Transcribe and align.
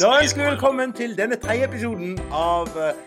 Da 0.00 0.10
ønsker 0.20 0.42
vi 0.42 0.46
velkommen 0.50 0.92
til 0.92 1.14
denne 1.16 1.38
tredje 1.40 1.64
episoden 1.64 2.18
av 2.34 2.68
eh, 2.76 2.98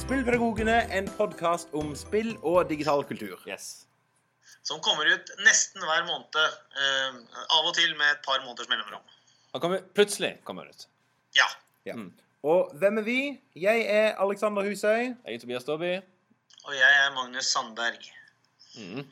Spillpedagogene, 0.00 0.78
en 0.96 1.08
podkast 1.18 1.74
om 1.76 1.90
spill 1.98 2.30
og 2.40 2.70
digital 2.70 3.02
kultur. 3.04 3.36
Yes. 3.48 3.84
Som 4.64 4.80
kommer 4.84 5.08
ut 5.12 5.32
nesten 5.44 5.84
hver 5.84 6.06
måned. 6.08 6.38
eh, 6.40 7.18
av 7.44 7.68
og 7.68 7.74
til 7.76 7.92
med 7.98 8.14
et 8.14 8.22
par 8.24 8.40
måneders 8.46 8.70
mellomrom. 8.72 9.04
Han 9.52 9.60
kommer, 9.60 9.84
plutselig 9.94 10.38
kommer 10.48 10.70
ut. 10.70 10.86
Ja. 11.36 11.48
Ja. 11.84 11.98
Mm. 11.98 12.08
Og 12.42 12.72
hvem 12.80 12.98
er 13.02 13.04
vi? 13.04 13.18
Jeg 13.60 13.84
er 13.84 14.16
Alexander 14.24 14.64
Husøy. 14.64 15.12
Jeg 15.12 15.34
er 15.34 15.38
Tobias 15.42 15.68
Dobby. 15.68 15.92
Og 16.64 16.72
jeg 16.72 16.96
er 17.04 17.12
Magnus 17.18 17.52
Sandberg. 17.52 18.00
Mm. 18.78 19.04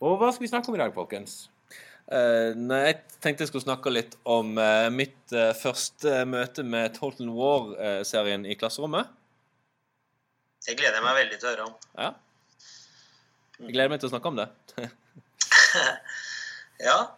Og 0.00 0.16
hva 0.20 0.32
skal 0.32 0.46
vi 0.48 0.52
snakke 0.54 0.72
om 0.72 0.78
i 0.78 0.80
dag, 0.80 0.94
folkens? 0.96 1.50
Eh, 2.06 2.52
nei, 2.54 2.82
jeg 2.84 2.98
tenkte 3.18 3.42
jeg 3.42 3.50
skulle 3.50 3.64
snakke 3.64 3.90
litt 3.90 4.14
om 4.30 4.54
eh, 4.62 4.86
mitt 4.94 5.32
eh, 5.34 5.50
første 5.58 6.20
møte 6.30 6.62
med 6.62 6.94
Total 6.94 7.32
War-serien 7.34 8.46
i 8.46 8.54
klasserommet. 8.58 9.10
Det 10.66 10.76
gleder 10.78 11.00
jeg 11.00 11.06
meg 11.06 11.18
veldig 11.18 11.40
til 11.40 11.48
å 11.48 11.52
høre 11.52 11.66
om. 11.66 11.74
Ja. 11.98 12.12
Jeg 13.58 13.74
gleder 13.74 13.90
meg 13.90 14.02
til 14.02 14.10
å 14.10 14.14
snakke 14.14 14.32
om 14.32 14.40
det. 14.42 14.48
Ja, 16.76 17.16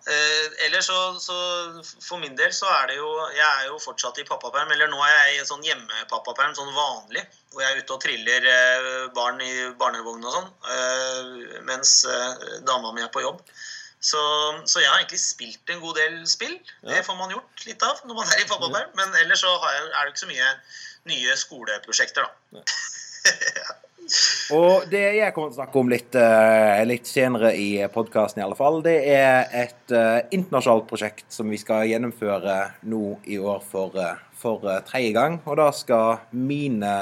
ellers 0.62 0.86
så, 0.86 1.16
så 1.18 1.34
For 1.82 2.20
min 2.22 2.36
del 2.38 2.52
så 2.54 2.68
er 2.70 2.84
det 2.92 2.98
jo 3.00 3.08
Jeg 3.34 3.42
er 3.42 3.64
jo 3.66 3.80
fortsatt 3.82 4.20
i 4.22 4.24
pappaperm. 4.28 4.70
Eller 4.70 4.86
nå 4.86 5.00
er 5.02 5.10
jeg 5.10 5.32
i 5.32 5.40
en 5.40 5.48
sånn 5.48 5.64
hjemmepappaperm, 5.66 6.52
sånn 6.54 6.70
vanlig. 6.76 7.24
Hvor 7.50 7.64
jeg 7.64 7.72
er 7.72 7.80
ute 7.82 7.96
og 7.96 8.04
triller 8.04 8.46
barn 9.16 9.42
i 9.42 9.50
barnevogn 9.80 10.22
og 10.30 10.36
sånn. 10.36 10.46
mens 11.66 11.96
dama 12.70 12.94
mi 12.94 13.02
er 13.02 13.10
på 13.10 13.24
jobb. 13.24 13.42
Så, 14.08 14.20
så 14.70 14.80
jeg 14.80 14.88
har 14.88 15.02
egentlig 15.02 15.20
spilt 15.20 15.72
en 15.72 15.82
god 15.82 15.98
del 16.00 16.20
spill. 16.30 16.54
Ja. 16.82 16.94
Det 16.94 17.02
får 17.08 17.18
man 17.18 17.34
gjort 17.34 17.66
litt 17.68 17.82
av 17.84 18.04
når 18.08 18.20
man 18.20 18.30
er 18.32 18.44
i 18.44 18.48
pappaperm. 18.48 18.94
Men 18.98 19.18
ellers 19.24 19.42
så 19.44 19.52
har 19.64 19.74
jeg, 19.76 19.90
er 19.90 20.06
det 20.06 20.14
ikke 20.14 20.24
så 20.24 20.30
mye 20.30 20.54
nye 21.08 21.36
skoleprosjekter, 21.40 22.28
da. 22.28 22.64
Og 24.56 24.86
det 24.88 25.02
jeg 25.18 25.34
kommer 25.36 25.50
til 25.50 25.58
å 25.58 25.60
snakke 25.60 25.80
om 25.80 25.90
litt, 25.92 26.14
eh, 26.16 26.82
litt 26.88 27.08
senere 27.08 27.50
i 27.52 27.68
podkasten, 27.92 28.40
i 28.40 28.46
alle 28.46 28.56
fall, 28.56 28.80
det 28.84 28.96
er 29.12 29.50
et 29.52 29.92
eh, 29.92 30.20
internasjonalt 30.32 30.86
prosjekt 30.88 31.26
som 31.34 31.50
vi 31.52 31.58
skal 31.60 31.84
gjennomføre 31.90 32.56
nå 32.88 33.02
i 33.28 33.36
år 33.36 33.60
for, 33.68 33.98
eh, 34.00 34.22
for 34.38 34.64
tredje 34.88 35.12
gang. 35.16 35.40
Og 35.44 35.58
da 35.60 35.68
skal 35.76 36.22
mine, 36.32 36.94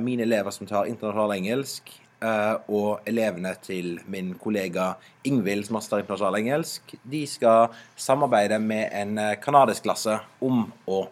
mine 0.00 0.24
elever 0.24 0.54
som 0.54 0.66
tar 0.66 0.88
internasjonal 0.88 1.36
engelsk, 1.36 1.92
og 2.22 3.06
elevene 3.06 3.52
til 3.60 3.98
min 4.08 4.32
kollega 4.40 4.94
Ingvild, 5.26 5.66
som 5.66 5.76
også 5.78 5.90
tar 5.92 6.02
internasjonal 6.02 6.38
engelsk, 6.40 6.94
de 7.04 7.22
skal 7.28 7.74
samarbeide 7.98 8.58
med 8.62 8.88
en 8.94 9.18
eh, 9.18 9.34
kanadisk 9.42 9.84
klasse 9.86 10.18
om 10.44 10.64
å 10.88 11.02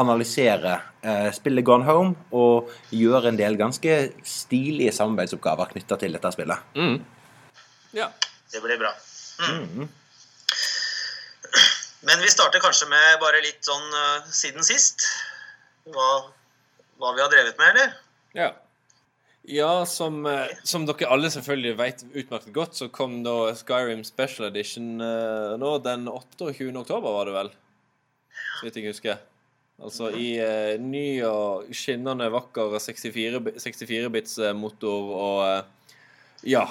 analysere 0.00 0.78
eh, 1.02 1.28
spillet 1.34 1.64
Gone 1.64 1.84
Home 1.88 2.14
og 2.36 2.70
gjøre 2.94 3.32
en 3.32 3.40
del 3.40 3.58
ganske 3.60 3.96
stilige 4.24 4.94
samarbeidsoppgaver 4.96 5.72
knytta 5.74 5.98
til 6.00 6.16
dette 6.16 6.32
spillet. 6.32 6.70
Mm. 6.76 7.02
Ja. 7.96 8.08
Det 8.52 8.60
blir 8.60 8.78
bra. 8.80 8.92
Mm. 9.48 9.82
Mm. 9.82 9.88
Men 12.08 12.20
vi 12.20 12.30
starter 12.32 12.60
kanskje 12.60 12.88
med 12.90 13.20
bare 13.22 13.40
litt 13.44 13.64
sånn 13.64 13.98
eh, 13.98 14.32
siden 14.32 14.64
sist. 14.66 15.06
Hva, 15.92 16.10
hva 17.00 17.14
vi 17.16 17.24
har 17.24 17.32
drevet 17.32 17.58
med, 17.58 17.72
eller? 17.74 17.96
Ja, 18.36 18.52
ja 19.48 19.72
som, 19.88 20.20
eh, 20.26 20.52
som 20.68 20.86
dere 20.86 21.10
alle 21.10 21.30
selvfølgelig 21.34 21.74
vet 21.80 22.06
utmerket 22.12 22.54
godt, 22.54 22.78
så 22.78 22.88
kom 22.92 23.20
da 23.26 23.52
Skyrim 23.58 24.04
Special 24.06 24.48
Edition 24.50 25.00
eh, 25.02 25.58
nå 25.58 25.76
den 25.82 26.08
28. 26.08 26.70
oktober, 26.84 27.10
var 27.18 27.30
det 27.30 27.36
vel? 27.36 27.52
Så 28.60 28.68
vidt 28.68 28.80
jeg 28.80 28.92
husker. 28.92 29.20
Altså 29.82 30.12
i 30.14 30.36
eh, 30.38 30.76
ny 30.78 31.22
og 31.26 31.72
skinnende 31.74 32.28
vakker 32.30 32.76
64-bits 32.78 33.64
64 33.66 34.52
motor 34.54 35.08
og 35.16 35.40
eh, 35.48 35.94
ja. 36.54 36.68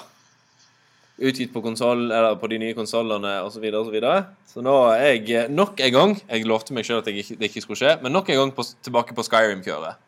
Utgitt 1.21 1.51
på 1.53 1.61
konsoll, 1.61 2.07
eller 2.07 2.37
på 2.39 2.47
de 2.49 2.57
nye 2.61 2.73
konsollene 2.73 3.33
osv. 3.43 3.57
Så, 3.57 3.61
videre, 3.61 3.81
og 3.81 3.89
så, 3.89 3.93
videre. 3.93 4.21
så 4.47 4.63
nå 4.63 4.77
er 4.93 5.03
jeg 5.09 5.27
eh, 5.35 5.51
nok 5.51 5.83
en 5.83 5.93
gang 5.93 6.15
Jeg 6.23 6.47
lovte 6.49 6.73
meg 6.73 6.87
sjøl 6.87 7.03
at 7.03 7.11
ikke, 7.11 7.35
det 7.37 7.51
ikke 7.51 7.65
skulle 7.65 7.81
skje, 7.81 7.97
men 8.01 8.15
nok 8.15 8.31
en 8.31 8.39
gang 8.45 8.55
på, 8.55 8.65
tilbake 8.85 9.17
på 9.17 9.27
Skyrim-kjøret. 9.27 9.99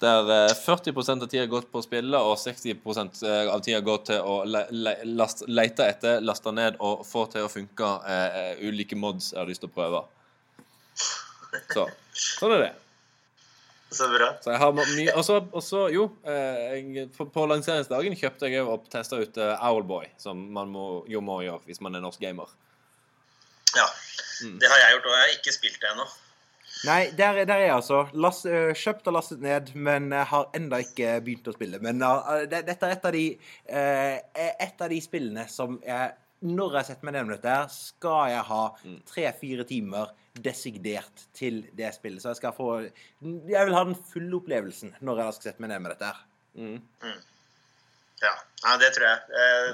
Der 0.00 0.30
eh, 0.48 0.52
40% 0.52 1.24
av 1.24 1.30
tida 1.32 1.46
gått 1.48 1.70
på 1.72 1.80
å 1.80 1.84
spille, 1.84 2.18
og 2.20 2.36
60 2.38 2.74
eh, 3.24 3.48
av 3.48 3.62
tida 3.64 3.80
gått 3.84 4.10
til 4.10 4.20
å 4.20 4.42
le, 4.44 4.66
le, 4.70 4.96
last, 5.16 5.46
lete 5.48 5.86
etter, 5.88 6.20
laste 6.20 6.52
ned 6.52 6.76
og 6.84 7.06
få 7.08 7.24
til 7.32 7.46
å 7.46 7.52
funke 7.52 7.92
uh, 8.04 8.40
eh, 8.42 8.66
ulike 8.68 8.98
mods 8.98 9.32
jeg 9.32 9.40
har 9.40 9.48
lyst 9.48 9.64
til 9.64 9.72
å 9.72 9.76
prøve. 9.78 10.02
Så 11.72 11.86
sånn 12.12 12.58
er 12.58 12.66
det. 12.66 12.74
Så 13.90 14.08
bra. 14.10 14.32
Så 14.42 14.50
jeg 14.50 14.58
har 14.58 14.72
mye 14.74 15.12
Og 15.14 15.62
så, 15.64 15.80
jo, 15.94 16.08
eh, 16.26 16.62
jeg, 16.74 17.06
på, 17.16 17.28
på 17.32 17.46
lanseringsdagen 17.48 18.16
kjøpte 18.18 18.50
jeg 18.50 18.66
og 18.66 18.88
testa 18.92 19.20
ut 19.20 19.38
eh, 19.40 19.66
Owlboy, 19.68 20.08
som 20.20 20.40
man 20.52 20.72
må, 20.72 20.86
jo 21.10 21.22
må 21.24 21.38
gjøre 21.46 21.62
hvis 21.68 21.80
man 21.84 21.94
er 21.94 22.04
norsk 22.04 22.20
gamer. 22.20 22.50
Ja. 23.76 23.86
Mm. 24.42 24.58
Det 24.60 24.68
har 24.68 24.82
jeg 24.82 24.96
gjort, 24.96 25.06
og 25.08 25.14
jeg 25.14 25.22
har 25.22 25.34
ikke 25.38 25.54
spilt 25.54 25.78
det 25.80 25.92
ennå. 25.92 26.08
Nei, 26.84 27.10
der, 27.16 27.38
er- 27.40 27.46
der 27.48 27.54
er 27.54 27.64
jeg 27.66 27.74
altså. 27.74 28.02
Last, 28.12 28.44
øh, 28.46 28.74
kjøpt 28.76 29.06
og 29.08 29.14
lastet 29.16 29.40
ned, 29.40 29.72
men 29.74 30.10
jeg 30.12 30.26
har 30.28 30.50
enda 30.54 30.76
ikke 30.84 31.14
begynt 31.24 31.48
å 31.48 31.54
spille. 31.56 31.80
Men 31.82 32.02
uh, 32.04 32.42
det, 32.50 32.64
dette 32.68 32.86
er 32.90 32.96
et 32.98 33.06
av 33.08 33.14
de 33.16 33.24
uh, 33.72 34.44
et 34.68 34.84
av 34.84 34.92
de 34.92 35.00
spillene 35.00 35.46
som 35.48 35.78
jeg 35.86 36.12
når 36.46 36.74
jeg 36.76 36.84
setter 36.90 37.06
meg 37.08 37.14
ned 37.16 37.24
med 37.30 37.38
dette, 37.38 37.48
her, 37.48 37.70
skal 37.72 38.26
jeg 38.28 38.42
ha 38.44 38.64
tre-fire 39.08 39.64
timer 39.66 40.10
designert 40.44 41.22
til 41.34 41.62
det 41.78 41.94
spillet. 41.96 42.20
Så 42.22 42.28
jeg 42.34 42.36
skal 42.42 42.52
få 42.54 42.66
Jeg 42.84 43.64
vil 43.70 43.74
ha 43.74 43.84
den 43.88 43.96
fulle 44.12 44.36
opplevelsen 44.36 44.92
når 45.00 45.22
jeg 45.22 45.38
skal 45.38 45.48
sette 45.48 45.64
meg 45.64 45.72
ned 45.72 45.80
med 45.86 45.94
dette. 45.96 46.12
her. 46.12 46.20
Mm. 46.60 47.16
Ja. 48.22 48.32
ja, 48.62 48.76
det 48.80 48.94
tror 48.96 49.06
jeg. 49.08 49.18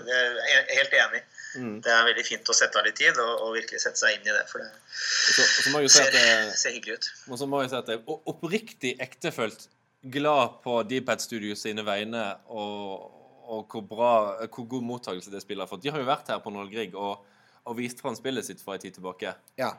Jeg 0.08 0.56
er 0.56 0.72
helt 0.80 0.97
enig. 0.98 1.20
Mm. 1.53 1.75
Det 1.84 1.92
er 1.92 2.06
veldig 2.08 2.25
fint 2.26 2.48
å 2.48 2.56
sette 2.56 2.80
av 2.80 2.86
litt 2.88 2.97
tid 2.98 3.19
og, 3.20 3.32
og 3.44 3.53
virkelig 3.58 3.82
sette 3.84 4.00
seg 4.00 4.16
inn 4.16 4.26
i 4.26 4.32
det. 4.32 4.42
For 4.50 4.62
det 4.62 4.70
så, 4.88 5.44
så 5.44 5.72
må 5.75 5.82
jeg 5.84 5.92
si 5.92 6.00
ser, 6.00 6.50
ser 6.58 6.75
hyggelig 6.75 6.98
ut. 6.98 7.08
og 7.28 7.41
så 7.41 7.48
må 7.50 7.60
jeg 7.62 7.72
si 7.72 7.78
at 7.78 7.92
jeg 7.92 8.00
er 8.00 8.30
oppriktig 8.32 8.94
ektefølt 9.04 9.69
glad 10.03 10.56
på 10.64 10.80
Dpad 10.91 11.22
Studios 11.22 11.62
sine 11.62 11.84
vegne, 11.86 12.25
og, 12.50 13.10
og 13.47 13.69
hvor, 13.70 13.84
bra, 13.86 14.12
hvor 14.48 14.66
god 14.74 14.88
mottakelse 14.88 15.30
det 15.30 15.42
spillet 15.44 15.62
har 15.62 15.70
fått. 15.70 15.84
De 15.84 15.92
har 15.94 16.03
jo 16.03 16.09
vært 16.09 16.32
her 16.32 16.41
på 16.42 16.50
Noel 16.54 16.72
Grieg 16.72 16.97
og, 16.98 17.22
og 17.62 17.78
vist 17.78 18.03
fram 18.03 18.16
spillet 18.19 18.48
sitt 18.48 18.64
for 18.64 18.74
en 18.74 18.82
tid 18.82 18.97
tilbake. 18.98 19.36
Ja. 19.60 19.74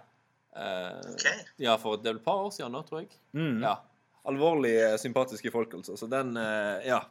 Eh, 0.56 1.02
okay. 1.12 1.42
Ja, 1.66 1.76
for 1.82 1.98
det 1.98 2.08
er 2.12 2.16
vel 2.16 2.22
et 2.22 2.28
par 2.28 2.46
år 2.46 2.54
siden 2.56 2.72
nå, 2.76 2.84
tror 2.88 3.04
jeg. 3.04 3.12
Mm. 3.36 3.66
Ja. 3.66 3.76
Alvorlig 4.30 4.78
sympatiske 5.02 5.52
folk, 5.52 5.76
altså. 5.82 5.98
Så 6.00 6.08
den 6.12 6.38
eh, 6.40 6.88
Ja. 6.88 7.04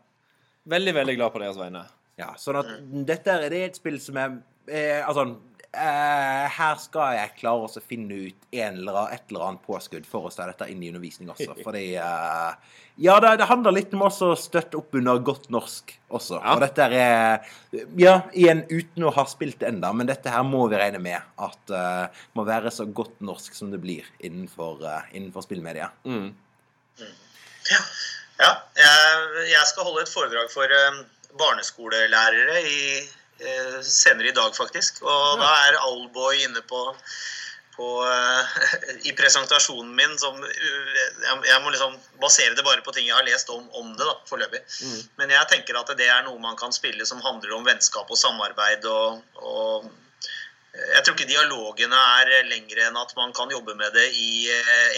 Veldig, 0.71 0.95
veldig 0.95 1.17
glad 1.19 1.33
på 1.35 1.43
deres 1.43 1.59
vegne. 1.59 1.87
Ja, 2.21 2.35
sånn 2.39 2.61
at 2.61 2.69
dette 3.09 3.33
er 3.35 3.49
det 3.51 3.63
et 3.67 3.79
spill 3.81 3.97
som 4.03 4.19
er 4.21 4.35
eh, 4.69 5.01
Altså 5.01 5.25
eh, 5.73 6.45
Her 6.53 6.77
skal 6.81 7.17
jeg 7.17 7.33
klare 7.39 7.65
å 7.67 7.83
finne 7.83 8.19
ut 8.29 8.47
en 8.53 8.77
eller 8.83 8.99
annen, 9.01 9.17
et 9.17 9.33
eller 9.33 9.47
annet 9.49 9.65
påskudd 9.65 10.07
for 10.09 10.29
å 10.29 10.33
ta 10.35 10.47
dette 10.51 10.69
inn 10.71 10.85
i 10.85 10.91
undervisning 10.93 11.33
også. 11.33 11.57
Fordi 11.67 11.85
eh, 11.97 12.77
Ja, 13.03 13.17
det, 13.25 13.33
det 13.41 13.49
handler 13.49 13.75
litt 13.75 13.97
om 13.97 14.05
også 14.07 14.33
å 14.35 14.39
støtte 14.39 14.79
opp 14.79 14.95
under 15.01 15.25
godt 15.25 15.49
norsk 15.55 15.97
også. 16.13 16.37
Ja. 16.39 16.55
Og 16.55 16.63
dette 16.67 16.89
er 17.01 17.51
Ja, 17.99 18.15
igjen 18.37 18.65
uten 18.71 19.09
å 19.09 19.15
ha 19.17 19.27
spilt 19.31 19.63
det 19.65 19.73
enda, 19.73 19.95
men 19.97 20.11
dette 20.11 20.31
her 20.33 20.45
må 20.47 20.67
vi 20.69 20.79
regne 20.79 21.03
med 21.03 21.19
at 21.49 21.75
eh, 21.75 22.23
må 22.37 22.47
være 22.49 22.71
så 22.75 22.87
godt 22.87 23.19
norsk 23.25 23.57
som 23.57 23.73
det 23.73 23.81
blir 23.83 24.07
innenfor, 24.21 24.85
eh, 24.85 25.13
innenfor 25.17 25.49
spillmedia. 25.49 25.91
Mm. 26.05 26.35
Ja, 27.73 27.81
ja 28.41 28.53
jeg, 28.79 29.51
jeg 29.53 29.67
skal 29.71 29.87
holde 29.89 30.05
et 30.05 30.13
foredrag 30.13 30.49
for 30.53 30.79
eh, 30.79 31.03
barneskolelærere 31.41 32.63
i, 32.65 32.81
eh, 33.41 33.79
senere 33.85 34.31
i 34.31 34.37
dag, 34.37 34.57
faktisk. 34.57 35.03
Og 35.03 35.41
da 35.41 35.51
er 35.67 35.81
Alboy 35.81 36.43
inne 36.47 36.63
på, 36.69 36.83
på 37.77 37.89
eh, 38.09 38.59
i 39.11 39.15
presentasjonen 39.19 39.95
min 39.97 40.17
som 40.21 40.39
jeg, 40.43 41.39
jeg 41.49 41.61
må 41.65 41.73
liksom 41.73 41.97
basere 42.23 42.57
det 42.57 42.67
bare 42.67 42.85
på 42.85 42.95
ting 42.97 43.09
jeg 43.09 43.17
har 43.19 43.29
lest 43.29 43.51
om, 43.53 43.65
om 43.79 43.95
det, 43.97 44.07
da, 44.09 44.17
foreløpig. 44.29 44.63
Mm. 44.83 45.01
Men 45.21 45.35
jeg 45.37 45.51
tenker 45.53 45.81
at 45.81 45.97
det 45.99 46.09
er 46.09 46.25
noe 46.29 46.41
man 46.43 46.59
kan 46.61 46.75
spille 46.75 47.07
som 47.09 47.23
handler 47.25 47.57
om 47.59 47.67
vennskap 47.69 48.11
og 48.11 48.21
samarbeid. 48.21 48.89
og, 48.89 49.23
og 49.43 49.91
jeg 50.73 51.05
tror 51.05 51.19
ikke 51.19 51.29
dialogene 51.29 51.99
er 52.17 52.47
lengre 52.49 52.87
enn 52.87 52.97
at 52.97 53.11
man 53.13 53.35
kan 53.37 53.51
jobbe 53.53 53.75
med 53.77 53.93
det 53.93 54.07
i 54.17 54.47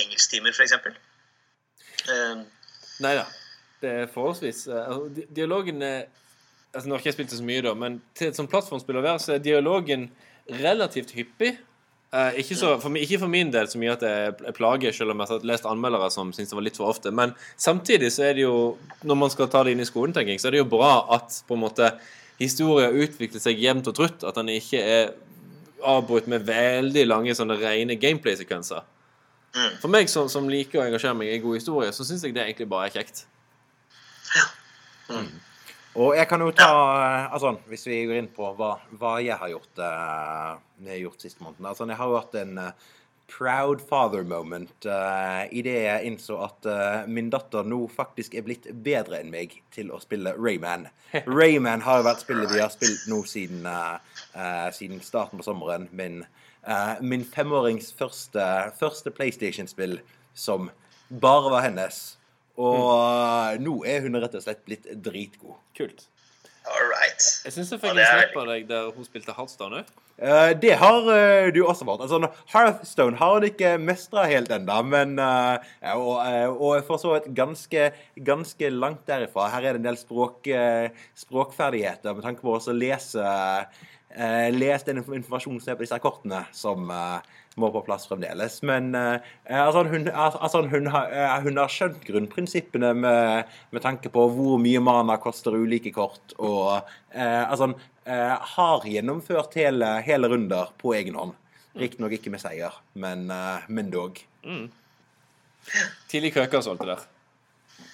engelsktimer, 0.04 0.54
f.eks. 0.54 0.76
Nei 3.02 3.14
da. 3.18 3.24
Det 3.82 3.90
er 3.90 4.10
forholdsvis 4.12 4.66
eh, 4.70 4.86
altså, 4.86 5.26
Dialogen 5.34 5.82
er 5.84 6.06
altså 6.74 6.88
Nå 6.88 6.96
har 6.96 7.02
ikke 7.02 7.10
jeg 7.12 7.18
spilt 7.18 7.30
det 7.30 7.38
så 7.38 7.46
mye, 7.46 7.62
da, 7.62 7.74
men 7.78 8.00
til 8.18 8.32
sånt 8.34 8.50
plattformspill 8.50 8.98
å 8.98 9.04
være, 9.04 9.20
så 9.22 9.36
er 9.36 9.42
dialogen 9.44 10.08
relativt 10.58 11.12
hyppig. 11.14 11.52
Eh, 12.14 12.40
ikke, 12.42 12.56
så, 12.58 12.72
for, 12.82 12.94
ikke 12.98 13.20
for 13.22 13.30
min 13.30 13.52
del 13.54 13.68
så 13.70 13.78
mye 13.78 13.94
at 13.94 14.02
det 14.02 14.10
er 14.50 14.56
plage, 14.56 14.90
selv 14.94 15.14
om 15.14 15.22
jeg 15.22 15.30
har 15.30 15.46
lest 15.50 15.68
anmeldere 15.70 16.10
som 16.14 16.32
syns 16.34 16.50
det 16.50 16.58
var 16.58 16.66
litt 16.66 16.80
for 16.80 16.90
ofte. 16.90 17.12
Men 17.14 17.36
samtidig 17.54 18.10
så 18.14 18.28
er 18.28 18.36
det 18.38 18.44
jo, 18.44 18.56
når 19.06 19.20
man 19.22 19.32
skal 19.32 19.50
ta 19.52 19.62
det 19.62 19.74
inn 19.74 19.84
i 19.84 19.88
skolen, 19.88 20.14
tenker 20.16 20.34
jeg, 20.34 20.42
så 20.42 20.50
er 20.50 20.56
det 20.56 20.64
jo 20.64 20.72
bra 20.74 20.92
at 21.16 21.40
på 21.48 21.54
en 21.54 21.64
måte 21.64 21.92
historien 22.42 22.98
utvikler 23.04 23.42
seg 23.42 23.62
jevnt 23.62 23.90
og 23.90 23.98
trutt. 23.98 24.26
At 24.26 24.38
den 24.38 24.52
ikke 24.54 24.82
er 24.82 25.14
avbrutt 25.84 26.26
med 26.30 26.46
veldig 26.48 27.06
lange 27.06 27.34
sånne 27.38 27.58
rene 27.60 27.98
gameplay-sekvenser. 28.00 28.82
Mm. 29.54 29.78
For 29.82 29.92
meg 29.92 30.10
som, 30.10 30.28
som 30.32 30.50
liker 30.50 30.82
å 30.82 30.84
engasjere 30.88 31.16
meg 31.18 31.30
i 31.30 31.40
god 31.42 31.58
historie, 31.60 31.92
så 31.94 32.06
syns 32.06 32.24
jeg 32.26 32.34
det 32.34 32.42
egentlig 32.44 32.68
bare 32.70 32.90
er 32.90 32.96
kjekt. 32.98 33.24
Ja. 34.34 34.46
Og 35.94 36.16
jeg 36.18 36.26
kan 36.26 36.42
jo 36.42 36.48
ta 36.56 36.66
eh, 36.72 37.32
altså, 37.36 37.52
Hvis 37.70 37.84
vi 37.86 38.00
går 38.08 38.16
inn 38.18 38.30
på 38.34 38.48
hva, 38.58 38.70
hva 38.98 39.12
jeg 39.22 39.36
har 39.38 39.50
gjort, 39.52 39.74
uh, 39.78 40.56
har 40.88 40.96
gjort 40.98 41.22
siste 41.22 41.44
måned 41.44 41.60
altså, 41.68 41.84
Jeg 41.86 41.98
har 42.00 42.08
jo 42.08 42.16
hatt 42.16 42.38
en 42.40 42.56
uh, 42.58 42.88
proud 43.38 43.80
father 43.88 44.22
moment 44.22 44.86
uh, 44.86 45.44
i 45.50 45.62
det 45.64 45.76
jeg 45.86 46.10
innså 46.10 46.38
at 46.44 46.68
uh, 46.68 47.06
min 47.10 47.30
datter 47.32 47.66
nå 47.66 47.80
faktisk 47.92 48.34
er 48.36 48.44
blitt 48.46 48.68
bedre 48.84 49.20
enn 49.20 49.32
meg 49.32 49.56
til 49.74 49.90
å 49.94 50.00
spille 50.02 50.34
Rayman. 50.36 50.86
Rayman 51.38 51.84
har 51.84 52.00
jo 52.00 52.08
vært 52.08 52.24
spillet 52.24 52.52
vi 52.52 52.62
har 52.62 52.72
spilt 52.72 53.06
nå 53.10 53.22
siden, 53.28 53.64
uh, 53.66 53.96
eh, 54.34 54.68
siden 54.76 55.02
starten 55.04 55.40
på 55.40 55.46
sommeren. 55.46 55.88
Min, 55.92 56.22
eh, 56.66 57.02
min 57.04 57.24
femårings 57.24 57.92
første, 57.98 58.46
første 58.80 59.12
PlayStation-spill 59.14 59.98
som 60.34 60.70
bare 61.08 61.52
var 61.52 61.66
hennes. 61.68 62.02
Og 62.54 62.80
mm. 62.86 63.62
nå 63.66 63.78
er 63.90 64.04
hun 64.04 64.20
rett 64.22 64.36
og 64.38 64.44
slett 64.44 64.64
blitt 64.66 64.88
dritgod. 65.04 65.58
Kult. 65.76 66.06
All 66.64 66.86
right. 66.88 67.20
Jeg 67.44 67.52
syns 67.52 67.74
jeg 67.74 67.82
fikk 67.82 67.92
en 67.92 68.00
snap 68.00 68.40
av 68.40 68.48
deg 68.48 68.64
der 68.70 68.88
hun 68.94 69.04
spilte 69.04 69.34
Heartstone 69.36 69.82
òg. 69.82 69.92
Uh, 70.14 70.52
det 70.62 70.76
har 70.78 71.08
uh, 71.10 71.48
du 71.50 71.58
også 71.66 71.84
vært. 71.88 72.04
Altså, 72.06 72.30
Hearthstone 72.52 73.18
har 73.18 73.34
hun 73.34 73.46
ikke 73.48 73.72
mestra 73.82 74.24
helt 74.30 74.52
ennå, 74.54 74.76
men 74.86 75.18
eh, 75.18 75.72
og, 75.90 76.20
eh, 76.22 76.46
og 76.48 76.86
for 76.86 77.02
så 77.02 77.16
vidt 77.16 77.32
ganske, 77.36 77.88
ganske 78.28 78.70
langt 78.70 79.02
derifra. 79.10 79.48
Her 79.52 79.66
er 79.66 79.74
det 79.74 79.82
en 79.82 79.88
del 79.90 79.98
språk, 79.98 80.46
eh, 80.46 80.94
språkferdigheter 81.18 82.14
med 82.14 82.24
tanke 82.24 82.46
på 82.46 82.54
å 82.54 82.76
lese 82.78 83.26
eh, 84.14 84.50
lese 84.54 84.88
den 84.88 85.02
informasjonen 85.02 85.60
som 85.60 85.72
er 85.72 85.78
på 85.78 85.84
disse 85.84 85.98
kortene, 86.02 86.42
som 86.54 86.90
eh, 86.90 87.38
må 87.60 87.70
på 87.74 87.82
plass 87.86 88.06
fremdeles. 88.10 88.60
Men 88.66 88.94
eh, 88.98 89.32
altså, 89.50 89.84
hun, 89.90 90.08
altså, 90.08 90.62
hun, 90.70 90.90
har, 90.94 91.10
eh, 91.12 91.36
hun 91.46 91.60
har 91.60 91.72
skjønt 91.72 92.04
grunnprinsippene 92.06 92.92
med, 92.98 93.54
med 93.74 93.84
tanke 93.84 94.12
på 94.14 94.26
hvor 94.34 94.60
mye 94.62 94.82
mana 94.84 95.18
koster 95.22 95.56
ulike 95.58 95.94
kort, 95.94 96.36
og 96.38 96.82
eh, 97.14 97.42
altså, 97.42 97.72
eh, 98.04 98.36
har 98.56 98.86
gjennomført 98.90 99.58
hele, 99.60 99.96
hele 100.06 100.30
runder 100.32 100.74
på 100.80 100.94
egen 100.98 101.18
hånd. 101.20 101.34
Riktignok 101.74 102.14
ikke 102.14 102.30
med 102.30 102.38
seier, 102.38 102.74
men, 103.02 103.26
men 103.66 103.88
dog. 103.90 104.20
Tidlig 106.06 106.30
krøker 106.36 106.62
solgte 106.62 106.86
alt 106.86 107.13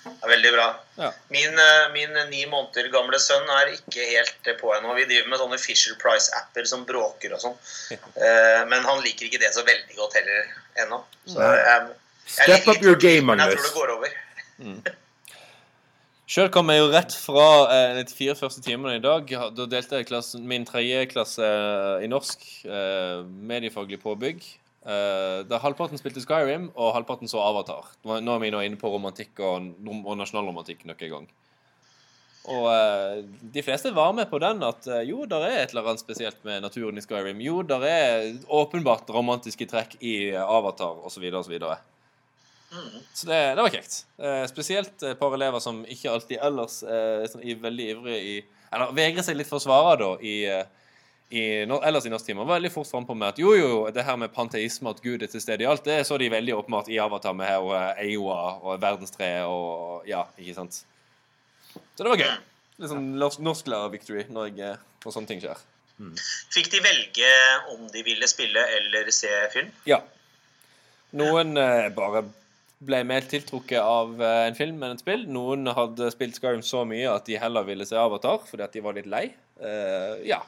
det 0.05 0.31
veldig 0.33 0.53
bra. 0.55 0.67
Ja. 1.01 1.11
Min, 1.35 1.59
eh, 1.59 1.87
min 1.95 2.17
ni 2.31 2.45
måneder 2.51 2.89
gamle 2.93 3.21
sønn 3.23 3.49
er 3.61 3.75
ikke 3.75 4.07
helt 4.13 4.49
eh, 4.49 4.57
på 4.61 4.73
ennå. 4.77 4.95
Vi 4.99 5.07
driver 5.11 5.33
med 5.33 5.43
sånne 5.43 5.61
Fisher 5.61 5.97
Price-apper 6.01 6.69
som 6.69 6.87
bråker 6.89 7.37
og 7.37 7.45
sånn. 7.45 7.59
Ja. 7.93 8.65
Men 8.71 8.87
han 8.87 9.03
liker 9.05 9.29
ikke 9.29 9.43
det 9.43 9.53
så 9.57 9.65
veldig 9.67 9.99
godt 9.99 10.17
heller 10.21 10.51
ennå. 10.85 11.03
Så 11.29 11.39
jeg, 11.41 11.61
jeg 11.67 11.91
Step 12.31 12.69
up 12.71 12.83
your 12.85 12.99
game, 13.01 13.27
Magnus. 13.27 13.57
jeg 13.57 13.59
tror 13.59 13.67
det 13.67 13.77
går 13.81 13.95
over. 13.99 14.99
Sjøl 16.31 16.51
kom 16.55 16.69
jeg 16.71 16.79
jo 16.79 16.91
rett 16.93 17.15
fra 17.19 17.47
eh, 17.75 17.97
de 17.99 18.15
fire 18.15 18.37
første 18.39 18.63
timene 18.63 19.01
i 19.01 19.03
dag. 19.03 19.33
Da 19.57 19.65
delte 19.67 19.99
jeg 19.99 20.07
klassen, 20.13 20.45
min 20.47 20.63
tredje 20.69 21.09
klasse 21.11 21.49
i 22.05 22.11
norsk, 22.11 22.45
eh, 22.71 23.25
mediefaglig 23.51 23.99
påbygg. 24.05 24.45
Eh, 24.81 25.43
da 25.45 25.59
halvparten 25.61 26.01
spilte 26.01 26.23
Skyrim, 26.25 26.71
og 26.73 26.95
halvparten 26.97 27.29
så 27.29 27.43
Avatar. 27.45 27.91
Nå 28.07 28.17
er 28.33 28.43
vi 28.43 28.53
nå 28.55 28.63
inne 28.65 28.81
på 28.81 28.93
romantikk 28.93 29.43
og, 29.45 29.73
og 30.01 30.17
nasjonalromantikk 30.17 30.87
nok 30.89 31.05
en 31.05 31.15
gang. 31.17 31.31
Og 32.49 32.65
uh, 32.65 33.21
de 33.53 33.63
fleste 33.63 33.93
var 33.93 34.15
med 34.17 34.31
på 34.31 34.39
den 34.41 34.63
at 34.65 34.87
uh, 34.89 35.03
jo, 35.05 35.27
der 35.29 35.45
er 35.45 35.59
et 35.59 35.75
eller 35.75 35.91
annet 35.93 36.01
spesielt 36.01 36.39
med 36.47 36.63
naturen 36.65 36.97
i 36.97 37.05
Skyrim. 37.05 37.43
Jo, 37.45 37.61
der 37.69 37.85
er 37.85 38.31
åpenbart 38.49 39.11
romantiske 39.13 39.69
trekk 39.69 39.99
i 40.01 40.33
Avatar 40.41 41.05
osv. 41.05 41.27
osv. 41.37 41.59
Mm. 42.71 42.97
Så 43.13 43.29
det, 43.29 43.41
det 43.59 43.67
var 43.67 43.77
kjekt. 43.77 43.99
Uh, 44.17 44.47
spesielt 44.49 45.05
et 45.05 45.21
par 45.21 45.37
elever 45.37 45.61
som 45.61 45.85
ikke 45.85 46.15
alltid 46.15 46.41
ellers 46.41 46.81
eh, 46.87 47.29
sånn, 47.29 47.45
er 47.45 47.61
veldig 47.61 47.89
ivrige 47.97 48.21
i 48.25 48.35
Eller 48.71 48.93
vegrer 48.97 49.27
seg 49.27 49.37
litt 49.37 49.51
for 49.51 49.61
å 49.61 49.67
svare, 49.67 49.97
da, 50.01 50.11
i, 50.25 50.35
i, 51.31 51.43
ellers 51.63 52.07
i 52.07 52.11
norsktimer. 52.13 52.45
Var 52.45 52.59
veldig 52.59 52.73
fort 52.75 52.89
frampå 52.91 53.15
med 53.15 53.29
at 53.33 53.39
jo, 53.39 53.53
jo, 53.55 53.73
det 53.95 54.03
her 54.07 54.17
med 54.19 54.33
panteisme, 54.35 54.91
at 54.91 55.03
Gud 55.05 55.23
er 55.23 55.31
til 55.31 55.43
stede 55.43 55.63
i 55.63 55.69
alt, 55.71 55.85
det 55.87 56.01
så 56.09 56.19
de 56.19 56.31
veldig 56.33 56.57
åpenbart 56.59 56.91
i 56.91 56.99
Avatar 57.03 57.37
med 57.39 57.47
her, 57.47 57.63
og 57.63 58.03
Eoa 58.03 58.41
og 58.61 58.81
verdenstreet 58.83 59.47
og 59.47 60.07
Ja, 60.11 60.25
ikke 60.39 60.57
sant? 60.57 60.81
Så 61.71 62.03
det 62.03 62.09
var 62.11 62.19
gøy. 62.19 62.31
Litt 62.81 62.91
sånn 62.91 63.11
norsk- 63.21 63.43
norsklærer-victory 63.45 64.25
når, 64.33 64.55
eh, 64.59 64.77
når 65.05 65.15
sånne 65.15 65.29
ting 65.31 65.43
skjer. 65.43 65.59
Fikk 66.51 66.71
de 66.73 66.81
velge 66.81 67.31
om 67.75 67.87
de 67.93 68.03
ville 68.07 68.27
spille 68.31 68.63
eller 68.79 69.11
se 69.13 69.29
film? 69.53 69.69
Ja. 69.87 70.01
Noen 71.13 71.57
eh, 71.61 71.89
bare 71.93 72.25
ble 72.81 73.03
mer 73.05 73.27
tiltrukket 73.29 73.83
av 73.83 74.15
eh, 74.25 74.47
en 74.49 74.57
film 74.57 74.81
enn 74.83 74.97
et 74.97 75.03
spill. 75.03 75.27
Noen 75.29 75.69
hadde 75.77 76.09
spilt 76.15 76.39
Skyrim 76.41 76.63
så 76.65 76.87
mye 76.89 77.11
at 77.13 77.29
de 77.29 77.37
heller 77.43 77.67
ville 77.69 77.85
se 77.89 77.99
Avatar 78.01 78.41
fordi 78.49 78.65
at 78.65 78.73
de 78.73 78.81
var 78.87 78.97
litt 78.97 79.11
lei. 79.13 79.27
Eh, 79.61 80.15
ja. 80.31 80.41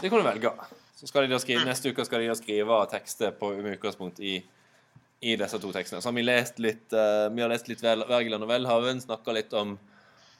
Det 0.00 0.10
kan 0.10 0.20
du 0.20 0.26
velge. 0.26 0.52
Så 0.94 1.08
skal 1.10 1.26
de 1.26 1.34
da 1.34 1.40
skrive, 1.42 1.64
Neste 1.66 1.90
uke 1.92 2.04
skal 2.06 2.22
de 2.22 2.30
da 2.30 2.36
skrive 2.38 2.82
tekster 2.92 3.34
på, 3.38 3.50
med 3.58 3.78
utgangspunkt 3.78 4.20
i, 4.24 4.36
i 5.24 5.34
disse 5.40 5.58
to 5.60 5.72
tekstene. 5.74 6.02
Så 6.02 6.10
har 6.10 6.16
vi 6.16 6.24
lest 6.26 6.62
litt 6.62 6.94
uh, 6.94 7.26
Vi 7.34 7.42
har 7.44 7.50
lest 7.52 7.68
litt 7.70 7.82
Wergeland 7.84 8.46
og 8.46 8.50
Welhaven, 8.50 9.02
snakka 9.04 9.34
litt 9.36 9.52
om 9.58 9.76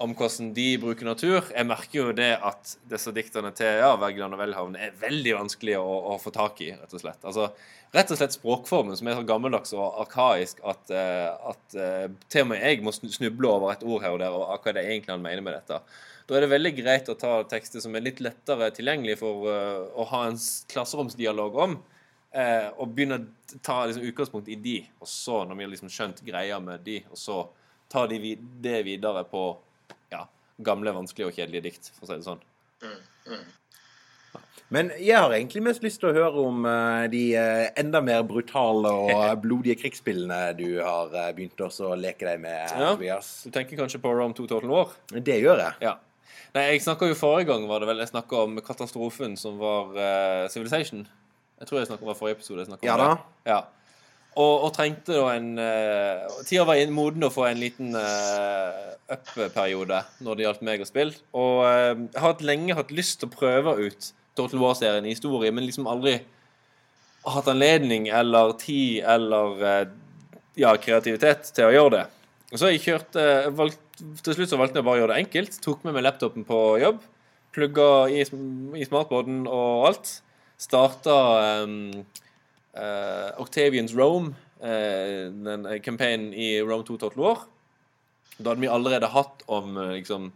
om 0.03 0.15
hvordan 0.19 0.51
de 0.57 0.67
bruker 0.83 1.07
natur. 1.07 1.45
Jeg 1.55 1.67
merker 1.69 1.99
jo 2.01 2.15
det 2.17 2.33
at 2.43 2.75
disse 2.91 3.13
diktene 3.15 3.53
til 3.57 3.79
ja, 3.79 3.93
Wergeland 4.01 4.35
og 4.35 4.41
Welhaven 4.43 4.79
er 4.81 4.97
veldig 5.01 5.37
vanskelig 5.39 5.77
å, 5.79 5.99
å 6.15 6.17
få 6.23 6.33
tak 6.35 6.61
i, 6.65 6.73
rett 6.75 6.97
og 6.97 7.03
slett. 7.03 7.21
Altså, 7.23 7.49
rett 7.95 8.11
og 8.11 8.19
slett 8.19 8.35
språkformen 8.35 8.99
som 8.99 9.09
er 9.09 9.21
så 9.21 9.27
gammeldags 9.29 9.75
og 9.77 10.01
arkaisk 10.03 10.65
at, 10.67 10.91
uh, 10.91 11.53
at 11.53 11.79
uh, 11.79 12.09
til 12.33 12.47
og 12.47 12.51
med 12.51 12.65
jeg 12.65 12.83
må 12.85 12.95
snuble 12.95 13.53
over 13.53 13.75
et 13.75 13.87
ord 13.87 14.03
her 14.03 14.17
og 14.17 14.21
der, 14.25 14.35
og 14.35 14.51
hva 14.51 14.73
er 14.73 14.81
det 14.81 14.87
egentlig 14.89 15.15
han 15.15 15.25
mener 15.25 15.47
med 15.47 15.57
dette. 15.61 15.81
Da 16.25 16.39
er 16.39 16.47
det 16.47 16.53
veldig 16.55 16.73
greit 16.79 17.09
å 17.13 17.17
ta 17.21 17.35
tekster 17.49 17.83
som 17.85 17.97
er 17.97 18.05
litt 18.07 18.23
lettere 18.25 18.71
tilgjengelig 18.73 19.19
for 19.21 19.49
eh, 19.53 19.81
å 19.93 20.07
ha 20.09 20.23
en 20.31 20.39
klasseromsdialog 20.73 21.59
om, 21.67 21.75
eh, 22.33 22.71
og 22.81 22.95
begynne 22.97 23.19
å 23.21 23.59
ta 23.61 23.83
liksom, 23.85 24.07
utgangspunkt 24.09 24.49
i 24.49 24.57
de, 24.57 24.79
og 25.05 25.11
så, 25.11 25.43
når 25.45 25.59
vi 25.59 25.67
har 25.67 25.75
liksom 25.75 25.93
skjønt 25.93 26.23
greia 26.25 26.61
med 26.65 26.81
de, 26.87 27.03
og 27.11 27.21
så 27.21 27.43
tar 27.93 28.09
de 28.09 28.23
vid 28.23 28.47
det 28.65 28.81
videre 28.87 29.27
på 29.29 29.51
ja, 30.15 30.23
gamle, 30.65 30.95
vanskelige 30.97 31.29
og 31.29 31.37
kjedelige 31.37 31.67
dikt, 31.69 31.93
for 31.99 32.07
å 32.07 32.11
si 32.11 32.17
det 32.17 32.27
sånn. 32.31 32.41
Mm. 32.85 32.97
Mm. 33.35 33.45
Men 34.73 34.89
jeg 34.97 35.21
har 35.21 35.31
egentlig 35.37 35.61
mest 35.67 35.85
lyst 35.85 36.01
til 36.01 36.09
å 36.09 36.15
høre 36.17 36.41
om 36.41 36.65
eh, 36.67 37.05
de 37.13 37.23
enda 37.85 38.01
mer 38.03 38.25
brutale 38.27 38.95
og 38.97 39.27
blodige 39.45 39.77
krigsspillene 39.85 40.41
du 40.57 40.81
har 40.81 41.13
begynt 41.37 41.61
også 41.69 41.93
å 41.93 42.01
leke 42.01 42.25
deg 42.31 42.41
med, 42.49 42.65
Ja. 42.73 42.95
Tobias. 42.97 43.35
Du 43.45 43.53
tenker 43.53 43.85
kanskje 43.85 44.01
på 44.01 44.17
Rome 44.17 44.33
2 44.33 44.49
Total 44.49 44.73
War? 44.73 44.97
Det 45.13 45.37
gjør 45.45 45.67
jeg. 45.67 45.85
Ja. 45.85 45.99
Nei, 46.55 46.65
jeg 46.71 46.85
snakka 46.85 47.09
jo 47.11 47.19
forrige 47.19 47.49
gang, 47.51 47.65
var 47.71 47.83
det 47.83 47.91
vel, 47.91 48.03
jeg 48.03 48.13
snakka 48.13 48.45
om 48.47 48.59
katastrofen 48.63 49.35
som 49.41 49.57
var 49.59 49.95
uh, 49.97 50.51
Civilization. 50.53 51.07
Jeg 51.61 51.71
tror 51.71 51.81
jeg 51.81 51.89
snakket 51.89 52.07
om 52.07 52.13
det 52.13 52.19
forrige 52.21 52.39
episode. 52.39 52.67
jeg 52.67 52.73
om 52.73 52.87
Ja 52.87 52.99
det. 53.01 53.09
Ja. 53.51 53.63
Og, 54.35 54.67
og 54.67 54.71
trengte 54.75 55.15
da 55.15 55.29
en 55.37 55.53
uh, 55.59 56.43
Tida 56.47 56.67
var 56.67 56.81
moden 56.91 57.27
å 57.27 57.31
få 57.31 57.47
en 57.47 57.61
liten 57.63 57.95
uh, 57.95 58.95
up-periode 59.11 60.01
når 60.27 60.39
det 60.39 60.47
gjaldt 60.47 60.65
meg 60.67 60.83
og 60.83 60.91
spill. 60.91 61.15
Og 61.35 61.65
uh, 61.67 61.93
jeg 62.07 62.23
har 62.23 62.47
lenge 62.47 62.79
hatt 62.79 62.95
lyst 62.95 63.21
til 63.23 63.31
å 63.31 63.35
prøve 63.35 63.77
ut 63.79 64.11
Total 64.35 64.63
War-serien 64.63 65.07
i 65.07 65.15
historie, 65.15 65.53
men 65.55 65.67
liksom 65.67 65.87
aldri 65.91 66.19
hatt 67.25 67.49
anledning 67.49 68.09
eller 68.09 68.53
tid 68.61 69.05
eller 69.09 69.65
eh, 69.65 69.87
ja, 70.61 70.75
kreativitet 70.77 71.51
til 71.57 71.69
å 71.69 71.75
gjøre 71.75 71.95
det. 71.97 72.05
Og 72.53 72.59
så 72.59 72.67
har 72.67 72.75
jeg 72.75 72.85
kjørt 72.85 73.19
eh, 73.21 73.49
valgt, 73.57 73.81
Til 74.25 74.37
slutt 74.37 74.53
så 74.53 74.59
valgte 74.61 74.81
jeg 74.81 74.87
bare 74.87 74.99
å 74.99 75.03
gjøre 75.03 75.15
det 75.15 75.25
enkelt. 75.25 75.59
Tok 75.65 75.85
med 75.87 75.97
meg 75.97 76.05
laptopen 76.07 76.47
på 76.49 76.61
jobb. 76.83 77.01
Plugga 77.55 77.89
i, 78.11 78.23
i 78.23 78.87
smartboarden 78.87 79.45
og 79.47 79.89
alt. 79.89 80.13
Starta 80.61 81.17
um, 81.65 81.91
uh, 82.77 83.31
Octavians 83.43 83.95
Rome, 83.97 84.35
uh, 84.63 85.31
den 85.33 85.67
eh, 85.67 85.81
campaignen 85.83 86.31
i 86.37 86.57
Rome 86.63 86.87
2 86.87 86.99
Total 87.03 87.21
War. 87.21 87.45
Da 88.39 88.51
hadde 88.51 88.65
vi 88.65 88.71
allerede 88.71 89.11
hatt 89.15 89.45
om 89.47 89.77
eh, 89.79 89.97
liksom 89.99 90.33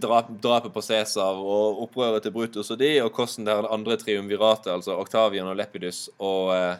drap, 0.00 0.30
drapet 0.42 0.74
på 0.74 0.82
Cæsar 0.82 1.38
og 1.38 1.82
opprøret 1.84 2.22
til 2.22 2.34
Brutus 2.34 2.70
og 2.70 2.78
de, 2.78 2.90
og 3.02 3.14
hvordan 3.14 3.46
det 3.46 3.56
andre 3.70 3.96
triumviratet, 3.96 4.72
altså 4.72 4.98
Octavian 4.98 5.50
og 5.50 5.56
Lepidus 5.56 6.08
og 6.18 6.54
uh, 6.54 6.78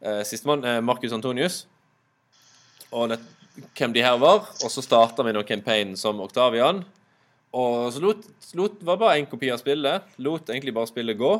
eh, 0.00 0.22
sistemann, 0.24 0.64
eh, 0.64 0.80
Marcus 0.80 1.12
Antonius, 1.12 1.66
og 2.90 3.10
det, 3.12 3.20
hvem 3.78 3.94
de 3.94 4.04
her 4.04 4.18
var. 4.20 4.48
Og 4.62 4.72
så 4.72 4.84
starta 4.84 5.26
vi 5.26 5.34
nå 5.36 5.44
campaignen 5.48 5.96
som 5.98 6.20
Octavian. 6.24 6.84
Og 7.56 7.92
så 7.94 8.02
lot, 8.02 8.26
lot 8.58 8.82
var 8.84 8.98
bare 9.00 9.20
én 9.20 9.28
kopi 9.28 9.52
av 9.52 9.60
spillet. 9.62 10.18
Lot 10.20 10.50
egentlig 10.50 10.74
bare 10.76 10.90
spillet 10.90 11.18
gå. 11.18 11.36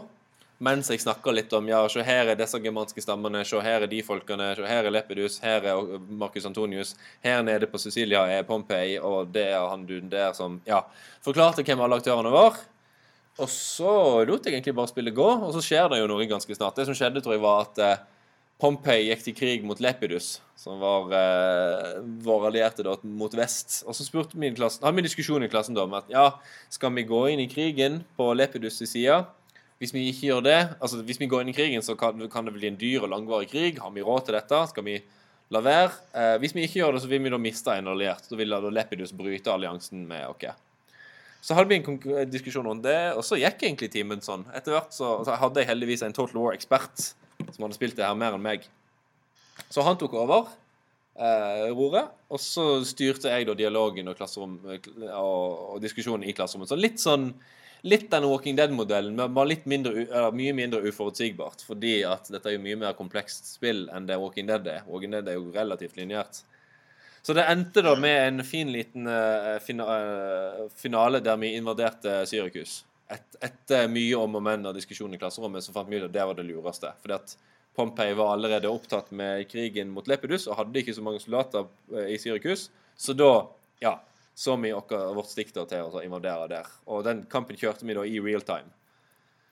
Mens 0.58 0.88
jeg 0.90 0.98
snakka 0.98 1.30
litt 1.30 1.52
om 1.54 1.68
ja, 1.70 1.84
se 1.87 2.02
her 2.02 2.32
er 2.32 2.38
disse 2.38 2.58
germanske 2.58 3.02
stammene, 3.04 3.44
se 3.46 3.60
her 3.62 3.84
er 3.87 3.90
de 3.90 4.00
folkene, 4.02 4.48
se 4.58 4.64
her 4.66 4.88
er 4.88 4.90
Lepidus, 4.90 5.37
her 5.44 5.62
er 5.70 5.92
Marcus 6.18 6.48
Antonius, 6.48 6.96
her 7.22 7.44
nede 7.46 7.68
på 7.70 7.78
Sicilia 7.78 8.25
er 8.26 8.42
Pompeii, 8.48 8.96
og 8.98 9.30
det 9.30 9.44
er 9.52 9.68
han 9.70 9.84
duden 9.87 10.10
der 10.10 10.34
som 10.34 10.58
ja, 10.66 10.80
forklarte 11.22 11.62
hvem 11.62 11.84
alle 11.84 12.00
aktørene 12.00 12.34
var. 12.34 12.58
Og 13.38 13.46
så 13.54 13.94
lot 14.26 14.48
jeg 14.48 14.56
egentlig 14.56 14.75
bare 14.75 14.90
spillet 14.90 15.14
gå, 15.14 15.28
og 15.46 15.54
så 15.54 15.62
skjer 15.62 15.92
det 15.92 16.00
jo 16.00 16.10
noe 16.10 16.26
ganske 16.26 16.58
snart. 16.58 16.75
Det 16.75 16.88
som 16.88 16.98
skjedde, 16.98 17.22
tror 17.22 17.37
jeg, 17.37 17.44
var 17.44 17.62
at 17.68 17.78
eh, 17.84 18.00
Pompei 18.58 19.04
gikk 19.06 19.20
til 19.22 19.34
krig 19.38 19.66
mot 19.66 19.78
Lepidus, 19.78 20.40
som 20.58 20.80
var 20.82 21.12
eh, 21.14 21.98
vår 22.26 22.48
allierte 22.48 22.82
da, 22.82 22.96
mot 23.06 23.34
vest. 23.38 23.84
Og 23.86 23.94
så 23.94 24.02
spurte 24.02 24.34
i 24.34 24.50
klassen, 24.50 24.82
hadde 24.82 24.96
vi 24.96 25.04
en 25.04 25.06
diskusjon 25.06 25.46
i 25.46 25.50
klassen 25.50 25.76
da 25.76 25.84
om 25.86 25.94
at 25.94 26.08
ja, 26.10 26.24
skal 26.74 26.90
vi 26.96 27.06
gå 27.06 27.20
inn 27.30 27.44
i 27.44 27.50
krigen 27.50 28.00
på 28.18 28.32
Lepidus' 28.34 28.82
side? 28.82 29.20
Hvis 29.78 29.94
vi 29.94 30.08
ikke 30.10 30.32
gjør 30.32 30.42
det, 30.42 30.58
altså 30.82 31.04
hvis 31.06 31.20
vi 31.22 31.28
går 31.30 31.44
inn 31.44 31.52
i 31.52 31.54
krigen, 31.54 31.84
så 31.86 31.94
kan, 31.94 32.18
kan 32.32 32.48
det 32.48 32.56
bli 32.56 32.66
en 32.66 32.80
dyr 32.80 33.06
og 33.06 33.12
langvarig 33.12 33.46
krig. 33.52 33.78
Har 33.78 33.94
vi 33.94 34.02
råd 34.02 34.26
til 34.26 34.34
dette? 34.34 34.64
Skal 34.72 34.86
vi 34.88 34.96
la 35.54 35.62
være? 35.62 35.94
Eh, 36.18 36.34
hvis 36.42 36.56
vi 36.58 36.66
ikke 36.66 36.80
gjør 36.80 36.98
det, 36.98 37.04
så 37.06 37.12
vil 37.14 37.22
vi 37.22 37.34
da 37.36 37.40
miste 37.44 37.78
en 37.78 37.92
alliert. 37.94 38.26
Da 38.26 38.40
vil 38.42 38.56
da 38.56 38.74
Lepidus 38.74 39.14
bryte 39.14 39.54
alliansen 39.54 40.02
med 40.10 40.26
oss. 40.32 40.66
Så 41.46 41.54
hadde 41.54 41.70
vi 41.70 41.78
en 41.78 42.26
diskusjon 42.26 42.66
om 42.66 42.82
det, 42.82 42.98
og 43.14 43.22
så 43.22 43.38
gikk 43.38 43.62
egentlig 43.62 43.92
timen 43.94 44.18
sånn. 44.18 44.42
Etter 44.50 44.74
hvert 44.74 44.90
så, 44.90 45.20
så 45.22 45.38
hadde 45.38 45.62
jeg 45.62 45.70
heldigvis 45.70 46.02
en 46.02 46.18
Total 46.18 46.42
War-ekspert 46.42 47.12
som 47.55 47.67
hadde 47.67 47.78
spilt 47.78 47.99
det 47.99 48.07
her 48.07 48.19
mer 48.19 48.37
enn 48.37 48.45
meg. 48.45 48.67
Så 49.69 49.85
han 49.87 49.99
tok 50.00 50.14
over 50.19 50.50
eh, 51.19 51.69
roret, 51.75 52.14
og 52.31 52.43
så 52.43 52.67
styrte 52.87 53.33
jeg 53.33 53.49
da 53.49 53.57
dialogen 53.59 54.11
og, 54.11 54.19
klasserom, 54.19 54.59
og, 54.64 54.99
og 55.12 55.78
diskusjonen 55.83 56.26
i 56.28 56.35
klasserommet. 56.37 56.71
Så 56.71 56.78
litt 56.78 57.02
sånn 57.02 57.33
Litt 57.87 58.09
den 58.11 58.25
Walking 58.26 58.57
Dead-modellen, 58.59 59.14
men 59.14 59.35
bare 59.35 59.52
litt 59.52 59.67
mindre, 59.71 60.02
mye 60.35 60.55
mindre 60.57 60.81
uforutsigbart. 60.90 61.62
Fordi 61.62 62.00
at 62.11 62.26
dette 62.33 62.50
er 62.50 62.57
jo 62.57 62.62
mye 62.64 62.78
mer 62.81 62.97
komplekst 62.99 63.52
spill 63.52 63.85
enn 63.95 64.09
det 64.09 64.19
Walking 64.19 64.49
Dead 64.50 64.67
er. 64.67 64.81
Walking 64.90 65.14
Dead 65.14 65.31
er 65.31 65.38
jo 65.38 65.52
relativt 65.55 65.95
lineært. 65.99 66.40
Så 67.23 67.37
det 67.37 67.47
endte 67.50 67.85
da 67.85 67.95
med 67.99 68.19
en 68.25 68.45
fin 68.47 68.71
liten 68.73 69.07
uh, 69.07 69.59
eh, 69.59 70.67
finale 70.75 71.23
der 71.23 71.38
vi 71.38 71.55
invaderte 71.59 72.23
Syrikus. 72.26 72.81
Et, 73.08 73.36
etter 73.48 73.86
mye 73.88 74.16
om 74.20 74.36
og 74.36 74.42
men 74.44 74.68
og 74.68 74.74
diskusjon 74.76 75.14
i 75.16 75.20
klasserommet 75.20 75.64
så 75.64 75.72
fant 75.72 75.88
vi 75.88 75.96
ut 75.96 76.08
at 76.08 76.12
det 76.12 76.26
var 76.28 76.36
det 76.36 76.44
lureste. 76.48 76.90
Fordi 77.00 77.16
at 77.16 77.36
Pompei 77.78 78.10
var 78.18 78.32
allerede 78.34 78.68
opptatt 78.68 79.12
med 79.14 79.46
krigen 79.50 79.92
mot 79.94 80.08
Lepidus 80.10 80.48
og 80.48 80.58
hadde 80.58 80.80
ikke 80.80 80.96
så 80.96 81.04
mange 81.06 81.22
soldater 81.22 81.68
eh, 81.94 82.14
i 82.14 82.18
Syrikus. 82.20 82.68
Så 82.98 83.14
da, 83.14 83.46
ja, 83.80 83.94
så 84.34 84.56
vi 84.58 84.72
vårt 84.74 85.30
stikk 85.30 85.54
til 85.54 85.64
å 85.64 86.02
invadere 86.02 86.50
der. 86.50 86.72
Og 86.90 87.06
den 87.06 87.24
kampen 87.30 87.58
kjørte 87.58 87.86
vi 87.86 87.96
da 87.96 88.04
i 88.06 88.18
real 88.22 88.42
time. 88.46 88.74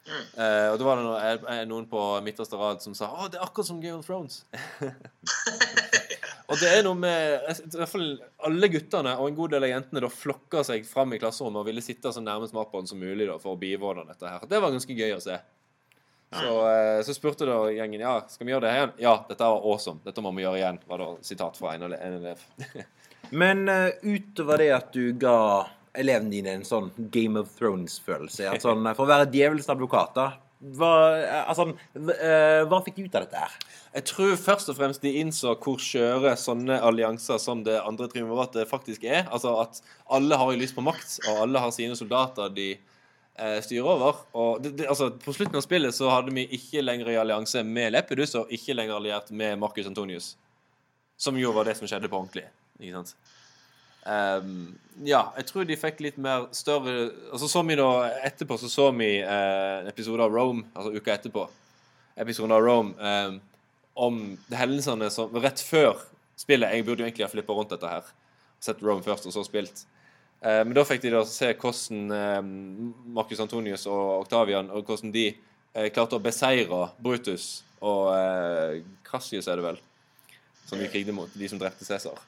Eh, 0.06 0.68
og 0.70 0.76
da 0.78 0.86
var 0.86 1.00
det 1.02 1.30
eh, 1.50 1.62
noen 1.66 1.86
på 1.90 2.02
midterste 2.22 2.58
rad 2.60 2.78
som 2.78 2.94
sa 2.94 3.08
Å, 3.10 3.26
det 3.26 3.40
er 3.40 3.46
akkurat 3.48 3.66
som 3.66 3.80
Game 3.82 3.98
of 3.98 4.06
Thrones. 4.06 4.44
og 6.46 6.60
det 6.60 6.70
er 6.70 6.84
noe 6.86 6.94
med 6.98 7.48
I 7.50 7.78
hvert 7.80 7.90
fall 7.90 8.08
alle 8.46 8.70
guttene 8.70 9.16
og 9.18 9.28
en 9.28 9.38
god 9.38 9.54
del 9.56 9.66
av 9.66 9.72
jentene 9.72 10.02
da 10.04 10.10
flokka 10.12 10.62
seg 10.66 10.86
fram 10.86 11.14
i 11.16 11.20
klasserommet 11.22 11.62
og 11.62 11.68
ville 11.68 11.84
sitte 11.84 12.12
så 12.14 12.22
nærme 12.22 12.48
matbånd 12.54 12.90
som 12.90 13.00
mulig 13.02 13.26
da 13.28 13.38
for 13.42 13.56
å 13.56 13.60
bivåne 13.60 14.06
dette 14.06 14.30
her. 14.30 14.46
Det 14.46 14.60
var 14.62 14.74
ganske 14.74 14.96
gøy 14.96 15.16
å 15.16 15.22
se. 15.22 15.40
Så, 16.36 16.54
eh, 16.68 17.00
så 17.06 17.14
spurte 17.14 17.46
da 17.48 17.58
gjengen 17.70 18.02
ja, 18.02 18.16
skal 18.30 18.46
vi 18.46 18.54
gjøre 18.54 18.66
det 18.66 18.72
her 18.74 18.80
igjen. 18.80 18.94
Ja, 19.02 19.14
dette 19.28 19.50
var 19.50 19.66
awesome. 19.72 20.02
Dette 20.06 20.22
må 20.22 20.32
vi 20.36 20.44
gjøre 20.44 20.60
igjen, 20.60 20.80
var 20.90 21.02
da 21.02 21.10
sitat 21.26 21.58
fra 21.58 21.74
en 21.74 21.86
elev. 21.86 22.42
Men 23.42 23.66
uh, 23.66 23.90
utover 24.06 24.62
det 24.62 24.72
at 24.74 24.90
du 24.94 25.10
ga 25.18 25.38
elevene 25.98 26.30
dine 26.30 26.58
en 26.58 26.66
sånn 26.66 26.90
Game 27.14 27.40
of 27.40 27.54
Thrones-følelse 27.58 28.58
sånn, 28.62 28.90
For 28.94 29.06
å 29.06 29.10
være 29.10 29.30
djevelens 29.32 29.70
advokat, 29.72 30.12
da 30.18 30.28
hva, 30.76 30.92
eh, 31.20 31.48
altså, 31.50 31.68
eh, 31.96 32.62
hva 32.64 32.80
fikk 32.84 32.96
de 32.96 33.06
ut 33.06 33.16
av 33.18 33.26
dette 33.26 33.42
her? 33.42 33.56
Jeg 33.96 34.04
tror 34.10 34.34
først 34.36 34.68
og 34.68 34.76
fremst 34.76 35.04
de 35.04 35.14
innså 35.22 35.54
hvor 35.56 35.80
skjøre 35.80 36.34
sånne 36.36 36.76
allianser 36.84 37.38
som 37.40 37.62
det 37.64 37.78
andre 37.80 38.10
triumviratet 38.12 38.68
faktisk 38.68 39.06
er. 39.08 39.22
Altså 39.32 39.54
at 39.62 39.80
alle 40.12 40.36
har 40.36 40.52
jo 40.52 40.60
lyst 40.60 40.76
på 40.76 40.84
makt, 40.84 41.14
og 41.30 41.46
alle 41.46 41.62
har 41.64 41.72
sine 41.72 41.96
soldater 41.96 42.52
de 42.52 42.74
eh, 42.74 43.56
styrer 43.64 43.88
over. 43.88 44.20
Og 44.36 44.60
det, 44.60 44.74
det, 44.82 44.90
altså, 44.92 45.08
på 45.22 45.32
slutten 45.32 45.56
av 45.56 45.64
spillet 45.64 45.96
så 45.96 46.10
hadde 46.12 46.34
vi 46.36 46.44
ikke 46.58 46.84
lenger 46.84 47.14
i 47.14 47.16
allianse 47.22 47.64
med 47.64 47.94
Lepidus, 47.96 48.36
og 48.36 48.52
ikke 48.52 48.76
lenger 48.76 48.98
alliert 48.98 49.32
med 49.32 49.56
Marcus 49.64 49.88
Antonius. 49.88 50.34
Som 51.16 51.40
jo 51.40 51.56
var 51.56 51.64
det 51.64 51.78
som 51.80 51.88
skjedde 51.88 52.12
på 52.12 52.20
ordentlig. 52.20 52.44
Ikke 52.76 53.00
sant? 53.00 53.16
Um, 54.06 54.76
ja, 55.08 55.24
jeg 55.40 55.48
tror 55.48 55.64
de 55.66 55.80
fikk 55.80 55.98
litt 56.04 56.18
mer 56.22 56.44
større 56.54 57.08
Altså 57.34 57.48
så 57.50 57.64
vi 57.66 57.74
da 57.74 57.88
Etterpå 58.22 58.54
så 58.60 58.68
så 58.70 58.84
vi 58.94 59.16
eh, 59.18 59.88
episode 59.90 60.22
av 60.22 60.30
Rome, 60.36 60.68
altså 60.76 60.92
uka 60.94 61.16
etterpå. 61.16 61.48
Episoden 62.22 62.54
av 62.54 62.62
Rome 62.62 62.94
ehm, 63.02 63.40
om 63.96 64.20
det 64.50 64.60
hendelsene 64.60 65.08
som 65.12 65.34
Rett 65.40 65.62
før 65.64 65.96
spillet 66.36 66.74
Jeg 66.74 66.84
burde 66.84 67.00
jo 67.00 67.08
egentlig 67.08 67.24
ha 67.24 67.32
flippa 67.32 67.54
rundt 67.56 67.72
dette 67.72 67.88
her. 67.88 68.08
Sett 68.60 68.82
Rome 68.84 69.04
først, 69.04 69.28
og 69.28 69.32
så 69.32 69.44
spilt. 69.46 69.84
Eh, 70.44 70.62
men 70.66 70.74
da 70.76 70.84
fikk 70.84 71.02
de 71.04 71.14
da 71.14 71.22
se 71.28 71.48
hvordan 71.56 72.12
eh, 72.12 72.50
Marcus 73.16 73.40
Antonius 73.40 73.86
og 73.88 74.26
Octavian 74.26 74.68
og 74.68 74.84
hvordan 74.84 75.14
de 75.14 75.30
eh, 75.32 75.88
klarte 75.88 76.18
å 76.18 76.22
beseire 76.22 76.82
Brutus 77.00 77.64
og 77.80 78.12
eh, 78.12 78.84
Cassius, 79.06 79.48
er 79.48 79.60
det 79.60 79.66
vel, 79.66 79.80
som 80.68 80.80
de 80.80 80.88
krigde 80.92 81.14
mot. 81.16 81.32
De 81.32 81.48
som 81.48 81.60
drepte 81.60 81.88
Cæsar. 81.88 82.20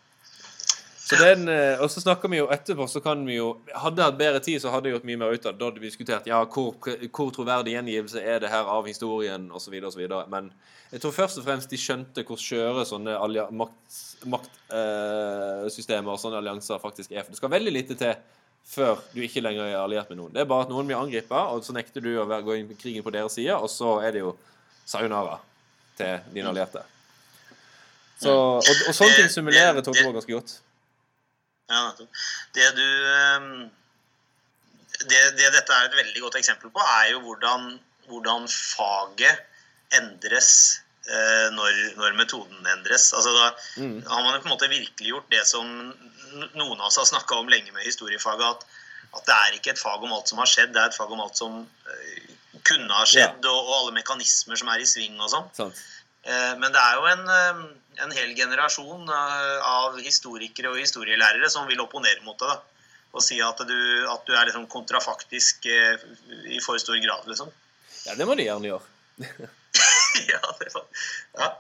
Så 1.09 1.17
den, 1.17 1.49
eh, 1.49 1.81
og 1.81 1.89
så 1.89 2.03
snakker 2.03 2.29
vi 2.29 2.37
jo 2.37 2.51
etterpå, 2.53 2.85
så 2.91 3.01
kan 3.01 3.23
vi 3.25 3.39
jo 3.39 3.55
Hadde 3.73 4.03
jeg 4.03 4.11
hatt 4.11 4.19
bedre 4.19 4.41
tid, 4.45 4.59
så 4.61 4.69
hadde 4.69 4.91
jeg 4.91 4.99
gjort 4.99 5.07
mye 5.09 5.21
mer 5.23 5.33
ut 5.33 5.47
av 5.47 5.55
det. 5.55 5.61
Da 5.61 5.69
hadde 5.71 5.81
vi 5.81 5.89
diskutert 5.89 6.27
ja, 6.29 6.43
hvor, 6.45 6.75
hvor 7.17 7.31
troverdig 7.33 7.73
gjengivelse 7.79 8.21
er 8.21 8.43
det 8.43 8.51
her 8.53 8.69
av 8.69 8.85
historien, 8.91 9.47
osv., 9.57 9.79
osv. 9.89 10.03
Men 10.29 10.51
jeg 10.93 11.01
tror 11.01 11.15
først 11.17 11.41
og 11.41 11.47
fremst 11.47 11.73
de 11.73 11.81
skjønte 11.81 12.25
hvor 12.29 12.41
skjøre 12.41 12.85
sånne 12.89 13.17
maktsystemer 13.57 14.35
makt, 14.35 14.61
eh, 14.77 16.13
og 16.13 16.21
sånne 16.21 16.43
allianser 16.43 16.85
faktisk 16.85 17.17
er. 17.17 17.25
For 17.25 17.33
det 17.33 17.41
skal 17.41 17.55
veldig 17.57 17.75
lite 17.79 17.97
til 17.97 18.15
før 18.69 19.01
du 19.15 19.23
ikke 19.25 19.41
lenger 19.41 19.65
er 19.65 19.81
alliert 19.81 20.13
med 20.13 20.21
noen. 20.21 20.33
Det 20.35 20.45
er 20.45 20.53
bare 20.53 20.67
at 20.67 20.73
noen 20.73 20.89
vil 20.91 20.99
angripe, 20.99 21.41
og 21.41 21.65
så 21.65 21.73
nekter 21.73 22.05
du 22.05 22.13
å 22.21 22.29
gå 22.29 22.59
inn 22.59 22.69
i 22.69 22.77
krigen 22.77 23.07
på 23.07 23.15
deres 23.15 23.39
side, 23.39 23.57
og 23.57 23.73
så 23.73 23.97
er 24.05 24.13
det 24.13 24.27
jo 24.27 24.37
sayonara 24.85 25.41
til 25.97 26.33
dine 26.37 26.53
allierte. 26.53 26.85
Så, 28.19 28.33
og, 28.35 28.61
og 28.61 28.93
sånne 28.93 29.15
ting 29.15 29.33
simulerer 29.33 29.79
War 29.79 30.13
ganske 30.13 30.35
godt. 30.35 30.59
Ja. 31.69 31.93
Det 32.57 32.69
du 32.77 32.87
ehm, 33.13 33.71
det, 35.09 35.21
det 35.39 35.53
dette 35.55 35.73
er 35.77 35.89
et 35.89 35.97
veldig 35.99 36.23
godt 36.25 36.39
eksempel 36.41 36.71
på, 36.75 36.81
er 36.83 37.11
jo 37.13 37.21
hvordan, 37.27 37.69
hvordan 38.09 38.49
faget 38.51 39.45
endres 39.95 40.49
eh, 41.09 41.49
når, 41.55 41.77
når 42.01 42.17
metoden 42.19 42.67
endres. 42.75 43.11
Altså 43.15 43.33
da 43.37 43.51
Mm. 43.79 44.01
har 44.07 44.23
man 44.25 44.35
jo 44.35 44.41
på 44.43 44.49
en 44.49 44.55
måte 44.57 44.69
virkeliggjort 44.73 45.29
det 45.31 45.45
som 45.47 45.69
noen 46.59 46.81
av 46.81 46.89
oss 46.89 46.97
har 46.99 47.05
snakka 47.07 47.37
om 47.39 47.49
lenge 47.49 47.71
med 47.73 47.85
historiefaget, 47.87 48.43
at, 48.43 48.65
at 49.17 49.25
det 49.29 49.35
er 49.37 49.55
ikke 49.59 49.71
et 49.71 49.79
fag 49.81 50.03
om 50.03 50.13
alt 50.13 50.29
som 50.29 50.39
har 50.43 50.51
skjedd, 50.51 50.73
det 50.75 50.83
er 50.83 50.91
et 50.91 50.97
fag 50.99 51.13
om 51.15 51.21
alt 51.23 51.37
som 51.39 51.61
eh, 51.87 52.35
kunne 52.67 52.91
ha 52.93 53.05
skjedd, 53.07 53.45
og, 53.47 53.61
og 53.69 53.75
alle 53.79 53.95
mekanismer 54.01 54.59
som 54.59 54.69
er 54.73 54.83
i 54.83 54.89
sving 54.89 55.15
og 55.23 55.31
sånn. 55.31 55.47
Eh, 56.27 56.55
Men 56.59 56.73
det 56.75 56.81
er 56.83 56.99
jo 56.99 57.07
en, 57.13 57.23
eh, 57.37 57.63
en 58.05 58.15
hel 58.15 58.35
generasjon 58.37 59.09
eh, 59.09 59.69
av 59.69 59.99
historikere 60.03 60.73
og 60.73 60.81
historielærere 60.81 61.51
som 61.53 61.69
vil 61.71 61.81
opponere 61.83 62.23
mot 62.27 62.39
det. 62.39 62.51
da. 62.51 62.59
Og 63.17 63.25
si 63.25 63.39
at 63.41 63.61
du, 63.67 63.79
at 64.11 64.27
du 64.29 64.35
er 64.37 64.49
liksom 64.51 64.69
kontrafaktisk 64.71 65.67
eh, 65.73 66.05
i 66.53 66.61
for 66.65 66.79
stor 66.81 66.99
grad, 67.03 67.27
liksom. 67.31 67.51
Ja, 68.07 68.15
det 68.19 68.27
må 68.29 68.37
de 68.39 68.47
gjerne 68.47 68.71
gjøre. 68.71 68.85
ja, 70.33 70.43
det 70.61 70.71
var, 70.75 70.87
ja. 71.39 71.53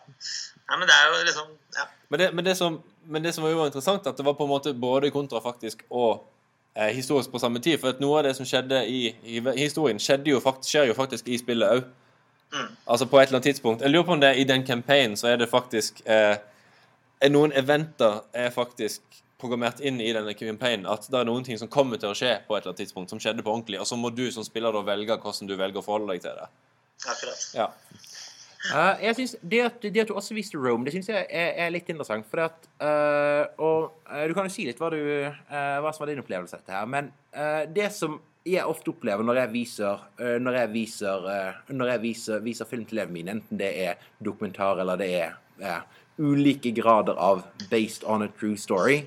Nei, 0.68 0.76
men 0.76 0.86
det 0.86 0.94
er 0.94 1.06
jo 1.08 1.20
liksom 1.24 1.46
ja. 1.74 1.84
Men 2.08 2.20
det, 2.20 2.26
men, 2.36 2.44
det 2.44 2.54
som, 2.56 2.76
men 3.08 3.24
det 3.24 3.32
som 3.34 3.44
var 3.44 3.54
jo 3.54 3.64
interessant, 3.66 4.06
at 4.06 4.16
det 4.16 4.26
var 4.26 4.36
på 4.36 4.44
en 4.44 4.52
måte 4.52 4.74
både 4.76 5.10
kontrafaktisk 5.10 5.82
og 5.88 6.26
eh, 6.74 6.92
historisk 6.94 7.32
på 7.32 7.40
samme 7.40 7.62
tid. 7.64 7.78
For 7.80 7.94
at 7.94 8.02
noe 8.04 8.20
av 8.20 8.28
det 8.28 8.34
som 8.36 8.48
skjedde 8.48 8.84
i, 8.88 9.08
i 9.24 9.40
historien, 9.56 10.00
skjedde 10.00 10.34
jo 10.34 10.42
faktisk, 10.44 10.70
skjer 10.74 10.92
jo 10.92 10.98
faktisk 10.98 11.28
i 11.32 11.40
spillet 11.40 11.78
òg. 11.78 11.88
Mm. 12.52 12.76
Altså 12.86 13.06
på 13.06 13.18
et 13.18 13.28
eller 13.28 13.38
annet 13.38 13.50
tidspunkt. 13.50 13.82
Jeg 13.82 13.90
lurer 13.90 14.06
på 14.08 14.14
om 14.16 14.20
det 14.20 14.28
er 14.32 14.40
i 14.40 14.46
den 14.48 14.64
campaignen 14.66 15.16
så 15.16 15.28
er 15.32 15.36
det 15.40 15.50
faktisk 15.50 16.00
eh, 16.06 16.36
er 17.20 17.32
Noen 17.34 17.52
eventer 17.52 18.22
er 18.32 18.52
faktisk 18.54 19.02
programmert 19.38 19.80
inn 19.80 20.00
i 20.02 20.10
denne 20.14 20.34
campaignen. 20.34 20.86
At 20.90 21.06
det 21.10 21.18
er 21.20 21.26
noen 21.28 21.46
ting 21.46 21.58
som 21.60 21.70
kommer 21.70 22.00
til 22.00 22.12
å 22.12 22.16
skje 22.18 22.38
på 22.46 22.56
et 22.56 22.62
eller 22.62 22.72
annet 22.72 22.82
tidspunkt, 22.84 23.12
som 23.12 23.20
skjedde 23.22 23.44
på 23.46 23.52
ordentlig. 23.52 23.80
Og 23.82 23.86
så 23.86 23.98
må 23.98 24.10
du 24.14 24.26
som 24.34 24.46
spiller 24.46 24.74
da 24.74 24.82
velge 24.86 25.18
hvordan 25.22 25.50
du 25.50 25.54
velger 25.58 25.82
å 25.82 25.86
forholde 25.86 26.14
deg 26.14 26.24
til 26.24 26.38
det. 26.38 26.48
Akkurat. 27.06 27.44
Ja. 27.54 27.68
Uh, 28.68 28.98
jeg 29.04 29.14
synes 29.14 29.34
det, 29.38 29.60
at, 29.62 29.76
det 29.82 30.02
at 30.02 30.08
du 30.10 30.16
også 30.18 30.34
viste 30.34 30.58
Rome, 30.58 30.82
det 30.84 30.96
syns 30.96 31.08
jeg 31.12 31.28
er, 31.30 31.52
er 31.62 31.70
litt 31.70 31.90
interessant. 31.92 32.26
For 32.30 32.42
at, 32.48 32.66
uh, 32.82 33.46
og 33.62 33.92
uh, 34.10 34.24
Du 34.26 34.34
kan 34.34 34.48
jo 34.48 34.52
si 34.52 34.66
litt 34.66 34.82
hva, 34.82 34.90
du, 34.90 34.98
hva 35.48 35.92
som 35.94 36.02
var 36.02 36.10
din 36.10 36.24
opplevelse 36.24 36.58
av 36.58 36.64
dette 36.64 36.74
her. 36.74 36.90
Men 36.90 37.12
eh, 37.30 37.62
det 37.70 37.92
som 37.94 38.18
jeg 38.48 38.66
ofte 38.68 38.92
opplever 38.92 39.26
når 39.26 39.42
jeg 39.42 39.52
viser, 39.52 40.02
eh, 40.20 40.36
når 40.42 40.58
jeg 40.62 40.72
viser, 40.72 41.28
eh, 41.32 41.72
når 41.74 41.92
jeg 41.92 42.02
viser, 42.02 42.42
viser 42.44 42.68
film 42.68 42.84
til 42.88 42.98
elevene 42.98 43.16
mine, 43.16 43.36
enten 43.38 43.60
det 43.60 43.70
er 43.84 44.10
dokumentar 44.24 44.80
eller 44.82 45.00
det 45.00 45.08
er 45.20 45.36
eh, 45.60 45.80
ulike 46.18 46.72
grader 46.74 47.18
av 47.18 47.44
'based 47.70 48.04
on 48.04 48.22
a 48.22 48.28
true 48.38 48.56
story', 48.56 49.06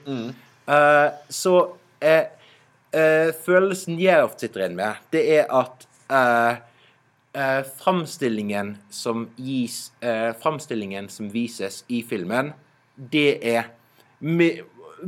eh, 0.67 1.09
så 1.29 1.55
uh, 2.01 3.29
følelsen 3.45 3.99
jeg 3.99 4.23
ofte 4.23 4.47
sitter 4.47 4.65
igjen 4.65 4.75
med, 4.75 4.95
det 5.11 5.23
er 5.39 5.45
at 5.47 5.87
uh, 6.11 6.55
framstillingen 7.79 8.73
som 8.89 9.29
gis 9.37 9.93
Framstillingen 10.41 11.07
som 11.09 11.29
vises 11.31 11.85
i 11.87 12.01
filmen, 12.03 12.51
det 12.97 13.39
er 13.47 13.69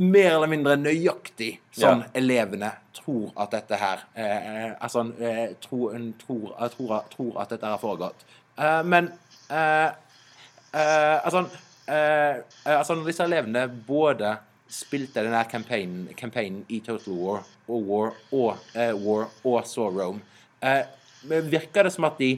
mer 0.00 0.30
eller 0.36 0.46
mindre 0.50 0.76
nøyaktig 0.76 1.58
som 1.72 2.00
Ja. 2.02 2.08
elevene 2.14 2.70
tror 2.94 3.32
at 3.36 3.50
dette 3.50 3.76
her 3.78 4.00
eh, 4.16 4.72
Altså 4.80 5.04
eh, 5.20 5.54
tror, 5.60 5.92
tror, 6.18 6.54
tror, 6.76 7.04
tror 7.12 7.40
at 7.42 7.48
dette 7.54 7.66
har 7.66 7.78
foregått. 7.78 8.24
Eh, 8.58 8.82
men 8.82 9.12
eh, 9.50 9.90
eh, 10.74 11.18
altså, 11.24 11.44
eh, 11.88 12.40
eh, 12.64 12.78
altså 12.78 12.94
Når 12.96 13.06
disse 13.10 13.24
elevene 13.28 13.66
både 13.86 14.36
spilte 14.74 15.22
denne 15.22 15.44
campaignen, 15.50 16.08
campaignen 16.18 16.64
i 16.68 16.80
Total 16.80 17.14
War 17.14 17.44
og 17.68 17.84
War 17.88 18.12
og, 18.32 18.56
eh, 18.74 18.90
War 19.04 19.28
og 19.44 19.66
så 19.68 19.86
Rome, 19.92 20.20
eh, 20.62 20.82
virker 21.28 21.84
det 21.86 21.92
som 21.94 22.04
at 22.08 22.18
de 22.18 22.32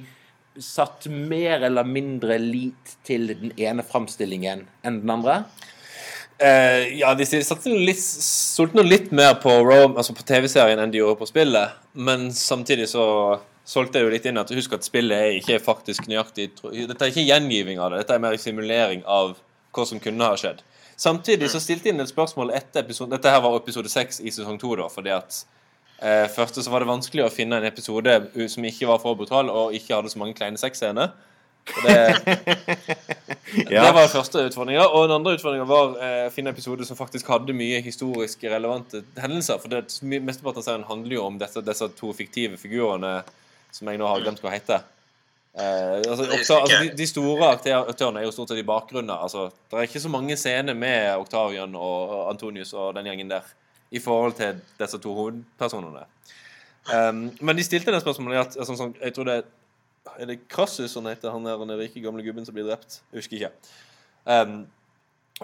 satt 0.59 1.07
mer 1.09 1.65
eller 1.67 1.85
mindre 1.85 2.37
lit 2.41 2.97
til 3.05 3.27
den 3.29 3.53
ene 3.61 3.83
framstillingen 3.85 4.67
enn 4.85 5.01
den 5.03 5.11
andre? 5.13 5.45
Eh, 6.39 6.99
ja, 6.99 7.15
de 7.17 7.27
satte 7.27 7.73
litt, 7.73 8.01
stolte 8.01 8.77
nå 8.77 8.85
litt 8.85 9.13
mer 9.17 9.39
på, 9.41 9.53
altså 9.87 10.13
på 10.17 10.25
TV-serien 10.29 10.81
enn 10.83 10.93
de 10.93 11.01
gjorde 11.01 11.21
på 11.23 11.29
spillet. 11.31 11.79
Men 11.97 12.29
samtidig 12.35 12.91
så 12.93 13.07
solgte 13.67 13.99
jeg 13.99 14.07
jo 14.07 14.13
litt 14.13 14.29
inn 14.29 14.41
at 14.41 14.53
husk 14.55 14.77
at 14.77 14.87
spillet 14.87 15.17
er 15.17 15.39
ikke 15.41 15.59
faktisk 15.59 16.07
nøyaktig 16.07 16.53
Dette 16.61 17.01
er 17.03 17.11
ikke 17.11 17.25
gjengiving 17.27 17.81
av 17.83 17.91
det, 17.91 18.05
dette 18.05 18.15
er 18.15 18.23
mer 18.23 18.37
simulering 18.39 19.03
av 19.03 19.35
hva 19.75 19.87
som 19.89 20.01
kunne 20.03 20.29
ha 20.29 20.37
skjedd. 20.39 20.61
Samtidig 20.97 21.51
så 21.53 21.61
stilte 21.61 21.89
jeg 21.89 21.97
inn 21.97 22.05
et 22.05 22.13
spørsmål 22.13 22.55
etter 22.57 22.85
episode 22.85 23.13
Dette 23.13 23.33
her 23.33 23.43
var 23.45 23.57
episode 23.59 23.91
seks 23.93 24.23
i 24.23 24.33
sesong 24.33 24.61
to, 24.61 24.71
fordi 24.93 25.13
at 25.13 25.41
uh, 26.01 26.29
første 26.33 26.63
så 26.63 26.73
var 26.73 26.85
det 26.85 26.93
vanskelig 26.93 27.27
å 27.27 27.33
finne 27.33 27.59
en 27.59 27.69
episode 27.69 28.15
som 28.53 28.65
ikke 28.65 28.89
var 28.89 29.03
for 29.03 29.19
brutal 29.19 29.51
og 29.53 29.75
ikke 29.77 29.97
hadde 29.97 30.13
så 30.13 30.23
mange 30.23 30.37
kleine 30.39 30.61
sexscener. 30.61 31.13
Det, 31.67 31.97
Ja. 33.71 33.85
det 33.85 33.93
var 33.93 34.01
den 34.01 34.11
første 34.13 34.43
utfordringa. 34.49 34.85
Og 34.87 35.07
den 35.09 35.15
andre 35.17 35.37
utfordringa 35.37 35.67
var 35.69 35.95
eh, 36.03 36.25
å 36.27 36.33
finne 36.35 36.53
episoder 36.53 36.85
som 36.89 36.99
faktisk 36.99 37.29
hadde 37.31 37.55
mye 37.57 37.79
historisk 37.85 38.43
relevante 38.45 39.03
hendelser. 39.23 39.61
For 39.63 39.73
det, 39.73 39.87
mesteparten 40.03 40.61
av 40.61 40.67
serien 40.67 40.87
handler 40.89 41.17
jo 41.17 41.25
om 41.29 41.39
disse, 41.41 41.63
disse 41.65 41.89
to 41.99 42.13
fiktive 42.17 42.59
figurene 42.61 43.21
som 43.75 43.89
jeg 43.91 44.01
nå 44.01 44.09
har 44.09 44.25
glemt 44.25 44.43
hva 44.45 44.53
heter. 44.53 44.85
Eh, 45.57 45.95
altså, 46.03 46.27
også, 46.27 46.59
altså, 46.61 46.81
de, 46.83 46.91
de 46.99 47.07
store 47.09 47.53
aktørene 47.55 48.21
er 48.21 48.27
jo 48.27 48.35
stort 48.35 48.53
sett 48.53 48.61
i 48.61 48.67
bakgrunnen. 48.67 49.15
Altså, 49.15 49.49
det 49.71 49.79
er 49.79 49.89
ikke 49.89 50.05
så 50.05 50.13
mange 50.13 50.37
scener 50.41 50.77
med 50.77 51.15
Octavian 51.17 51.77
og 51.81 52.17
Antonius 52.33 52.75
og 52.77 52.93
den 52.99 53.09
gjengen 53.09 53.33
der 53.33 53.47
i 53.95 54.03
forhold 54.03 54.37
til 54.37 54.59
disse 54.81 54.99
to 55.01 55.15
hovedpersonene. 55.17 56.05
Um, 56.87 57.29
men 57.41 57.59
de 57.59 57.65
stilte 57.67 57.91
det 57.91 58.03
spørsmålet 58.03 58.45
at 58.45 58.57
altså, 58.63 58.77
sånn, 58.79 58.93
Jeg 59.01 59.15
tror 59.17 59.27
det 59.27 59.41
er 60.07 60.23
Er 60.23 60.27
det 60.33 60.49
Krassus 60.49 60.95
han 60.95 61.07
heter, 61.07 61.31
han 61.31 61.45
der 61.45 61.59
den 61.59 61.79
rike 61.79 62.01
gamle 62.01 62.23
gubben 62.23 62.47
som 62.47 62.55
blir 62.55 62.67
drept? 62.67 63.01
Jeg 63.13 63.23
husker 63.23 63.37
ikke. 63.37 63.53
Um, 64.25 64.67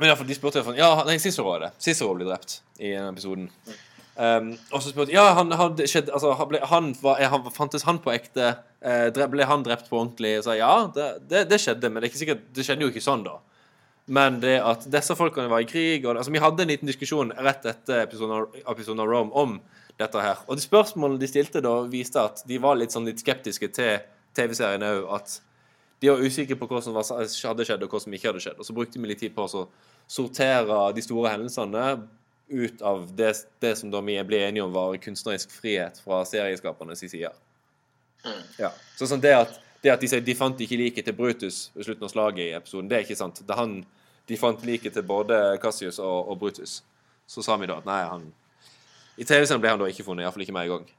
men 0.00 0.16
fall, 0.16 0.26
de 0.26 0.34
spurte 0.34 0.62
i 0.62 0.76
Ja, 0.78 1.04
nei, 1.04 1.18
Cicero 1.20 1.52
er 1.54 1.66
det. 1.66 1.72
Cicero 1.78 2.14
blir 2.16 2.26
drept 2.30 2.62
i 2.78 2.94
den 2.94 3.12
episoden. 3.12 3.50
Um, 4.16 4.52
og 4.72 4.82
så 4.82 4.92
spurte 4.92 5.12
Ja, 5.12 5.32
han 5.38 5.52
hadde 5.56 5.86
skjedd 5.88 6.10
Altså, 6.12 6.32
ble, 6.48 6.60
han 6.68 6.90
var, 7.00 7.20
er 7.20 7.30
han, 7.32 7.46
fantes 7.52 7.86
han 7.88 8.00
på 8.04 8.12
ekte? 8.12 8.54
Eh, 8.84 9.08
ble 9.08 9.46
han 9.48 9.64
drept 9.64 9.88
på 9.88 9.96
ordentlig? 10.00 10.34
Sa 10.44 10.56
ja, 10.56 10.90
det, 10.94 11.08
det, 11.30 11.46
det 11.48 11.60
skjedde, 11.60 11.88
men 11.88 12.00
det, 12.00 12.08
er 12.08 12.12
ikke 12.12 12.22
sikkert, 12.24 12.46
det 12.52 12.66
skjedde 12.66 12.86
jo 12.86 12.92
ikke 12.92 13.04
sånn, 13.04 13.24
da. 13.24 13.38
Men 14.12 14.40
det 14.42 14.56
at 14.66 14.88
disse 14.90 15.14
folkene 15.16 15.52
var 15.52 15.62
i 15.62 15.68
krig 15.68 16.06
og, 16.06 16.16
altså, 16.16 16.32
Vi 16.34 16.42
hadde 16.42 16.64
en 16.64 16.72
liten 16.72 16.90
diskusjon 16.90 17.32
rett 17.38 17.68
etter 17.70 18.02
episoden 18.02 18.34
av, 18.40 18.58
episoden 18.72 19.04
av 19.04 19.12
Rome 19.12 19.32
om 19.38 19.60
dette 20.00 20.24
her. 20.24 20.40
Og 20.48 20.58
de 20.58 20.64
spørsmålene 20.64 21.20
de 21.20 21.28
stilte 21.30 21.62
da, 21.64 21.76
viste 21.92 22.20
at 22.20 22.42
de 22.48 22.58
var 22.62 22.80
litt 22.80 22.94
sånn 22.94 23.06
litt 23.06 23.22
skeptiske 23.22 23.70
til 23.76 24.00
TV-serien 24.36 24.84
òg. 24.86 25.06
At 25.18 25.38
de 26.02 26.10
var 26.10 26.24
usikre 26.24 26.58
på 26.58 26.66
hva 26.66 26.80
som 26.82 26.96
hadde 26.98 27.66
skjedd, 27.66 27.84
og 27.84 27.92
hva 27.92 28.00
som 28.02 28.14
ikke 28.16 28.32
hadde 28.32 28.42
skjedd. 28.42 28.58
Og 28.58 28.66
så 28.66 28.74
brukte 28.74 28.98
vi 28.98 29.10
litt 29.10 29.22
tid 29.22 29.34
på 29.36 29.46
å 29.46 29.66
sortere 30.10 30.80
de 30.96 31.04
store 31.04 31.30
hendelsene 31.36 31.84
ut 32.52 32.82
av 32.82 33.06
det, 33.16 33.32
det 33.62 33.76
som 33.78 33.92
vi 34.06 34.16
ble 34.26 34.40
enige 34.48 34.64
om 34.64 34.72
var 34.74 34.96
kunstnerisk 35.00 35.52
frihet 35.54 36.00
fra 36.04 36.20
serieskapernes 36.28 37.04
side. 37.06 37.30
Ja. 38.58 38.70
Så 38.98 39.08
sånn 39.08 39.22
det 39.22 39.32
at, 39.36 39.54
det 39.82 39.92
at 39.94 40.02
de 40.02 40.10
sier 40.10 40.24
de 40.24 40.34
fant 40.36 40.60
ikke 40.60 40.78
liket 40.78 41.08
til 41.08 41.16
Brutus 41.16 41.70
ved 41.74 41.86
slutten 41.86 42.06
av 42.06 42.12
slaget 42.12 42.44
i 42.44 42.56
episoden, 42.58 42.90
det 42.90 42.98
er 42.98 43.06
ikke 43.06 43.18
sant. 43.18 43.40
Det 43.46 43.56
han, 43.58 43.80
de 44.28 44.38
fant 44.38 44.66
liket 44.66 44.94
til 44.98 45.06
både 45.06 45.38
Cassius 45.62 46.00
og, 46.02 46.32
og 46.34 46.38
Brutus. 46.42 46.80
Så 47.26 47.44
sa 47.46 47.56
vi 47.58 47.70
da 47.70 47.78
at 47.80 47.88
nei, 47.88 48.02
han 48.10 48.28
I 49.16 49.24
TV-serien 49.24 49.62
ble 49.62 49.72
han 49.72 49.80
da 49.80 49.88
ikke 49.90 50.06
funnet, 50.06 50.26
iallfall 50.26 50.44
ikke 50.44 50.56
med 50.56 50.68
en 50.68 50.74
gang. 50.76 50.92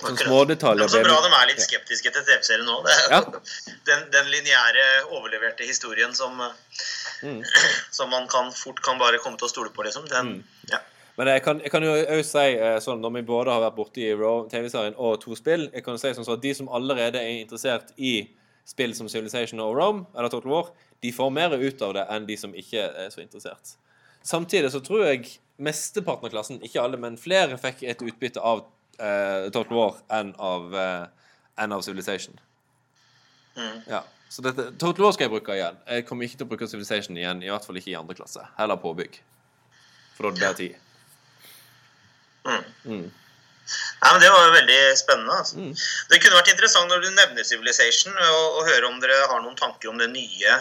Sånn 0.00 0.14
Akkurat. 0.14 0.26
smådetaljer 0.28 0.80
Men 0.80 0.88
så 0.88 1.00
ble- 1.02 1.08
bra 1.10 1.20
de 1.26 1.30
er 1.36 1.46
litt 1.50 1.60
skeptiske 1.60 2.10
til 2.14 2.22
TV-serien 2.24 2.64
nå. 2.66 2.76
Er 2.88 3.10
Ja. 3.10 3.20
den, 3.88 4.06
den 4.14 4.30
lineære, 4.32 4.86
overleverte 5.12 5.66
historien 5.68 6.14
som, 6.14 6.40
Mm. 7.22 7.42
som 7.92 8.08
man 8.10 8.26
kan, 8.32 8.48
fort 8.56 8.80
kan 8.82 8.98
bare 8.98 9.18
komme 9.20 9.36
til 9.36 9.44
å 9.46 9.50
stole 9.52 9.70
på, 9.70 9.82
liksom. 9.84 10.06
Den, 10.08 10.26
Mm. 10.26 10.44
ja. 10.72 10.78
Men 11.18 11.26
jeg 11.28 11.42
kan, 11.44 11.58
jeg 11.60 11.70
kan 11.70 11.82
jo 11.84 11.90
også 11.92 12.24
si 12.30 12.54
eh, 12.56 12.78
sånn 12.80 13.00
når 13.02 13.12
vi 13.18 13.22
både 13.28 13.52
har 13.52 13.60
vært 13.60 13.76
borti 13.76 14.06
Raw 14.16 14.46
TV-serien 14.48 14.94
og 14.96 15.18
to 15.20 15.34
spill 15.36 15.66
Jeg 15.74 15.84
kan 15.84 15.92
jo 15.94 15.98
si 16.00 16.14
sånn 16.16 16.24
så 16.24 16.32
at 16.38 16.40
De 16.40 16.54
som 16.54 16.68
allerede 16.72 17.20
er 17.20 17.42
interessert 17.44 17.90
i 17.98 18.30
spill 18.64 18.94
som 18.94 19.08
Civilization 19.08 19.60
og 19.60 19.74
Rome, 19.76 20.06
eller 20.16 20.30
Total 20.32 20.48
War, 20.50 20.70
de 21.02 21.12
får 21.12 21.30
mer 21.32 21.52
ut 21.58 21.82
av 21.82 21.92
det 21.98 22.06
enn 22.08 22.26
de 22.26 22.36
som 22.40 22.54
ikke 22.54 22.80
er 23.04 23.10
så 23.12 23.20
interessert. 23.20 23.74
Samtidig 24.24 24.70
så 24.72 24.80
tror 24.84 25.04
jeg 25.10 25.28
mesteparten 25.58 26.24
av 26.24 26.30
klassen, 26.32 26.60
ikke 26.64 26.80
alle, 26.80 26.96
men 26.96 27.16
flere 27.20 27.58
fikk 27.60 27.82
et 27.82 28.00
utbytte 28.00 28.40
av 28.40 28.64
eh, 29.00 29.48
Total 29.54 29.76
War 29.76 29.98
enn 30.20 30.32
av, 30.36 30.70
uh, 30.74 31.30
enn 31.60 31.72
av 31.76 31.84
Civilization. 31.86 32.38
Mm. 33.56 33.80
Ja. 33.88 34.04
Så 34.30 34.44
dette, 34.46 34.68
Total 34.78 35.04
War 35.04 35.14
skal 35.16 35.26
jeg 35.26 35.34
bruke 35.34 35.56
igjen. 35.56 35.80
Jeg 35.90 36.06
kommer 36.08 36.28
ikke 36.28 36.38
til 36.38 36.46
å 36.46 36.50
bruke 36.52 36.68
Civilization 36.70 37.18
igjen, 37.18 37.42
i 37.42 37.50
hvert 37.50 37.66
fall 37.66 37.80
ikke 37.80 37.92
i 37.94 37.98
andre 37.98 38.18
klasse. 38.18 38.44
Heller 38.58 38.78
påbygg. 38.80 39.18
For 40.16 40.28
da 40.28 40.30
er 40.30 40.36
det 40.36 40.44
bedre 40.44 40.60
tid. 40.60 40.76
Mm. 42.44 42.68
Mm. 42.84 43.08
Nei, 44.00 44.12
men 44.12 44.20
Det 44.22 44.30
var 44.32 44.44
jo 44.44 44.52
veldig 44.54 44.78
spennende. 44.98 45.38
Altså. 45.38 45.58
Mm. 45.60 45.72
Det 46.10 46.20
kunne 46.22 46.38
vært 46.38 46.52
interessant 46.52 46.90
når 46.90 47.04
du 47.04 47.10
nevner 47.14 47.46
Civilization, 47.46 48.14
å 48.14 48.66
høre 48.68 48.88
om 48.88 49.00
dere 49.02 49.18
har 49.30 49.42
noen 49.44 49.58
tanker 49.58 49.92
om 49.92 49.98
det 50.00 50.10
nye. 50.12 50.58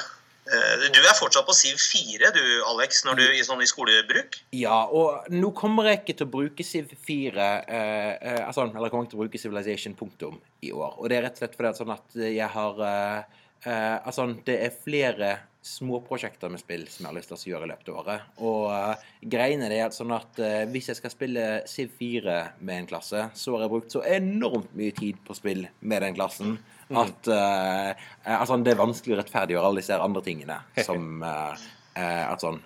Eh, 0.50 0.86
Du 0.94 1.00
er 1.00 1.18
fortsatt 1.18 1.46
på 1.46 1.54
Siv 1.54 1.78
4, 1.78 2.32
du, 2.34 2.44
Alex, 2.70 3.04
når 3.06 3.20
du, 3.20 3.26
i, 3.38 3.42
sånn 3.46 3.62
i 3.62 3.68
skolebruk? 3.70 4.40
Ja, 4.56 4.82
og 4.86 5.28
nå 5.34 5.52
kommer 5.58 5.92
jeg 5.92 6.02
ikke 6.02 6.16
til 6.22 6.30
å 6.30 6.34
bruke 6.34 6.66
Siv 6.66 6.96
4 7.06 7.50
eh, 7.68 8.16
eh, 8.16 8.40
altså, 8.48 8.66
Eller 8.70 8.90
kommer 8.90 9.06
ikke 9.06 9.14
til 9.14 9.20
å 9.20 9.26
bruke 9.26 9.42
Civilization 9.42 9.98
punktum 10.00 10.40
i 10.66 10.74
år. 10.74 10.98
Og 10.98 11.12
det 11.12 11.20
er 11.20 11.28
rett 11.28 11.38
og 11.38 11.44
slett 11.44 11.60
fordi 11.60 11.70
at, 11.70 11.82
sånn 11.82 11.94
at 11.94 12.18
jeg 12.24 12.50
har 12.56 12.82
eh, 12.88 13.38
eh, 13.68 13.96
Altså, 14.00 14.26
det 14.48 14.58
er 14.66 14.82
flere 14.86 15.38
småprosjekter 15.70 16.50
med 16.50 16.62
spill 16.62 16.86
som 16.88 17.04
jeg 17.04 17.10
har 17.10 17.18
lyst 17.18 17.30
til 17.30 17.36
å 17.36 17.50
gjøre 17.52 17.68
i 17.68 17.70
løpet 17.74 17.90
av 17.92 17.98
året. 18.00 18.28
Og 18.48 19.30
greiene 19.30 19.68
er 19.68 19.90
at 19.90 19.94
sånn 19.94 20.14
at 20.16 20.40
hvis 20.72 20.88
jeg 20.90 20.98
skal 21.02 21.12
spille 21.12 21.44
Civ 21.70 21.92
4 22.00 22.38
med 22.64 22.78
en 22.78 22.88
klasse, 22.90 23.26
så 23.36 23.58
har 23.58 23.66
jeg 23.66 23.74
brukt 23.74 23.92
så 23.92 24.02
enormt 24.08 24.72
mye 24.80 24.96
tid 24.96 25.20
på 25.28 25.36
spill 25.38 25.68
med 25.84 26.06
den 26.08 26.16
klassen 26.16 26.56
at 26.98 27.28
eh, 27.28 27.90
eh, 27.90 28.36
altså, 28.36 28.58
det 28.66 28.74
er 28.74 28.80
vanskelig 28.80 29.16
å 29.16 29.20
rettferdiggjøre 29.20 29.70
alle 29.70 29.84
disse 29.84 30.00
andre 30.02 30.24
tingene 30.26 30.60
som 30.88 31.26
eh, 31.26 31.66
eh, 32.02 32.24
at 32.26 32.46
sånn, 32.46 32.62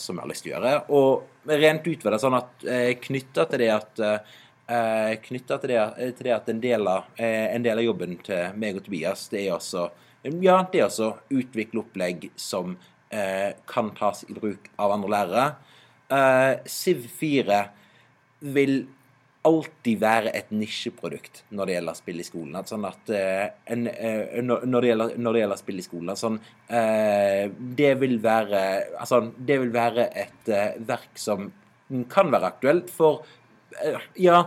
som 0.00 0.18
jeg 0.18 0.24
har 0.24 0.32
lyst 0.32 0.44
til 0.44 0.52
å 0.52 0.56
gjøre. 0.56 0.74
Og 0.96 1.52
rent 1.62 1.86
ut 1.86 2.04
ved 2.04 2.12
det 2.12 2.22
sånn 2.22 2.40
at 2.40 2.66
eh, 2.68 2.90
knytta 3.02 3.46
til 3.50 3.64
det 3.64 3.70
at 3.76 4.04
eh, 4.10 4.18
Knytta 5.22 5.60
til, 5.62 5.76
til 6.18 6.26
det 6.26 6.32
at 6.34 6.48
en 6.50 6.58
del, 6.58 6.88
av, 6.90 7.04
en 7.22 7.62
del 7.62 7.78
av 7.78 7.84
jobben 7.84 8.16
til 8.26 8.56
meg 8.58 8.80
og 8.80 8.82
Tobias, 8.82 9.28
det 9.30 9.44
er 9.44 9.52
også 9.54 9.84
ja, 10.42 10.56
det 10.72 10.80
er 10.80 10.88
også 10.88 11.12
utvikle 11.30 11.84
opplegg 11.84 12.24
som 12.40 12.74
eh, 13.14 13.54
kan 13.70 13.92
tas 13.94 14.24
i 14.26 14.34
bruk 14.34 14.66
av 14.82 14.96
andre 14.96 15.12
lærere. 15.12 15.46
Eh, 16.10 16.66
Siv 16.66 17.06
4 17.20 17.60
vil 18.56 18.74
alltid 19.46 20.00
være 20.00 20.32
et 20.36 20.50
nisjeprodukt 20.54 21.42
når 21.54 21.68
det 21.68 21.76
gjelder 21.76 21.98
spill 21.98 22.20
i 22.20 22.26
skolen. 22.26 22.58
Sånn 22.68 22.86
at 22.88 23.12
eh, 23.14 23.44
en, 23.72 23.86
eh, 23.90 24.42
når, 24.42 24.76
det 24.80 24.90
gjelder, 24.90 25.14
når 25.22 25.36
det 25.36 25.42
gjelder 25.42 25.60
spill 25.60 25.80
i 25.80 25.86
skolen 25.86 26.18
sånn, 26.18 26.38
eh, 26.68 27.46
det, 27.80 27.92
vil 28.02 28.18
være, 28.24 28.60
altså, 29.00 29.22
det 29.36 29.58
vil 29.62 29.72
være 29.74 30.08
et 30.24 30.52
verk 30.88 31.20
som 31.20 31.50
kan 32.10 32.32
være 32.34 32.50
aktuelt 32.50 32.90
for 32.90 33.26
ja, 34.16 34.40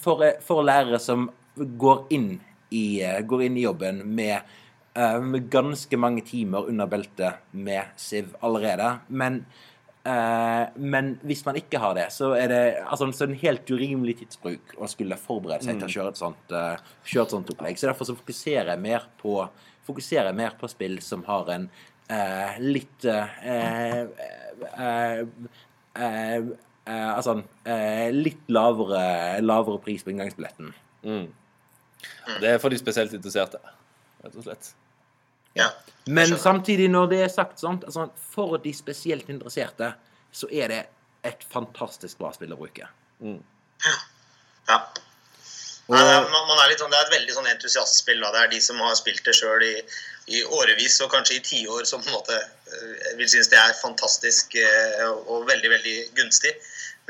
for, 0.00 0.24
for 0.42 0.64
lærere 0.66 0.98
som 1.00 1.28
går 1.54 2.08
inn 2.16 2.32
i, 2.74 3.00
går 3.00 3.44
inn 3.46 3.58
i 3.60 3.62
jobben 3.62 4.00
med, 4.16 4.48
med 5.22 5.46
ganske 5.52 6.00
mange 6.00 6.24
timer 6.26 6.66
under 6.72 6.90
beltet 6.90 7.44
med 7.54 7.92
Siv 8.00 8.32
allerede. 8.42 8.96
Men 9.08 9.44
men 10.02 11.10
hvis 11.28 11.42
man 11.44 11.58
ikke 11.60 11.80
har 11.82 11.92
det, 11.98 12.06
så 12.14 12.30
er 12.32 12.48
det 12.48 12.60
altså, 12.80 13.10
så 13.12 13.24
er 13.24 13.28
det 13.28 13.34
en 13.34 13.42
helt 13.42 13.72
urimelig 13.72 14.14
tidsbruk 14.22 14.74
å 14.80 14.88
skulle 14.88 15.18
forberede 15.20 15.66
seg 15.66 15.76
til 15.76 15.88
å 15.88 15.92
kjøre 15.92 16.14
et 16.14 16.20
sånt, 16.20 16.54
eh, 16.56 16.86
kjøre 17.04 17.26
et 17.28 17.34
sånt 17.36 17.52
opplegg. 17.52 17.76
Så 17.76 17.90
derfor 17.90 18.08
så 18.08 18.16
fokuserer 18.16 18.72
jeg 18.72 18.80
mer 18.80 19.04
på, 19.20 19.34
fokuserer 19.88 20.36
mer 20.36 20.56
på 20.60 20.70
spill 20.72 20.96
som 21.04 21.24
har 21.28 21.52
en 21.52 21.68
eh, 22.08 22.56
litt 22.64 23.04
eh, 23.04 23.36
eh, 23.52 24.00
eh, 24.72 25.20
eh, 26.00 26.50
Altså 26.90 27.36
eh, 27.68 28.08
litt 28.10 28.48
lavere, 28.50 29.38
lavere 29.44 29.78
pris 29.84 30.02
på 30.02 30.10
inngangsbilletten. 30.10 30.72
Mm. 31.04 31.28
Det 32.40 32.48
er 32.48 32.58
for 32.58 32.72
de 32.72 32.80
spesielt 32.80 33.12
interesserte, 33.14 33.60
rett 34.24 34.38
og 34.40 34.48
slett. 34.48 34.72
Ja. 35.58 35.70
Men 36.06 36.32
samtidig, 36.38 36.88
når 36.90 37.10
det 37.10 37.20
er 37.24 37.32
sagt, 37.32 37.60
sånn, 37.62 37.80
altså, 37.86 38.08
for 38.32 38.56
de 38.62 38.72
spesielt 38.74 39.28
interesserte, 39.32 39.92
så 40.32 40.48
er 40.50 40.72
det 40.72 40.80
et 41.26 41.44
fantastisk 41.52 42.18
bra 42.18 42.30
spill 42.34 42.54
å 42.54 42.58
bruke. 42.58 42.88
ja. 44.68 44.80
Nei, 45.90 45.98
det, 46.06 46.10
er, 46.14 46.26
man, 46.30 46.44
man 46.46 46.60
er 46.62 46.70
litt 46.70 46.78
sånn, 46.78 46.92
det 46.92 47.00
er 47.00 47.08
et 47.08 47.14
veldig 47.16 47.34
sånn 47.34 47.48
entusiastspill. 47.50 48.20
Da. 48.22 48.30
Det 48.30 48.42
er 48.44 48.50
de 48.52 48.60
som 48.62 48.78
har 48.78 48.94
spilt 48.94 49.24
det 49.26 49.34
sjøl 49.34 49.64
i, 49.66 49.72
i 50.30 50.42
årevis 50.46 51.00
og 51.02 51.10
kanskje 51.10 51.40
i 51.40 51.42
tiår, 51.48 51.82
som 51.88 52.04
på 52.04 52.12
en 52.12 52.14
måte 52.14 52.36
eh, 52.38 53.08
vil 53.18 53.26
synes 53.32 53.50
det 53.50 53.58
er 53.58 53.74
fantastisk 53.80 54.54
eh, 54.60 55.02
og 55.10 55.48
veldig 55.50 55.72
veldig 55.72 55.96
gunstig. 56.20 56.52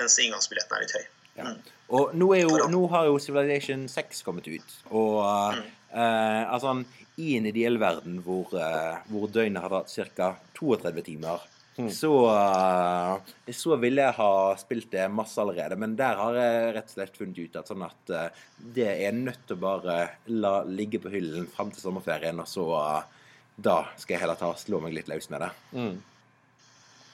Mens 0.01 0.17
inngangsbilletten 0.25 0.79
er 0.79 0.87
litt 0.87 0.97
høy. 0.97 1.05
Ja. 1.43 1.53
Og 1.93 2.15
nå, 2.17 2.31
er 2.39 2.47
jo, 2.47 2.57
nå 2.73 2.81
har 2.95 3.11
jo 3.11 3.19
Civilization 3.21 3.85
6 3.91 4.25
kommet 4.27 4.49
ut. 4.49 4.81
Og 4.89 5.21
Mm. 5.61 5.69
Eh, 5.93 6.43
altså 6.51 6.81
I 7.21 7.37
en 7.39 7.49
ideell 7.51 7.79
verden 7.81 8.21
hvor, 8.25 8.53
eh, 8.57 9.01
hvor 9.11 9.31
døgnet 9.33 9.63
hadde 9.63 9.83
hatt 9.83 10.15
ca. 10.17 10.35
32 10.59 11.03
timer, 11.07 11.47
så, 11.89 12.13
eh, 12.29 13.53
så 13.53 13.77
ville 13.81 14.03
jeg 14.03 14.17
ha 14.17 14.33
spilt 14.61 14.91
det 14.93 15.07
masse 15.13 15.41
allerede. 15.41 15.79
Men 15.81 15.95
der 15.97 16.19
har 16.19 16.37
jeg 16.37 16.75
rett 16.77 16.91
og 16.91 16.97
slett 16.97 17.17
funnet 17.17 17.39
ut 17.39 17.57
at 17.61 17.71
sånn 17.71 17.85
at 17.87 18.13
eh, 18.17 18.43
det 18.77 18.91
er 19.07 19.17
nødt 19.17 19.47
til 19.47 19.57
å 19.57 19.63
bare 19.63 19.97
la 20.35 20.61
ligge 20.69 21.01
på 21.03 21.13
hyllen 21.13 21.49
fram 21.51 21.73
til 21.73 21.85
sommerferien, 21.85 22.43
og 22.43 22.51
så 22.51 22.67
eh, 22.81 23.31
da 23.61 23.79
skal 24.01 24.17
jeg 24.17 24.25
heller 24.25 24.41
ta 24.41 24.51
slå 24.59 24.81
meg 24.85 24.97
litt 24.97 25.09
løs 25.11 25.31
med 25.33 25.45
det. 25.47 25.53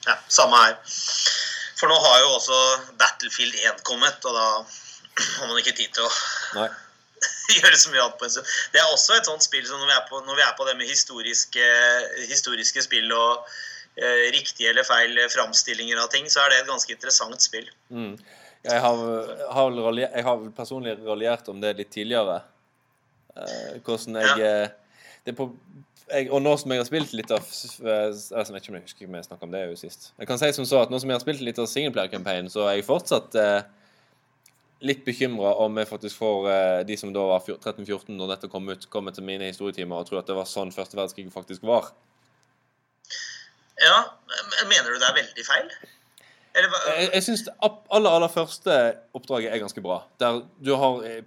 Ja, 0.07 0.17
samme 0.31 0.59
her. 0.63 0.77
For 1.77 1.91
nå 1.91 1.97
har 2.01 2.19
jo 2.23 2.35
også 2.37 2.59
Battlefield 2.99 3.55
1 3.73 3.83
kommet, 3.87 4.23
og 4.25 4.35
da 4.35 4.47
har 4.63 5.49
man 5.49 5.59
ikke 5.61 5.75
tid 5.77 5.93
til 5.93 6.07
å 6.07 6.11
Nei. 6.57 6.69
gjøre 7.59 7.79
så 7.79 7.93
mye 7.93 8.03
annet 8.03 8.19
på 8.19 8.27
en 8.27 8.35
stund. 8.35 8.51
Det 8.73 8.81
er 8.81 8.91
også 8.91 9.17
et 9.17 9.29
sånt 9.29 9.45
spill 9.45 9.65
som 9.67 9.81
når 9.81 9.91
vi 9.91 9.95
er 9.95 10.05
på, 10.09 10.21
vi 10.27 10.45
er 10.45 10.57
på 10.57 10.67
det 10.67 10.75
med 10.79 10.89
historiske, 10.89 11.69
historiske 12.27 12.83
spill 12.85 13.13
og 13.15 13.47
eh, 13.95 14.27
riktige 14.35 14.73
eller 14.73 14.87
feil 14.87 15.19
framstillinger 15.33 16.03
av 16.03 16.11
ting, 16.13 16.29
så 16.31 16.43
er 16.43 16.53
det 16.53 16.61
et 16.63 16.71
ganske 16.71 16.93
interessant 16.93 17.43
spill. 17.43 17.69
Mm. 17.89 18.15
Jeg 18.67 18.83
har, 18.83 19.01
har 19.53 19.71
vel 19.71 20.03
jeg 20.03 20.23
har 20.27 20.45
personlig 20.57 20.97
raljert 21.05 21.47
om 21.51 21.59
det 21.61 21.75
litt 21.77 21.91
tidligere. 21.93 22.41
Eh, 23.37 23.77
hvordan 23.85 24.17
jeg, 24.21 24.39
ja. 24.41 24.63
det 25.23 25.33
er 25.33 25.37
på, 25.37 25.51
jeg 26.07 26.29
Og 26.33 26.41
nå 26.41 26.53
som 26.57 26.71
jeg 26.71 26.81
har 26.81 26.87
spilt 26.87 27.11
litt 27.13 27.31
av 27.35 27.43
eh, 27.43 28.07
altså, 28.07 28.39
Jeg 28.47 28.55
vet 28.55 28.63
ikke 28.63 28.71
om 28.71 28.77
jeg 28.79 28.85
husker 28.87 29.09
om 29.09 29.17
jeg 29.17 29.27
snakka 29.27 29.45
om 29.47 29.53
det 29.53 29.63
jo 29.67 29.79
sist. 29.79 30.11
Jeg 30.17 30.29
kan 30.29 30.39
si 30.41 30.51
som 30.55 30.67
så 30.67 30.81
at 30.85 30.93
nå 30.93 30.99
som 31.03 31.11
jeg 31.11 31.19
har 31.19 31.25
spilt 31.25 31.43
litt 31.45 31.59
av 31.61 31.69
singleplayer-campaignen, 31.69 32.49
så 32.51 32.65
er 32.65 32.79
jeg 32.79 32.87
fortsatt 32.87 33.37
eh, 33.37 33.59
litt 34.85 35.05
bekymra 35.05 35.55
om 35.63 35.77
jeg 35.79 35.89
faktisk 35.89 36.19
får 36.21 36.49
eh, 36.51 36.79
de 36.87 36.97
som 36.99 37.13
da 37.13 37.23
var 37.31 37.45
13-14 37.45 38.13
når 38.13 38.33
dette 38.35 38.49
kom 38.51 38.67
ut, 38.69 38.89
kommer 38.93 39.15
til 39.15 39.25
mine 39.25 39.49
historietimer 39.49 39.99
og 40.01 40.09
tror 40.09 40.21
at 40.21 40.29
det 40.29 40.37
var 40.37 40.49
sånn 40.49 40.73
første 40.75 40.99
verdenskrig 40.99 41.31
faktisk 41.33 41.65
var. 41.67 41.91
Ja, 43.81 43.97
Mener 44.67 44.89
du 44.89 44.97
det 44.97 45.07
er 45.07 45.17
veldig 45.17 45.45
feil? 45.45 45.71
Eller 46.57 46.71
hva? 46.73 46.79
Jeg, 46.89 47.09
jeg 47.13 47.25
syns 47.27 47.43
det 47.45 47.53
aller, 47.61 48.09
aller 48.09 48.31
første 48.33 48.75
oppdraget 49.17 49.53
er 49.53 49.61
ganske 49.61 49.81
bra. 49.85 49.99
Der 50.21 50.39
du 50.65 50.71
har 50.81 51.03
i 51.05 51.17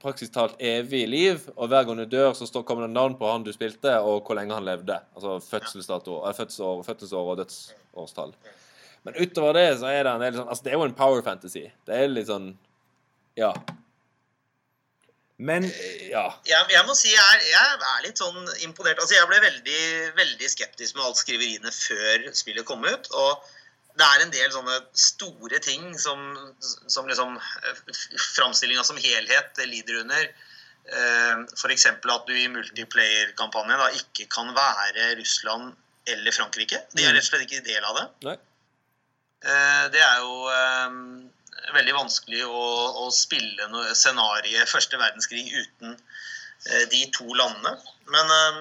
praksis 0.00 0.32
talt 0.32 0.56
evig 0.64 1.02
liv, 1.10 1.42
og 1.56 1.68
hver 1.68 1.84
gang 1.88 2.00
du 2.00 2.06
dør, 2.08 2.32
så 2.36 2.48
står, 2.48 2.64
kommer 2.68 2.86
det 2.86 2.94
navn 2.94 3.18
på 3.20 3.28
han 3.28 3.44
du 3.44 3.52
spilte, 3.52 3.98
og 4.00 4.22
hvor 4.24 4.38
lenge 4.38 4.56
han 4.56 4.64
levde. 4.68 4.96
Altså 5.16 5.36
fødselsdato, 5.44 6.22
eh, 6.24 6.36
fødselsår, 6.38 6.80
fødselsår 6.88 7.32
og 7.34 7.42
dødsårstall. 7.42 8.32
Men 9.04 9.20
utover 9.20 9.60
det 9.60 9.66
så 9.80 9.92
er 9.92 10.02
det 10.04 10.14
en 10.14 10.24
del 10.24 10.40
sånn 10.40 10.48
Altså, 10.50 10.64
det 10.64 10.72
er 10.72 10.80
jo 10.80 10.88
en 10.88 10.96
power 10.96 11.22
fantasy. 11.24 11.68
Det 11.86 11.94
er 11.94 12.10
litt 12.10 12.30
sånn 12.32 12.48
Ja. 13.38 13.52
Men 15.38 15.62
Ja. 16.10 16.24
jeg, 16.48 16.64
jeg 16.74 16.86
må 16.88 16.94
si 16.98 17.12
jeg 17.12 17.22
er, 17.22 17.44
jeg 17.46 17.76
er 17.92 18.02
litt 18.08 18.18
sånn 18.18 18.40
imponert. 18.66 18.98
Altså, 18.98 19.14
jeg 19.14 19.28
ble 19.30 19.38
veldig, 19.44 19.82
veldig 20.18 20.48
skeptisk 20.50 20.96
med 20.98 21.06
alt 21.06 21.20
skriveriene 21.20 21.70
før 21.74 22.26
spillet 22.34 22.66
kom 22.66 22.82
ut. 22.88 23.06
Og 23.14 23.46
det 23.98 24.06
er 24.08 24.24
en 24.24 24.34
del 24.34 24.50
sånne 24.54 24.80
store 24.98 25.60
ting 25.62 25.92
som, 25.98 26.24
som 26.90 27.06
liksom 27.10 27.38
Framstillinga 28.34 28.82
som 28.86 28.98
helhet 28.98 29.62
lider 29.70 30.02
under. 30.02 30.26
Eh, 30.88 31.46
F.eks. 31.54 31.86
at 31.92 32.26
du 32.26 32.34
i 32.34 32.48
multiplayer-kampanjen 32.50 33.98
ikke 34.00 34.26
kan 34.32 34.50
være 34.56 35.12
Russland 35.20 35.74
eller 36.08 36.34
Frankrike. 36.34 36.82
De 36.96 37.04
er 37.04 37.14
rett 37.14 37.26
og 37.26 37.30
slett 37.30 37.46
ikke 37.46 37.62
del 37.66 37.84
av 37.84 37.98
det. 38.00 38.06
Nei. 38.26 38.36
Eh, 39.46 39.84
Det 39.94 40.02
er 40.02 40.22
jo 40.24 40.48
eh, 40.50 40.94
veldig 41.74 41.94
vanskelig 41.96 42.44
å, 42.46 42.64
å 43.04 43.08
spille 43.14 43.68
noe 43.72 43.94
scenariet 43.96 44.70
første 44.70 45.00
verdenskrig 45.00 45.46
uten 45.52 45.94
eh, 45.94 46.84
de 46.92 47.04
to 47.14 47.26
landene. 47.34 47.74
Men, 48.12 48.32
eh, 48.36 48.60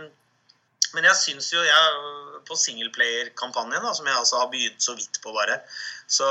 men 0.96 1.10
jeg 1.10 1.20
syns 1.20 1.52
jo 1.52 1.62
jeg 1.66 2.04
På 2.48 2.56
singleplayer-kampanjen, 2.56 3.84
som 3.92 4.06
jeg 4.08 4.16
altså 4.16 4.38
har 4.40 4.52
begynt 4.52 4.80
så 4.80 4.94
vidt 4.96 5.18
på 5.20 5.34
bare, 5.36 5.58
så, 6.08 6.28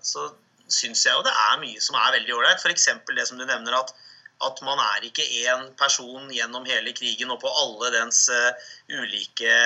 så 0.00 0.30
syns 0.72 1.02
jeg 1.04 1.12
jo 1.12 1.24
det 1.26 1.34
er 1.36 1.58
mye 1.60 1.82
som 1.84 1.98
er 2.00 2.14
veldig 2.14 2.32
ålreit. 2.38 2.62
F.eks. 2.62 2.88
det 3.12 3.26
som 3.28 3.36
du 3.36 3.44
nevner 3.44 3.76
at 3.76 3.92
at 4.40 4.60
man 4.64 4.80
er 4.80 5.04
ikke 5.04 5.26
én 5.44 5.66
person 5.76 6.30
gjennom 6.32 6.64
hele 6.64 6.94
krigen 6.96 7.28
og 7.28 7.42
på 7.42 7.50
alle 7.60 7.90
dens 7.92 8.22
uh, 8.32 8.70
ulike 8.88 9.56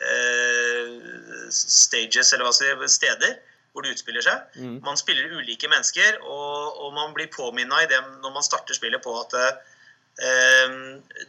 uh, 0.00 1.50
stages, 1.52 2.32
eller 2.32 2.48
hva 2.48 2.54
skal 2.56 2.70
jeg 2.70 2.94
steder 2.94 3.34
hvor 3.74 3.82
det 3.82 3.96
utspiller 3.96 4.22
seg. 4.22 4.42
Mm. 4.54 4.78
Man 4.86 4.98
spiller 5.00 5.34
ulike 5.34 5.68
mennesker, 5.70 6.20
og, 6.22 6.78
og 6.78 6.92
man 6.94 7.14
blir 7.16 7.26
påminna 7.34 7.82
i 7.82 7.90
det 7.90 7.98
når 8.22 8.36
man 8.36 8.46
starter 8.46 8.76
spillet 8.78 9.02
på 9.02 9.14
at 9.18 9.34
eh, 9.34 10.76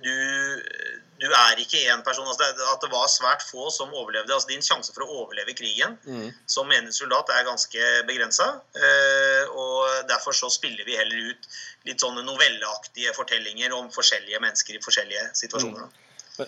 du, 0.06 0.14
du 1.24 1.26
er 1.26 1.62
ikke 1.64 1.82
én 1.90 2.06
person. 2.06 2.28
Altså 2.30 2.46
det, 2.46 2.68
at 2.70 2.86
det 2.86 2.92
var 2.94 3.10
svært 3.10 3.42
få 3.50 3.72
som 3.74 3.94
overlevde. 3.98 4.30
altså 4.30 4.52
Din 4.54 4.62
sjanse 4.62 4.94
for 4.94 5.08
å 5.08 5.24
overleve 5.24 5.58
krigen 5.58 5.98
Mm. 6.06 6.30
som 6.46 6.70
menig 6.70 6.94
soldat 6.94 7.34
er 7.34 7.48
ganske 7.50 7.90
begrensa. 8.06 8.52
og 9.50 10.10
derfor 10.10 10.38
så 10.38 10.52
spiller 10.54 10.86
vi 10.86 10.98
heller 11.02 11.32
ut 11.34 11.50
litt 11.90 12.02
sånne 12.02 12.22
novelleaktige 12.26 13.14
fortellinger 13.18 13.74
om 13.74 13.90
forskjellige 13.94 14.42
mennesker 14.42 14.78
i 14.78 14.84
forskjellige 14.86 15.32
situasjoner. 15.34 15.90
da. 16.38 16.46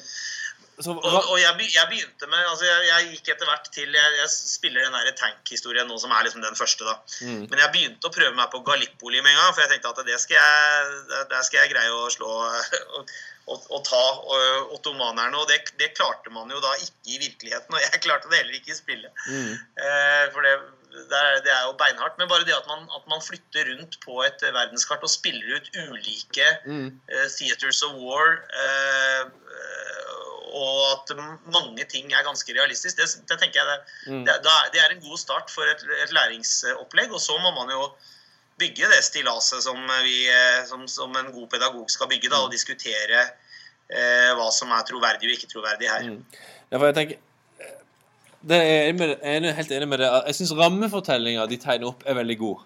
Så, 0.78 0.94
Og, 0.94 1.16
og 1.32 1.40
jeg, 1.42 1.70
jeg 1.74 1.88
begynte 1.90 2.28
med 2.30 2.44
altså 2.52 2.68
jeg, 2.68 2.82
jeg 2.86 3.06
gikk 3.16 3.30
etter 3.34 3.48
hvert 3.50 3.70
til 3.74 3.96
Jeg, 3.98 4.12
jeg 4.20 4.30
spiller 4.30 4.84
den 4.86 4.94
der 4.94 5.16
tank-historien 5.18 5.88
nå, 5.90 5.96
som 5.98 6.12
er 6.14 6.28
liksom 6.28 6.44
den 6.46 6.60
første. 6.60 6.86
da. 6.86 6.94
Mm. 7.26 7.48
Men 7.50 7.64
jeg 7.64 7.72
begynte 7.74 8.10
å 8.10 8.14
prøve 8.14 8.36
meg 8.38 8.52
på 8.54 8.62
Gallipoli 8.68 9.24
med 9.24 9.32
en 9.34 9.40
gang, 9.42 9.56
for 9.56 9.64
jeg 9.66 9.72
tenkte 9.74 9.90
at 9.96 10.06
det 10.06 10.20
skal 10.22 10.38
jeg, 10.38 11.26
der 11.34 11.42
skal 11.48 11.64
jeg 11.64 11.74
greie 11.74 11.96
å 11.98 12.06
slå 12.14 12.30
og, 12.30 13.10
og, 13.50 13.66
og 13.74 13.82
ta 13.90 14.04
og, 14.22 14.72
ottomanerne. 14.78 15.34
Og 15.42 15.50
det, 15.50 15.64
det 15.82 15.96
klarte 15.98 16.30
man 16.36 16.54
jo 16.54 16.62
da 16.62 16.76
ikke 16.78 17.16
i 17.16 17.22
virkeligheten, 17.26 17.74
og 17.74 17.82
jeg 17.82 18.04
klarte 18.06 18.30
det 18.30 18.44
heller 18.44 18.60
ikke 18.62 18.76
i 18.76 18.78
spillet. 18.78 19.26
mm. 19.34 19.54
Eh, 19.82 20.24
for 20.36 20.46
det, 20.46 20.54
det, 20.94 21.18
er, 21.24 21.42
det 21.46 21.56
er 21.58 21.66
jo 21.66 21.74
beinhardt. 21.82 22.22
Men 22.22 22.30
bare 22.30 22.46
det 22.46 22.54
at 22.54 22.70
man, 22.70 22.86
at 22.94 23.10
man 23.10 23.26
flytter 23.26 23.74
rundt 23.74 23.98
på 24.06 24.22
et 24.30 24.46
verdenskart 24.46 25.02
og 25.02 25.10
spiller 25.10 25.58
ut 25.58 25.74
ulike 25.88 26.54
Mm. 26.70 26.94
eh, 27.10 27.28
theaters 27.34 27.82
of 27.90 27.98
war, 27.98 28.38
eh, 28.54 29.26
og 30.58 30.82
at 30.92 31.14
mange 31.54 31.86
ting 31.92 32.12
er 32.12 32.26
ganske 32.26 32.54
realistisk, 32.58 32.98
det, 32.98 33.08
det 33.30 33.38
tenker 33.42 33.62
jeg 33.62 33.70
det, 33.72 33.80
Mm. 34.08 34.24
det, 34.26 34.36
det 34.74 34.82
er 34.82 34.94
en 34.94 35.02
god 35.04 35.18
start 35.20 35.52
for 35.54 35.68
et, 35.70 35.84
et 36.04 36.14
læringsopplegg. 36.16 37.14
Og 37.14 37.22
så 37.22 37.38
må 37.44 37.52
man 37.56 37.72
jo 37.74 37.90
bygge 38.58 38.90
det 38.90 39.04
stillaset 39.06 39.64
som, 39.64 39.78
vi, 40.04 40.26
eh, 40.32 40.64
som, 40.70 40.88
som 40.90 41.14
en 41.16 41.32
god 41.34 41.48
pedagog 41.52 41.90
skal 41.92 42.10
bygge, 42.10 42.32
da, 42.34 42.42
og 42.46 42.54
diskutere 42.54 43.26
eh, 43.90 44.32
hva 44.38 44.48
som 44.54 44.72
er 44.74 44.86
troverdig 44.88 45.30
og 45.30 45.36
ikke 45.38 45.52
troverdig 45.52 45.92
her. 45.92 46.08
Mm. 46.10 46.24
Ja, 46.72 46.78
for 46.78 46.88
jeg 46.90 46.98
tenker 46.98 47.20
eh, 47.62 47.76
det 48.48 48.62
er 48.64 48.90
jeg 48.90 49.44
er 49.44 49.60
helt 49.60 49.76
enig 49.78 49.92
med 49.92 50.02
det. 50.02 50.10
Jeg 50.32 50.40
syns 50.40 50.56
rammefortellinga 50.58 51.46
de 51.52 51.60
tegner 51.62 51.92
opp, 51.92 52.04
er 52.06 52.18
veldig 52.18 52.40
god. 52.42 52.66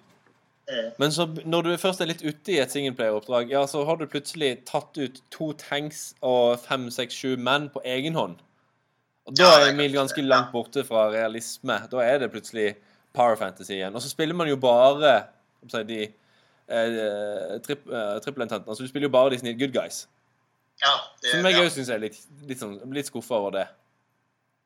Mm. 0.71 0.91
Men 1.01 1.11
så, 1.11 1.25
når 1.43 1.65
du 1.65 1.71
først 1.81 2.01
er 2.01 2.07
litt 2.07 2.23
ute 2.23 2.53
i 2.53 2.61
et 2.63 2.71
singleplayer-oppdrag, 2.71 3.51
ja, 3.51 3.65
så 3.67 3.83
har 3.87 3.99
du 3.99 4.05
plutselig 4.07 4.53
tatt 4.69 4.95
ut 4.97 5.19
to 5.33 5.51
tanks 5.59 6.13
og 6.23 6.61
fem, 6.63 6.87
seks, 6.93 7.17
sju 7.17 7.35
menn 7.35 7.67
på 7.73 7.83
egen 7.97 8.15
hånd. 8.15 8.39
Og 9.27 9.35
da 9.37 9.49
er 9.59 9.67
Emil 9.73 9.93
ganske 9.93 10.23
langt 10.23 10.53
borte 10.53 10.85
fra 10.87 11.09
realisme. 11.11 11.75
Da 11.91 12.01
er 12.05 12.23
det 12.23 12.31
plutselig 12.33 12.71
power 13.13 13.35
fantasy 13.35 13.75
igjen. 13.77 13.95
Og 13.95 14.01
så 14.01 14.09
spiller 14.09 14.37
man 14.37 14.49
jo 14.49 14.57
bare 14.61 15.17
si, 15.69 15.83
de 15.91 15.99
eh, 16.07 17.51
intentene, 17.57 18.47
eh. 18.47 18.63
Altså 18.65 18.81
du 18.81 18.89
spiller 18.89 19.09
jo 19.09 19.13
bare 19.13 19.35
de 19.35 19.41
snill 19.43 19.59
good 19.59 19.75
guys. 19.75 20.07
Ja, 20.81 20.95
det, 21.21 21.35
Som 21.35 21.45
jeg 21.45 21.59
ja, 21.59 21.65
òg 21.67 21.69
syns 21.75 21.91
er 21.93 22.01
litt, 22.01 22.17
litt, 22.47 22.57
sånn, 22.63 22.79
litt 22.95 23.11
skuffa 23.11 23.37
over 23.37 23.59
det. 23.59 23.67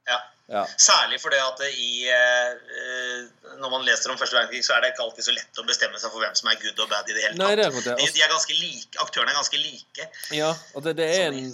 ja. 0.08 0.22
Ja. 0.52 0.62
Særlig 0.78 1.18
fordi 1.24 1.40
at 1.42 1.62
i 1.74 2.06
eh, 2.06 2.50
eh, 2.54 3.22
Når 3.58 3.70
man 3.72 3.86
leser 3.88 4.12
om 4.14 4.18
første 4.20 4.38
verdenskrig, 4.38 4.62
så 4.68 4.76
er 4.76 4.84
det 4.84 4.92
ikke 4.94 5.06
alltid 5.08 5.26
så 5.26 5.34
lett 5.34 5.62
å 5.62 5.66
bestemme 5.66 5.98
seg 5.98 6.12
for 6.14 6.22
hvem 6.22 6.36
som 6.38 6.52
er 6.52 6.60
good 6.62 6.84
og 6.84 6.92
bad 6.92 7.10
i 7.10 7.16
det 7.18 7.24
hele 7.24 7.40
Nei, 7.40 7.56
tatt. 7.58 7.80
det 7.82 7.94
er. 7.96 8.02
De, 8.02 8.10
de 8.14 8.26
er 8.26 8.30
ganske 8.30 8.58
like, 8.60 9.00
aktørene 9.02 9.34
er 9.34 9.40
ganske 9.40 9.62
like. 9.64 10.10
Ja, 10.38 10.52
og 10.76 10.86
det, 10.86 10.98
det 11.02 11.08
er 11.16 11.32
en 11.32 11.50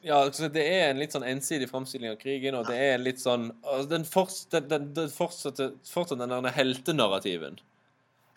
ja, 0.00 0.22
altså 0.22 0.48
det 0.48 0.62
er 0.64 0.86
en 0.88 1.00
litt 1.02 1.12
sånn 1.12 1.26
ensidig 1.28 1.66
framstilling 1.68 2.14
av 2.14 2.20
krigen, 2.22 2.56
og 2.56 2.70
det 2.70 2.78
er 2.80 3.02
litt 3.02 3.20
sånn 3.20 3.50
altså 3.60 3.88
Den, 3.90 4.06
forts, 4.08 4.46
den, 4.52 4.70
den, 4.70 4.86
den 4.96 5.10
fortsetter 5.12 5.74
fortsatt 5.84 6.22
den 6.22 6.32
der 6.32 6.56
heltenarrativen. 6.56 7.60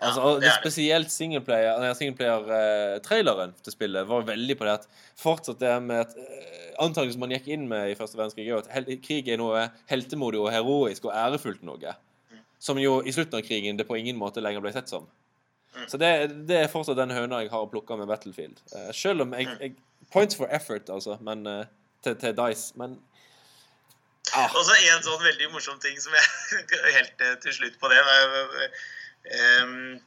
Ja, 0.03 0.07
Altså, 0.09 0.21
og 0.21 0.41
det 0.41 0.47
det 0.49 0.55
spesielt 0.59 1.09
singleplayer-traileren 1.13 3.51
til 3.63 3.71
spillet 3.71 4.07
var 4.09 4.21
veldig 4.27 4.55
på 4.59 4.65
det 4.67 4.73
at 4.81 4.87
fortsatt 5.19 5.59
det 5.63 5.75
med 5.83 5.97
at 6.03 6.11
eh, 6.19 6.59
Antakelsen 6.83 7.21
man 7.21 7.31
gikk 7.31 7.47
inn 7.53 7.67
med 7.69 7.91
i 7.91 7.95
første 7.95 8.17
verdenskrig, 8.17 8.49
er 8.49 8.57
at 8.57 8.67
krig 9.05 9.27
er 9.29 9.37
noe 9.37 9.69
heltemodig 9.91 10.39
og 10.41 10.51
heroisk 10.51 11.05
og 11.05 11.13
ærefullt 11.13 11.61
noe. 11.63 11.93
Som 12.59 12.79
jo 12.81 13.01
i 13.05 13.11
slutten 13.13 13.39
av 13.39 13.45
krigen 13.45 13.77
det 13.77 13.85
på 13.87 13.95
ingen 13.99 14.17
måte 14.17 14.41
lenger 14.41 14.61
ble 14.63 14.71
sett 14.73 14.89
som. 14.89 15.07
Så 15.87 15.97
det, 16.01 16.31
det 16.49 16.57
er 16.63 16.71
fortsatt 16.71 16.97
den 16.97 17.11
høna 17.13 17.41
jeg 17.43 17.51
har 17.53 17.69
plukka 17.69 17.95
med 17.99 18.07
Battlefield. 18.09 18.57
Uh, 18.73 18.91
selv 18.95 19.21
om 19.25 19.33
jeg, 19.37 19.45
jeg 19.61 19.71
Points 20.13 20.35
for 20.37 20.47
effort, 20.53 20.89
altså, 20.93 21.17
men 21.25 21.47
uh, 21.47 21.65
til, 22.03 22.15
til 22.21 22.35
Dice. 22.37 22.73
Men 22.77 22.97
ah, 24.33 24.51
Og 24.51 24.65
så 24.67 24.73
en 24.77 25.05
sånn 25.05 25.23
veldig 25.23 25.49
morsom 25.53 25.79
ting 25.81 25.97
som 26.01 26.13
jeg 26.13 26.25
Helt 26.97 27.17
eh, 27.25 27.33
til 27.41 27.53
slutt 27.57 27.79
på 27.81 27.89
det. 27.91 28.01
Ehm, 29.31 30.01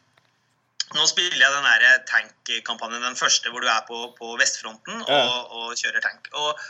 nå 0.95 1.07
spiller 1.11 1.41
jeg 1.41 1.55
den 1.55 1.67
der 1.67 2.03
tankkampanjen, 2.09 3.05
den 3.05 3.19
første 3.19 3.51
hvor 3.51 3.65
du 3.65 3.71
er 3.71 3.87
på, 3.89 4.03
på 4.19 4.35
vestfronten 4.41 5.01
og, 5.03 5.09
Ja. 5.11 5.39
og 5.59 5.79
kjører 5.79 6.05
tank. 6.05 6.29
Og 6.33 6.61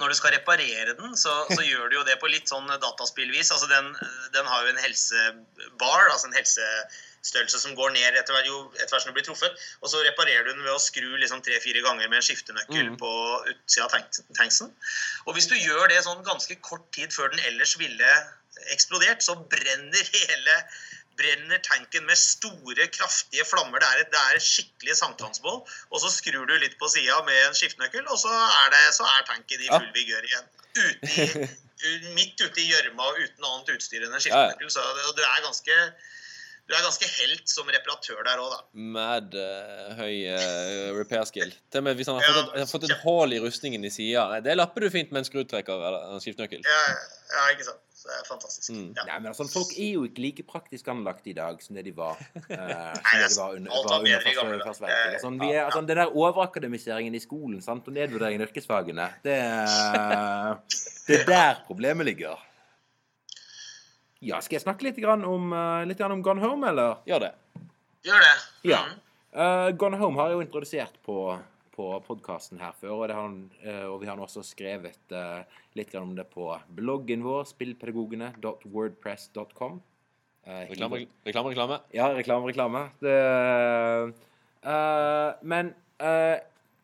når 0.00 0.12
du 0.12 0.16
skal 0.16 0.34
reparere 0.34 0.96
den, 0.98 1.16
så, 1.16 1.32
så 1.52 1.60
gjør 1.70 1.88
du 1.88 1.96
jo 2.00 2.04
det 2.08 2.18
på 2.20 2.30
litt 2.32 2.50
sånn 2.50 2.68
dataspillvis. 2.68 3.52
Altså 3.54 3.70
den, 3.70 3.88
den 4.36 4.48
har 4.48 4.66
jo 4.66 4.74
en 4.74 4.82
helsebar, 4.82 6.04
altså 6.10 6.28
en 6.28 6.36
helsestørrelse 6.36 7.62
som 7.64 7.74
går 7.78 7.94
ned 7.96 8.20
etter 8.20 8.36
hvert, 8.36 8.50
jo, 8.50 8.60
etter 8.76 8.92
hvert 8.92 9.06
som 9.06 9.12
du 9.12 9.18
blir 9.18 9.26
truffet. 9.28 9.64
Og 9.80 9.92
så 9.92 10.04
reparerer 10.04 10.46
du 10.46 10.52
den 10.52 10.64
ved 10.66 10.74
å 10.74 10.82
skru 10.82 11.08
liksom 11.16 11.44
tre-fire 11.44 11.84
ganger 11.84 12.08
med 12.08 12.20
en 12.20 12.28
skiftenøkkel 12.28 12.92
mm. 12.92 13.00
på 13.00 13.12
utsida 13.54 13.88
av 13.88 13.96
tank, 13.96 14.22
tanksen. 14.38 14.72
Og 15.26 15.36
hvis 15.36 15.48
du 15.52 15.56
gjør 15.56 15.88
det 15.92 16.04
sånn 16.06 16.24
ganske 16.28 16.60
kort 16.64 16.88
tid 16.96 17.12
før 17.14 17.32
den 17.32 17.44
ellers 17.52 17.76
ville 17.80 18.14
eksplodert, 18.72 19.24
så 19.24 19.36
brenner 19.50 20.08
hele 20.12 20.60
brenner 21.18 21.60
tanken 21.66 22.06
med 22.08 22.18
store, 22.18 22.86
kraftige 22.94 23.44
flammer. 23.48 23.82
Det 23.82 23.88
er 23.88 24.04
et, 24.04 24.12
det 24.14 24.22
er 24.22 24.38
et 24.38 24.46
skikkelig 24.46 24.96
sankthansbål. 25.00 25.58
Og 25.90 26.04
så 26.04 26.12
skrur 26.12 26.46
du 26.48 26.54
litt 26.58 26.78
på 26.80 26.90
sida 26.92 27.18
med 27.28 27.38
en 27.48 27.58
skiftenøkkel, 27.58 28.06
og 28.06 28.20
så 28.22 28.32
er, 28.32 28.72
det, 28.74 28.84
så 28.98 29.08
er 29.08 29.28
tanken 29.28 29.66
i 29.66 29.70
full 29.72 29.90
vigør 29.96 30.30
igjen. 30.30 30.48
Ute 30.72 31.12
i, 31.82 32.14
midt 32.14 32.40
ute 32.40 32.62
i 32.62 32.70
gjørma 32.70 33.10
og 33.10 33.20
uten 33.20 33.46
annet 33.48 33.76
utstyr 33.76 34.06
enn 34.06 34.14
en 34.14 34.22
skiftenøkkel. 34.22 34.72
Så 34.72 34.84
du 35.16 35.22
er 35.26 35.44
ganske 35.44 35.78
du 36.70 36.76
er 36.78 36.84
ganske 36.86 37.08
helt 37.18 37.50
som 37.50 37.68
reparatør 37.74 38.20
der 38.22 38.40
òg, 38.40 38.52
da. 38.54 38.60
mad 38.94 39.34
uh, 39.34 39.88
høy 39.98 40.14
uh, 40.30 40.92
repair 40.94 41.26
skill. 41.28 41.50
Til 41.72 41.82
og 41.82 41.88
med 41.88 41.98
hvis 41.98 42.08
han 42.08 42.20
har 42.20 42.24
Ja, 42.24 42.34
fått 42.36 42.52
et, 42.52 42.60
har 42.62 42.70
fått 42.70 42.86
et 42.86 43.02
hull 43.02 43.34
i 43.34 43.40
rustningen 43.42 43.82
i 43.84 43.90
sida, 43.92 44.28
det 44.44 44.54
lapper 44.56 44.86
du 44.86 44.92
fint 44.94 45.10
med 45.10 45.24
en 45.24 45.28
skrutrekker 45.28 45.82
eller 45.88 46.14
en 46.14 46.22
skiftenøkkel. 46.22 46.62
Ja, 46.62 46.84
ja, 47.34 47.48
ikke 47.56 47.66
sant. 47.66 47.82
Så 48.02 48.08
det 48.10 48.14
er 48.18 48.24
fantastisk. 48.26 48.70
Mm. 48.74 48.86
Ja. 48.96 49.02
Nei, 49.06 49.16
men 49.20 49.28
altså, 49.30 49.44
Folk 49.46 49.68
er 49.78 49.90
jo 49.94 50.00
ikke 50.08 50.22
like 50.24 50.44
praktisk 50.48 50.88
anlagt 50.90 51.26
i 51.30 51.34
dag 51.36 51.60
som 51.62 51.76
det 51.78 51.84
de 51.86 51.92
var, 51.94 52.18
eh, 52.34 52.48
Nei, 53.06 53.12
det 53.22 53.28
var 53.36 53.52
under, 53.54 53.70
alt 53.70 53.86
var 53.86 53.92
var 53.92 54.00
under 54.02 54.24
første, 54.24 54.56
første 54.64 54.86
verdenskrig. 54.88 55.12
Altså, 55.12 55.30
vi 55.38 55.50
er, 55.52 55.60
altså, 55.68 55.82
det 55.86 55.96
der 56.00 56.16
overakademiseringen 56.24 57.14
i 57.14 57.20
skolen 57.22 57.60
sant, 57.62 57.86
og 57.86 57.94
nedvurderingen 57.94 58.42
av 58.42 58.50
yrkesfagene, 58.50 59.06
det, 59.22 59.36
det 61.06 61.20
er 61.20 61.28
der 61.30 61.62
problemet 61.68 62.10
ligger. 62.10 62.42
Ja, 64.22 64.42
Skal 64.42 64.58
jeg 64.58 64.66
snakke 64.66 64.88
litt, 64.88 64.98
grann 65.02 65.22
om, 65.26 65.54
eh, 65.54 65.86
litt 65.86 66.02
grann 66.02 66.16
om 66.16 66.26
Gone 66.26 66.42
Home, 66.42 66.74
eller? 66.74 66.98
Gjør 67.06 67.28
det. 67.28 67.32
Gjør 68.08 68.26
det. 68.26 68.34
Ja. 68.72 68.82
Eh, 69.30 69.70
Gone 69.78 70.02
Home 70.02 70.18
har 70.18 70.32
jeg 70.32 70.40
jo 70.40 70.46
introdusert 70.48 70.98
på, 71.06 71.20
på 71.72 71.86
podkasten 72.06 72.58
her 72.60 72.72
før, 72.76 72.90
og, 72.98 73.02
det 73.08 73.14
har, 73.16 73.22
han- 73.28 73.50
eh, 73.64 73.86
og 73.88 74.00
vi 74.02 74.06
har 74.10 74.16
nå 74.18 74.22
også 74.26 74.42
skrevet 74.44 75.12
eh, 75.16 75.42
litt 75.78 75.94
om 75.96 76.10
det 76.18 76.26
på 76.32 76.44
bloggen 76.76 77.22
vår, 77.24 77.44
spillpedagogene.wordpress.com. 77.48 79.78
Eh, 80.44 80.66
Reklame, 80.68 80.96
reklame. 81.24 81.48
reklame. 81.54 81.76
Ja, 81.94 82.06
reklame, 82.16 82.46
reklame. 82.50 82.80
Det, 83.00 83.16
uh, 84.66 85.30
men 85.42 85.72
uh, 86.02 86.36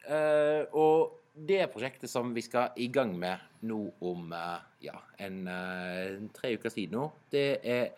uh, 0.08 0.62
Og 0.78 1.12
det 1.34 1.66
prosjektet 1.72 2.10
som 2.10 2.32
vi 2.34 2.40
skal 2.42 2.68
i 2.76 2.86
gang 2.90 3.12
med 3.18 3.38
nå 3.62 3.92
om 4.02 4.32
ja, 4.82 4.94
en, 5.22 5.36
eh, 5.50 6.16
tre 6.34 6.54
uker 6.58 6.70
tid 6.74 6.90
nå, 6.94 7.04
det 7.30 7.60
er 7.62 7.90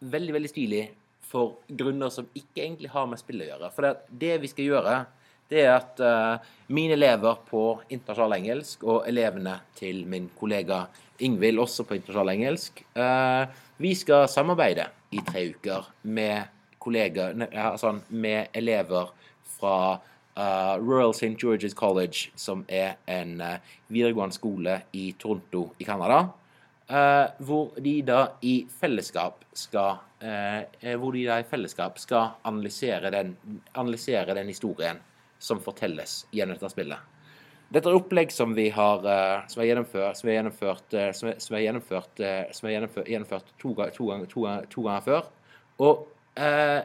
veldig, 0.00 0.32
veldig 0.36 0.48
stilig 0.48 0.86
for 1.26 1.56
grunner 1.68 2.08
som 2.12 2.26
ikke 2.36 2.62
egentlig 2.64 2.88
har 2.92 3.06
med 3.10 3.18
spill 3.20 3.40
å 3.44 3.48
gjøre. 3.50 3.70
For 3.74 3.82
det, 3.84 3.90
at 3.96 4.02
det 4.20 4.34
vi 4.40 4.48
skal 4.52 4.64
gjøre, 4.70 4.94
det 5.50 5.62
er 5.62 5.72
at 5.76 6.00
eh, 6.02 6.46
mine 6.74 6.96
elever 6.96 7.38
på 7.48 7.62
internasjonal 7.88 8.38
engelsk 8.40 8.82
og 8.84 9.04
elevene 9.08 9.60
til 9.78 10.04
min 10.10 10.30
kollega 10.38 10.86
Ingvild, 11.22 11.58
også 11.62 11.86
på 11.88 11.96
internasjonal 11.96 12.34
engelsk, 12.34 12.82
eh, 12.98 13.46
vi 13.80 13.94
skal 13.96 14.26
samarbeide 14.28 14.88
i 15.16 15.22
tre 15.24 15.46
uker 15.54 15.86
med 16.02 16.52
kolleger, 16.82 17.32
altså 17.56 17.94
med 18.08 18.52
elever 18.54 19.14
fra 19.56 19.76
eh, 20.36 20.74
Royal 20.82 21.14
St. 21.14 21.36
George's 21.40 21.74
College, 21.74 22.32
som 22.36 22.66
er 22.68 22.98
en 23.08 23.40
videregående 23.88 24.36
skole 24.36 24.80
i 24.92 25.14
Toronto 25.18 25.70
i 25.80 25.84
Canada. 25.88 26.26
Uh, 26.86 27.26
hvor 27.42 27.72
de 27.82 27.96
da 28.06 28.20
i 28.46 28.60
fellesskap 28.70 29.40
skal 29.58 29.96
eh, 30.22 30.92
Hvor 30.94 31.16
de 31.16 31.24
da 31.26 31.40
i 31.42 31.46
fellesskap 31.50 31.98
skal 31.98 32.36
analysere 32.46 33.10
den, 33.10 33.32
analysere 33.74 34.36
den 34.38 34.46
historien 34.46 35.00
som 35.46 35.62
fortelles 35.62 36.24
gjennom 36.34 36.58
dette 36.58 36.72
spillet. 36.72 37.12
Dette 37.66 37.90
er 37.90 37.98
opplegg 37.98 38.30
som 38.30 38.52
vi 38.54 38.68
har 38.70 39.06
eh, 39.10 39.46
som 39.50 39.62
er 39.62 39.70
gjennomført 39.70 40.20
som 40.20 40.28
er 40.30 40.36
gjennomført 40.36 40.94
eh, 40.94 41.08
som 41.16 41.30
er, 41.56 41.64
gjennomført, 41.64 42.20
eh, 42.22 42.44
som 42.54 42.68
er 42.68 42.76
gjennomført, 42.76 43.08
gjennomført 43.10 43.50
to, 43.58 43.72
to, 43.96 44.06
ganger, 44.10 44.28
to, 44.30 44.44
to 44.70 44.84
ganger 44.86 45.06
før. 45.06 45.32
Og 45.82 46.06
eh, 46.38 46.78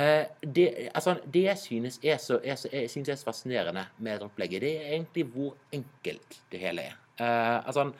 eh, 0.00 0.24
det, 0.40 0.66
altså, 0.94 1.18
det 1.26 1.44
jeg 1.44 1.62
synes 1.64 2.00
er 2.00 2.16
så, 2.22 2.40
er 2.40 2.56
så, 2.60 2.72
jeg 2.72 2.88
synes 2.90 3.12
er 3.12 3.20
så 3.20 3.28
fascinerende 3.28 3.84
med 3.98 4.14
dette 4.14 4.30
opplegget, 4.30 4.64
det 4.64 4.72
er 4.78 4.96
egentlig 4.96 5.26
hvor 5.34 5.52
enkelt 5.76 6.40
det 6.52 6.64
hele 6.64 6.88
er. 6.88 6.96
Eh, 7.20 7.56
altså, 7.60 7.90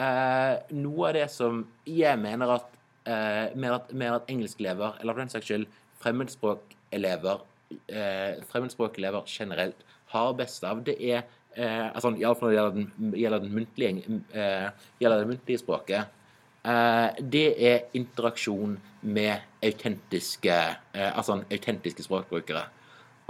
eh, 0.00 0.56
noe 0.80 1.08
av 1.10 1.16
det 1.20 1.28
som 1.36 1.66
jeg 1.84 2.20
mener 2.24 2.56
at, 2.56 2.76
eh, 3.04 3.52
mener 3.52 3.76
at, 3.76 3.92
mener 3.92 4.20
at 4.22 4.32
engelskelever, 4.32 5.00
eller 5.00 5.12
for 5.12 5.24
den 5.26 5.36
saks 5.36 5.52
skyld 5.52 5.68
fremmedspråkelever, 6.02 7.44
eh, 7.88 8.42
fremmedspråkelever 8.50 9.22
generelt 9.26 9.86
har 10.12 10.34
best 10.36 10.64
av, 10.64 10.82
det 10.84 10.96
er 11.00 11.22
eh, 11.56 11.88
altså, 11.88 12.12
Iallfall 12.16 12.52
når 12.52 12.52
det 12.52 12.58
gjelder 12.58 12.76
den, 12.76 13.14
gjelder 13.20 13.54
muntlige, 13.54 14.20
eh, 14.34 14.68
det 15.00 15.30
muntlige 15.30 15.62
språket. 15.62 16.18
Eh, 16.64 17.22
det 17.32 17.46
er 17.58 17.88
interaksjon 17.98 18.76
med 19.02 19.64
autentiske, 19.64 20.58
eh, 20.94 21.10
altså, 21.16 21.40
autentiske 21.50 22.04
språkbrukere. 22.06 22.66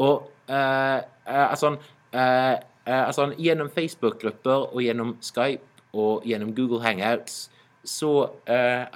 Og 0.03 0.31
eh, 0.49 0.99
eh, 1.27 1.47
altså, 1.51 1.77
eh, 2.13 2.53
eh, 2.87 3.07
altså 3.07 3.33
Gjennom 3.39 3.71
Facebook-grupper 3.71 4.75
og 4.75 4.83
gjennom 4.83 5.17
Skype 5.21 5.63
og 5.93 6.27
gjennom 6.27 6.55
Google 6.57 6.83
Hangouts 6.83 7.51
så 7.85 8.31
eh, 8.47 8.87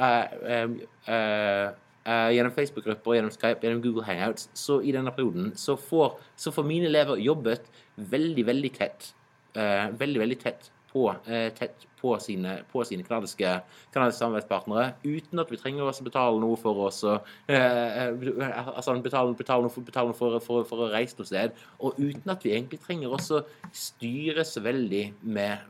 eh, 2.06 2.30
Gjennom 2.36 2.54
Facebook-grupper 2.54 3.18
gjennom 3.18 3.34
Skype 3.34 3.66
gjennom 3.66 3.82
Google 3.84 4.06
Hangouts 4.06 4.48
så 4.54 4.78
i 4.80 4.94
denne 4.94 5.12
perioden 5.12 5.52
så 5.58 5.76
får, 5.76 6.16
så 6.38 6.54
får 6.54 6.66
mine 6.68 6.88
elever 6.88 7.20
jobbet 7.20 7.68
veldig, 7.96 8.46
veldig 8.46 8.72
tett 8.78 9.12
Uh, 9.56 9.88
veldig, 9.96 10.18
veldig 10.20 10.36
tett 10.36 10.66
på, 10.90 11.06
uh, 11.08 11.48
tett 11.56 11.86
på 11.96 12.10
sine, 12.20 12.58
på 12.68 12.82
sine 12.84 13.04
kanadiske, 13.06 13.54
kanadiske 13.94 14.20
samarbeidspartnere, 14.20 14.90
uten 15.06 15.40
at 15.40 15.48
vi 15.50 15.56
trenger 15.56 15.88
å 15.88 15.94
betale 16.04 16.42
noe 16.42 16.58
for 16.60 16.82
oss 16.84 16.98
eh, 17.08 18.02
altså 18.04 18.98
betale, 19.00 19.32
betale 19.38 19.64
noe, 19.64 19.72
for, 19.72 19.86
betale 19.86 20.12
noe 20.12 20.18
for, 20.18 20.36
for, 20.44 20.66
for 20.68 20.84
å 20.84 20.90
reise 20.92 21.16
noe 21.16 21.30
sted, 21.30 21.56
og 21.80 21.96
uten 21.96 22.34
at 22.34 22.44
vi 22.44 22.52
egentlig 22.52 22.82
trenger 22.84 23.16
å 23.16 23.40
styre 23.72 24.44
så 24.44 24.60
veldig 24.66 25.06
med, 25.24 25.64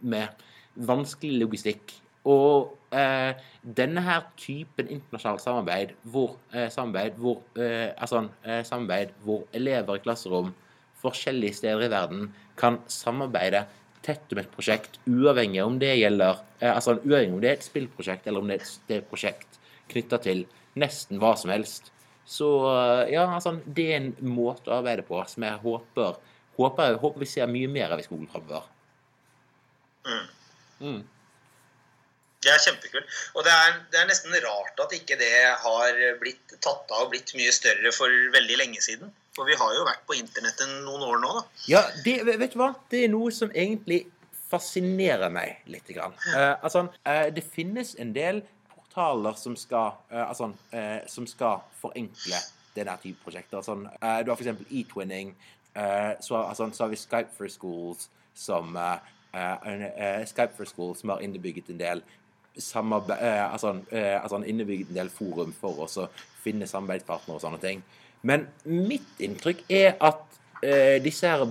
med 0.00 0.46
vanskelig 0.88 1.44
logistikk. 1.44 1.92
Og 2.26 2.72
eh, 2.90 3.38
denne 3.62 4.02
her 4.02 4.26
typen 4.40 4.90
internasjonalt 4.90 5.44
samarbeid, 5.44 5.94
hvor, 6.02 6.36
eh, 6.52 6.68
samarbeid, 6.72 7.18
hvor, 7.22 7.42
eh, 7.58 7.92
altså, 7.96 8.26
eh, 8.44 8.62
samarbeid 8.66 9.14
hvor 9.22 9.46
elever 9.54 9.98
i 9.98 10.04
klasserom 10.04 10.54
forskjellige 11.02 11.60
steder 11.60 11.86
i 11.86 11.90
verden 11.92 12.30
kan 12.58 12.80
samarbeide 12.90 13.66
tett 14.06 14.32
om 14.32 14.40
et 14.40 14.52
prosjekt, 14.52 15.00
uavhengig 15.06 15.62
om 15.64 15.78
det 15.82 15.96
gjelder 15.98 16.40
eh, 16.60 16.70
altså 16.72 16.96
uavhengig 17.00 17.34
om 17.34 17.42
det 17.42 17.50
er 17.50 17.58
et 17.58 17.66
spillprosjekt 17.66 18.26
eller 18.26 18.42
om 18.42 18.50
det 18.50 18.60
er 18.60 19.00
et, 19.00 19.08
prosjekt 19.10 19.58
knytta 19.90 20.20
til 20.22 20.46
nesten 20.78 21.20
hva 21.22 21.34
som 21.38 21.52
helst. 21.54 21.92
Så 22.26 22.48
eh, 22.70 23.12
ja, 23.14 23.26
altså, 23.26 23.56
det 23.66 23.90
er 23.90 24.00
en 24.00 24.14
måte 24.34 24.70
å 24.70 24.80
arbeide 24.80 25.06
på 25.06 25.20
som 25.30 25.46
jeg 25.46 25.62
håper, 25.62 26.16
håper, 26.58 26.98
håper 27.02 27.22
vi 27.22 27.30
ser 27.30 27.50
mye 27.50 27.70
mer 27.70 27.94
av 27.94 28.02
i 28.02 28.06
skolen 28.06 28.30
framover. 28.30 28.72
Mm. 30.80 31.02
Det 32.46 32.54
er 32.54 32.62
kjempekult. 32.62 33.14
Og 33.34 33.44
det 33.46 33.52
er, 33.52 33.78
det 33.90 33.98
er 34.00 34.08
nesten 34.08 34.34
rart 34.44 34.82
at 34.86 34.92
ikke 34.94 35.18
det 35.18 35.30
har 35.64 36.02
blitt 36.20 36.56
tatt 36.62 36.92
av 36.94 37.08
og 37.08 37.14
blitt 37.14 37.32
mye 37.38 37.52
større 37.54 37.90
for 37.94 38.12
veldig 38.36 38.58
lenge 38.62 38.82
siden. 38.84 39.10
For 39.36 39.48
vi 39.48 39.56
har 39.58 39.72
jo 39.76 39.84
vært 39.84 40.04
på 40.08 40.14
internettet 40.16 40.70
noen 40.86 41.02
år 41.04 41.18
nå, 41.20 41.32
da. 41.36 41.42
Ja, 41.68 41.82
det, 42.06 42.20
vet 42.28 42.54
du 42.54 42.60
hva? 42.62 42.70
Det 42.92 43.02
er 43.04 43.10
noe 43.12 43.32
som 43.34 43.50
egentlig 43.52 44.06
fascinerer 44.46 45.32
meg 45.34 45.66
litt. 45.68 45.90
Grann. 45.90 46.14
Eh, 46.32 46.54
altså, 46.62 46.86
eh, 47.04 47.26
det 47.34 47.44
finnes 47.52 47.96
en 48.00 48.14
del 48.16 48.40
portaler 48.72 49.36
som 49.36 49.56
skal, 49.58 49.98
eh, 50.10 50.22
altså, 50.22 50.52
eh, 50.70 51.02
som 51.10 51.26
skal 51.28 51.66
forenkle 51.82 52.40
denne 52.76 52.96
type 53.02 53.20
prosjekter. 53.24 53.58
Altså, 53.58 53.74
du 54.24 54.30
har 54.30 54.36
f.eks. 54.38 54.64
e-twinning. 54.70 55.34
eh, 55.74 56.14
så, 56.20 56.40
altså, 56.46 56.70
så 56.72 56.84
har 56.84 56.94
vi 56.94 56.96
Skype 57.02 57.34
for 57.36 57.48
Schools 57.52 58.08
som 58.34 58.78
Skype 59.36 60.54
for 60.56 60.64
Schools 60.64 61.00
som 61.00 61.12
har 61.12 61.20
innebygget 61.24 61.68
en 61.68 61.80
del 61.80 62.02
samarbeid, 62.58 63.18
eh, 63.20 63.52
altså, 63.52 63.76
eh, 63.90 64.16
altså 64.22 64.40
en 64.40 64.62
del 64.94 65.10
forum 65.12 65.52
for 65.60 65.84
oss 65.86 65.98
å 66.00 66.08
finne 66.44 66.68
samarbeidspartnere 66.68 67.36
og 67.36 67.42
sånne 67.42 67.60
ting. 67.62 67.82
Men 68.26 68.46
mitt 68.64 69.20
inntrykk 69.22 69.64
er 69.68 69.96
at 70.00 70.22
eh, 70.62 70.96
disse 71.04 71.28
her, 71.28 71.46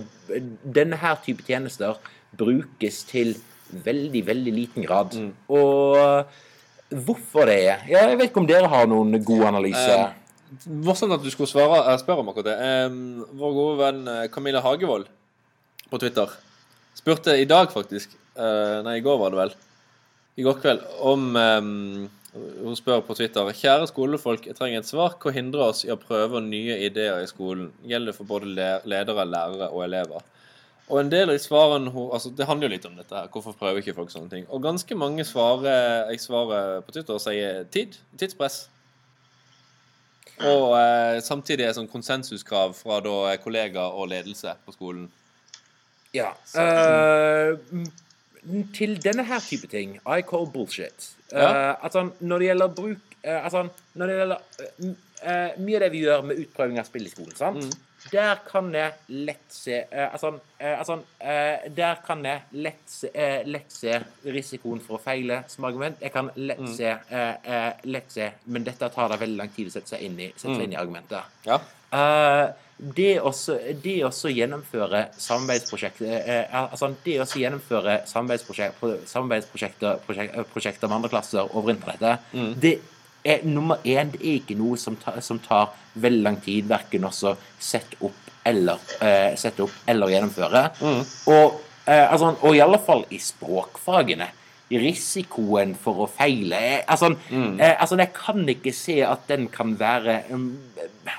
denne 0.62 0.98
her 1.00 1.20
type 1.24 1.46
tjenester 1.46 1.98
brukes 2.36 3.04
til 3.08 3.36
veldig, 3.70 4.22
veldig 4.26 4.54
liten 4.54 4.86
grad. 4.86 5.14
Mm. 5.14 5.32
Og 5.48 7.02
hvorfor 7.06 7.48
det 7.50 7.56
er 7.66 7.82
ja, 7.90 8.04
Jeg 8.06 8.18
vet 8.18 8.30
ikke 8.30 8.42
om 8.44 8.48
dere 8.48 8.70
har 8.70 8.86
noen 8.90 9.18
god 9.24 9.46
analyse. 9.52 9.92
Eh, 9.92 10.22
Morsomt 10.86 11.12
at 11.16 11.24
du 11.24 11.30
skulle 11.32 11.50
svare, 11.50 11.82
eh, 11.90 11.98
spørre 11.98 12.22
om 12.22 12.28
akkurat 12.30 12.50
det. 12.50 12.58
Eh, 12.62 13.30
vår 13.38 13.54
gode 13.56 13.78
venn 13.80 14.02
eh, 14.08 14.26
Camilla 14.32 14.62
Hagevold 14.62 15.08
på 15.90 16.02
Twitter 16.02 16.30
spurte 16.96 17.36
i 17.38 17.46
dag, 17.48 17.70
faktisk 17.72 18.14
eh, 18.38 18.82
Nei, 18.86 18.98
i 18.98 19.04
går 19.04 19.18
var 19.20 19.34
det 19.34 19.40
vel. 19.42 19.56
I 20.36 20.44
går 20.44 20.58
kveld. 20.60 20.82
Om 21.00 21.36
um, 21.36 22.08
Hun 22.36 22.76
spør 22.76 23.00
på 23.06 23.14
Twitter 23.16 23.48
Kjære 23.56 23.86
skolefolk, 23.88 24.44
jeg 24.50 24.56
trenger 24.58 24.82
et 24.82 24.88
svar. 24.90 25.14
Hva 25.22 25.32
hindrer 25.32 25.70
oss 25.70 25.84
i 25.86 25.92
å 25.94 25.96
prøve 25.96 26.42
nye 26.44 26.76
ideer 26.84 27.22
i 27.24 27.28
skolen? 27.30 27.70
Gjelder 27.88 28.12
for 28.16 28.28
både 28.28 28.50
ledere, 28.84 29.24
lærere 29.24 29.70
og 29.72 29.84
elever? 29.86 30.24
Og 30.86 31.00
en 31.00 31.08
del 31.10 31.32
av 31.32 31.34
de 31.34 31.42
svarene 31.42 31.90
altså 31.90 32.30
Det 32.36 32.46
handler 32.46 32.68
jo 32.68 32.74
litt 32.76 32.84
om 32.86 32.94
dette. 33.00 33.10
her, 33.16 33.26
Hvorfor 33.32 33.56
prøver 33.58 33.80
ikke 33.80 33.96
folk 33.96 34.12
sånne 34.12 34.30
ting? 34.30 34.44
Og 34.54 34.60
ganske 34.62 34.94
mange 34.94 35.24
svarer 35.26 36.10
jeg 36.12 36.20
svarer 36.22 36.84
på 36.86 36.92
Twitter 36.94 37.16
og 37.16 37.24
sier 37.24 37.64
tid. 37.74 37.96
Tidspress. 38.20 38.66
Og 40.44 40.74
eh, 40.76 41.18
samtidig 41.24 41.64
er 41.64 41.70
det 41.72 41.78
sånn 41.78 41.88
konsensuskrav 41.90 42.74
fra 42.76 43.00
da 43.00 43.32
kollegaer 43.40 43.96
og 43.96 44.10
ledelse 44.12 44.52
på 44.66 44.74
skolen. 44.76 45.06
Ja. 46.14 46.34
Så, 46.44 46.60
m- 47.72 47.88
til 48.76 48.96
denne 49.02 49.24
her 49.26 49.42
type 49.42 49.68
ting 49.70 49.96
I 50.06 50.22
call 50.26 50.46
bullshit. 50.52 51.10
Ja. 51.32 51.48
Uh, 51.48 51.84
altså, 51.84 52.06
når 52.20 52.38
det 52.38 52.48
gjelder 52.50 52.74
bruk 52.76 53.16
uh, 53.26 53.40
Altså, 53.40 53.66
når 53.94 54.06
det 54.06 54.16
gjelder 54.20 54.38
uh, 54.86 54.94
Mye 55.58 55.78
av 55.78 55.82
det 55.82 55.90
vi 55.90 56.04
gjør 56.04 56.24
med 56.28 56.40
utprøving 56.44 56.78
av 56.78 56.86
spill 56.86 57.08
i 57.08 57.10
skolen, 57.10 57.34
sant? 57.38 57.76
Der 58.12 58.38
kan 58.46 58.68
jeg 58.74 58.92
lett 59.26 59.48
se 59.50 59.80
Altså, 59.90 60.36
altså 60.60 60.98
Der 61.76 62.02
kan 62.06 62.20
jeg 62.24 62.60
lett 62.62 62.84
se, 62.90 63.10
lett 63.48 63.72
se 63.72 63.96
risikoen 64.22 64.82
for 64.84 64.98
å 64.98 65.02
feile 65.02 65.40
som 65.50 65.66
argument. 65.66 65.98
Jeg 66.04 66.12
kan 66.14 66.30
lett 66.36 66.62
se 66.76 66.92
eh, 66.92 67.32
eh, 67.42 67.72
Lett 67.90 68.12
se 68.12 68.28
Men 68.44 68.68
dette 68.68 68.90
tar 68.94 69.10
det 69.10 69.18
veldig 69.24 69.40
lang 69.40 69.50
tid 69.56 69.72
å 69.72 69.74
sette 69.74 69.96
seg 69.96 70.06
inn 70.06 70.20
i, 70.20 70.30
seg 70.38 70.60
inn 70.60 70.76
i 70.76 70.78
argumentet. 70.78 71.34
Ja. 71.48 71.58
Eh, 71.92 72.46
det 72.96 73.20
også 73.22 74.28
gjennomføre 74.28 75.06
samarbeidsprosjekter 75.16 76.10
eh, 76.28 76.44
altså 76.70 76.90
det 77.04 77.14
også 77.22 77.38
gjennomføre 77.40 78.00
samarbeidsprosjekter, 78.06 78.98
samarbeidsprosjekter 79.08 79.96
prosjek- 80.06 80.34
eh, 80.36 80.44
prosjekter 80.52 80.88
med 80.90 80.96
andre 80.98 81.08
klasser 81.14 81.56
over 81.56 81.70
internettet, 81.72 82.18
det 82.60 82.74
er 83.24 83.40
nummer 83.48 83.76
én 83.82 84.10
Det 84.12 84.20
er 84.20 84.34
ikke 84.42 84.54
noe 84.58 84.76
som, 84.78 84.94
tar- 84.96 85.20
som 85.20 85.38
tar 85.42 85.72
veldig 85.94 86.22
lang 86.22 86.36
tid, 86.44 86.68
verken 86.68 87.04
også 87.08 87.36
sette 87.58 87.96
opp 88.00 88.12
eller 88.46 88.78
eh, 89.00 89.32
sette 89.36 89.62
opp 89.64 89.72
eller 89.88 90.12
gjennomføre. 90.12 90.60
Og, 91.26 91.56
eh, 91.88 92.12
altså, 92.12 92.36
og 92.42 92.54
i 92.54 92.60
alle 92.62 92.78
fall 92.78 93.04
i 93.10 93.18
språkfagene. 93.18 94.28
Risikoen 94.70 95.74
for 95.78 96.04
å 96.04 96.06
feile 96.10 96.54
er- 96.56 96.84
altså, 96.86 97.10
eh, 97.58 97.74
altså, 97.80 97.96
jeg 97.98 98.12
kan 98.14 98.46
ikke 98.48 98.72
se 98.74 99.00
at 99.02 99.26
den 99.28 99.48
kan 99.48 99.74
være 99.78 100.22
um, 100.30 100.58
eh, 100.78 101.10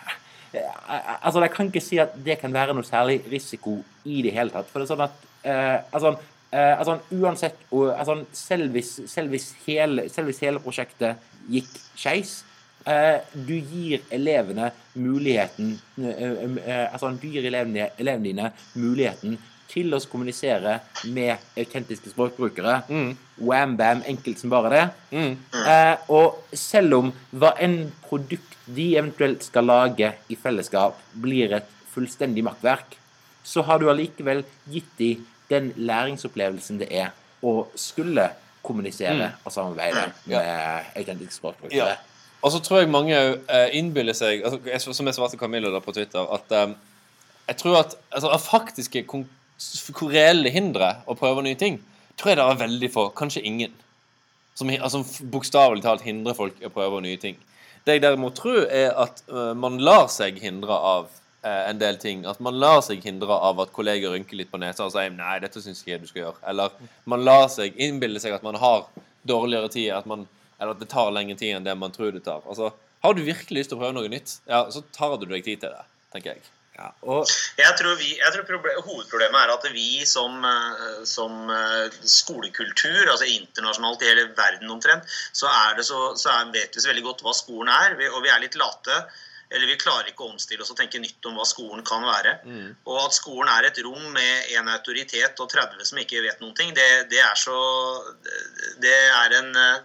Altså, 0.56 1.42
jeg 1.44 1.52
kan 1.54 1.70
ikke 1.70 1.84
si 1.84 2.00
at 2.02 2.16
det 2.26 2.40
kan 2.42 2.54
være 2.54 2.76
noe 2.76 2.88
særlig 2.88 3.20
risiko 3.32 3.78
i 4.06 4.22
det 4.26 4.34
hele 4.36 4.54
tatt. 4.54 4.70
For 4.72 4.80
det 4.80 4.88
er 4.88 4.94
sånn 4.94 5.06
at 5.06 5.26
eh, 5.44 5.78
altså, 5.96 6.14
eh, 6.52 6.74
altså, 6.74 6.98
uansett 7.18 7.66
altså, 7.72 8.20
selv, 8.34 8.72
hvis, 8.76 8.94
selv, 9.06 9.34
hvis 9.34 9.52
hele, 9.66 10.08
selv 10.14 10.32
hvis 10.32 10.44
hele 10.46 10.64
prosjektet 10.64 11.24
gikk 11.52 11.70
skeis 11.96 12.40
eh, 12.88 13.20
Du 13.34 13.56
gir 13.56 14.04
elevene 14.12 14.72
muligheten 14.96 15.76
eh, 16.00 16.24
eh, 16.24 16.88
Altså, 16.92 17.12
du 17.16 17.28
gir 17.28 17.48
elevene, 17.48 17.92
elevene 18.00 18.32
dine 18.32 18.52
muligheten 18.76 19.38
til 19.71 19.93
å 19.93 19.99
kommunisere 20.10 20.80
med 21.13 21.43
autentiske 21.60 22.12
språkbrukere. 22.13 22.80
Wham 23.38 23.75
bam, 23.80 24.03
enkelt 24.08 24.41
som 24.41 24.53
bare 24.53 24.73
det. 24.73 24.84
Eh, 25.13 26.12
og 26.13 26.56
selv 26.58 26.99
om 27.01 27.12
hva 27.32 27.53
enn 27.63 27.91
produkt 28.08 28.56
de 28.67 28.89
eventuelt 28.99 29.45
skal 29.45 29.67
lage 29.69 30.13
i 30.32 30.38
fellesskap, 30.39 30.99
blir 31.13 31.56
et 31.60 31.69
fullstendig 31.93 32.43
makkverk, 32.47 32.97
så 33.47 33.63
har 33.63 33.80
du 33.80 33.88
allikevel 33.91 34.43
gitt 34.71 34.89
de 34.99 35.15
den 35.47 35.71
læringsopplevelsen 35.80 36.82
det 36.82 36.89
er 36.91 37.13
å 37.45 37.62
skulle 37.80 38.27
kommunisere 38.65 39.32
og 39.45 39.53
samarbeide 39.53 40.10
med 40.27 40.91
autentiske 40.97 41.38
språkbrukere. 41.38 41.77
Ja. 41.77 41.95
Og 42.43 42.51
så 42.53 42.60
tror 42.62 42.82
jeg 42.82 42.91
mange 42.91 43.15
eh, 43.17 43.69
innbiller 43.80 44.15
seg, 44.17 44.43
altså, 44.45 44.93
som 44.93 45.08
jeg 45.08 45.17
svarte 45.17 45.39
Camilla 45.39 45.71
da 45.73 45.82
på 45.84 45.93
Twitter, 45.95 46.27
at 46.36 46.53
eh, 46.53 46.75
jeg 47.47 47.60
tror 47.63 47.80
at 47.80 47.95
altså, 48.12 48.34
faktiske 48.43 49.06
s- 49.58 49.91
reelle 50.02 50.50
hindre 50.54 50.96
å 51.08 51.15
prøve 51.17 51.43
nye 51.43 51.56
ting, 51.60 51.80
tror 52.17 52.32
jeg 52.34 52.38
det 52.39 52.46
er 52.48 52.62
veldig 52.63 52.89
få, 52.93 53.10
kanskje 53.17 53.43
ingen, 53.46 53.74
som 54.58 54.70
altså, 54.70 55.04
bokstavelig 55.30 55.84
talt 55.86 56.02
hindrer 56.06 56.34
folk 56.38 56.58
i 56.62 56.65
å 56.65 56.74
prøve 56.74 57.02
nye 57.02 57.17
ting. 57.22 57.38
Det 57.86 57.93
jeg 57.98 58.02
derimot 58.04 58.36
tror, 58.36 58.65
er 58.74 58.91
at 59.00 59.22
uh, 59.32 59.54
man 59.56 59.78
lar 59.80 60.08
seg 60.12 60.39
hindre 60.43 60.74
av 60.76 61.06
uh, 61.46 61.70
en 61.70 61.78
del 61.80 61.96
ting. 62.02 62.26
At 62.28 62.41
man 62.43 62.58
lar 62.60 62.82
seg 62.84 63.06
hindre 63.06 63.32
av 63.32 63.62
at 63.63 63.72
kolleger 63.72 64.12
rynker 64.12 64.36
litt 64.36 64.50
på 64.52 64.60
nesa 64.60 64.84
og 64.84 64.91
sier 64.91 65.13
'nei, 65.13 65.38
dette 65.39 65.62
syns 65.63 65.80
ikke 65.84 65.93
jeg 65.93 66.02
du 66.02 66.08
skal 66.10 66.22
gjøre'. 66.24 66.41
Eller 66.52 66.74
man 67.06 67.24
lar 67.24 67.48
seg 67.54 67.78
innbille 67.80 68.20
seg 68.20 68.34
at 68.36 68.43
man 68.43 68.56
har 68.60 68.89
dårligere 69.28 69.70
tid, 69.72 69.91
at 69.96 70.06
man, 70.10 70.28
eller 70.60 70.74
at 70.76 70.80
det 70.84 70.89
tar 70.91 71.12
lengre 71.15 71.38
tid 71.39 71.56
enn 71.56 71.63
det 71.63 71.78
man 71.78 71.91
tror 71.96 72.12
det 72.12 72.26
tar. 72.26 72.41
Altså, 72.50 72.74
Har 73.04 73.13
du 73.13 73.22
virkelig 73.22 73.60
lyst 73.62 73.70
til 73.70 73.78
å 73.78 73.80
prøve 73.80 73.93
noe 73.93 74.10
nytt, 74.10 74.39
ja, 74.50 74.65
så 74.74 74.82
tar 74.91 75.15
du 75.22 75.26
deg 75.30 75.43
tid 75.46 75.62
til 75.62 75.70
det, 75.70 75.84
tenker 76.12 76.34
jeg. 76.34 76.41
Ja, 76.78 76.92
og 77.10 77.26
Jeg 77.58 77.74
tror, 77.80 77.96
vi, 77.98 78.12
jeg 78.20 78.34
tror 78.36 78.44
problem, 78.46 78.82
Hovedproblemet 78.86 79.40
er 79.42 79.54
at 79.56 79.63
vi 79.74 80.06
som, 80.06 80.36
eh, 80.46 81.00
som 81.10 81.50
eh, 81.50 81.96
skolekultur, 82.06 83.08
altså 83.10 83.26
internasjonalt 83.26 84.04
i 84.06 84.12
hele 84.12 84.28
verden 84.38 84.70
omtrent, 84.76 85.08
så, 85.34 85.48
er 85.50 85.80
det 85.80 85.88
så, 85.88 86.12
så 86.22 86.30
er, 86.36 86.52
vet 86.54 86.76
vi 86.78 86.84
så 86.84 86.92
veldig 86.92 87.06
godt 87.08 87.24
hva 87.26 87.34
skolen 87.34 87.72
er, 87.74 87.96
vi- 87.98 88.12
og 88.13 88.22
vi 88.24 88.30
er 88.30 88.44
litt 88.46 88.60
late. 88.62 89.00
Eller 89.50 89.70
vi 89.72 89.78
klarer 89.80 90.10
ikke 90.12 90.26
å 90.26 90.34
omstille 90.34 90.60
oss 90.62 90.74
og 90.74 90.78
tenke 90.78 91.00
nytt 91.00 91.24
om 91.30 91.38
hva 91.40 91.46
skolen 91.48 91.82
kan 91.88 92.04
være. 92.04 92.34
Og 92.86 92.98
at 93.06 93.16
skolen 93.16 93.48
er 93.48 93.70
et 93.70 93.78
rom 93.86 94.10
med 94.12 94.50
en 94.60 94.68
autoritet 94.74 95.40
og 95.40 95.48
30 95.54 95.86
som 95.88 96.02
ikke 96.02 96.20
vet 96.26 96.42
noen 96.44 96.54
ting, 96.58 96.74
det, 96.76 96.88
det 97.13 97.22
er 97.24 97.38
så 97.40 97.56
Det 98.84 98.92
er 98.92 99.38
en 99.40 99.56
eh, 99.56 99.78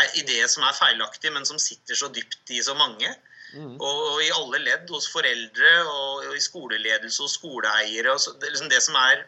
er 0.00 0.14
idé 0.22 0.38
som 0.50 0.62
er 0.66 0.72
feilaktig, 0.78 1.32
men 1.34 1.44
som 1.46 1.58
sitter 1.58 1.98
så 1.98 2.08
dypt 2.14 2.50
i 2.54 2.62
så 2.62 2.74
mange. 2.78 3.10
Og, 3.56 4.02
og 4.12 4.20
i 4.24 4.30
alle 4.34 4.60
ledd, 4.64 4.90
hos 4.92 5.08
foreldre 5.12 5.72
og, 5.84 6.28
og 6.28 6.36
i 6.36 6.42
skoleledelse 6.42 7.24
og 7.24 7.32
skoleeiere. 7.32 8.12
Og 8.12 8.22
så, 8.22 8.34
det, 8.36 8.48
er 8.48 8.56
liksom 8.56 8.72
det 8.72 8.82
som 8.84 8.98
er 9.00 9.24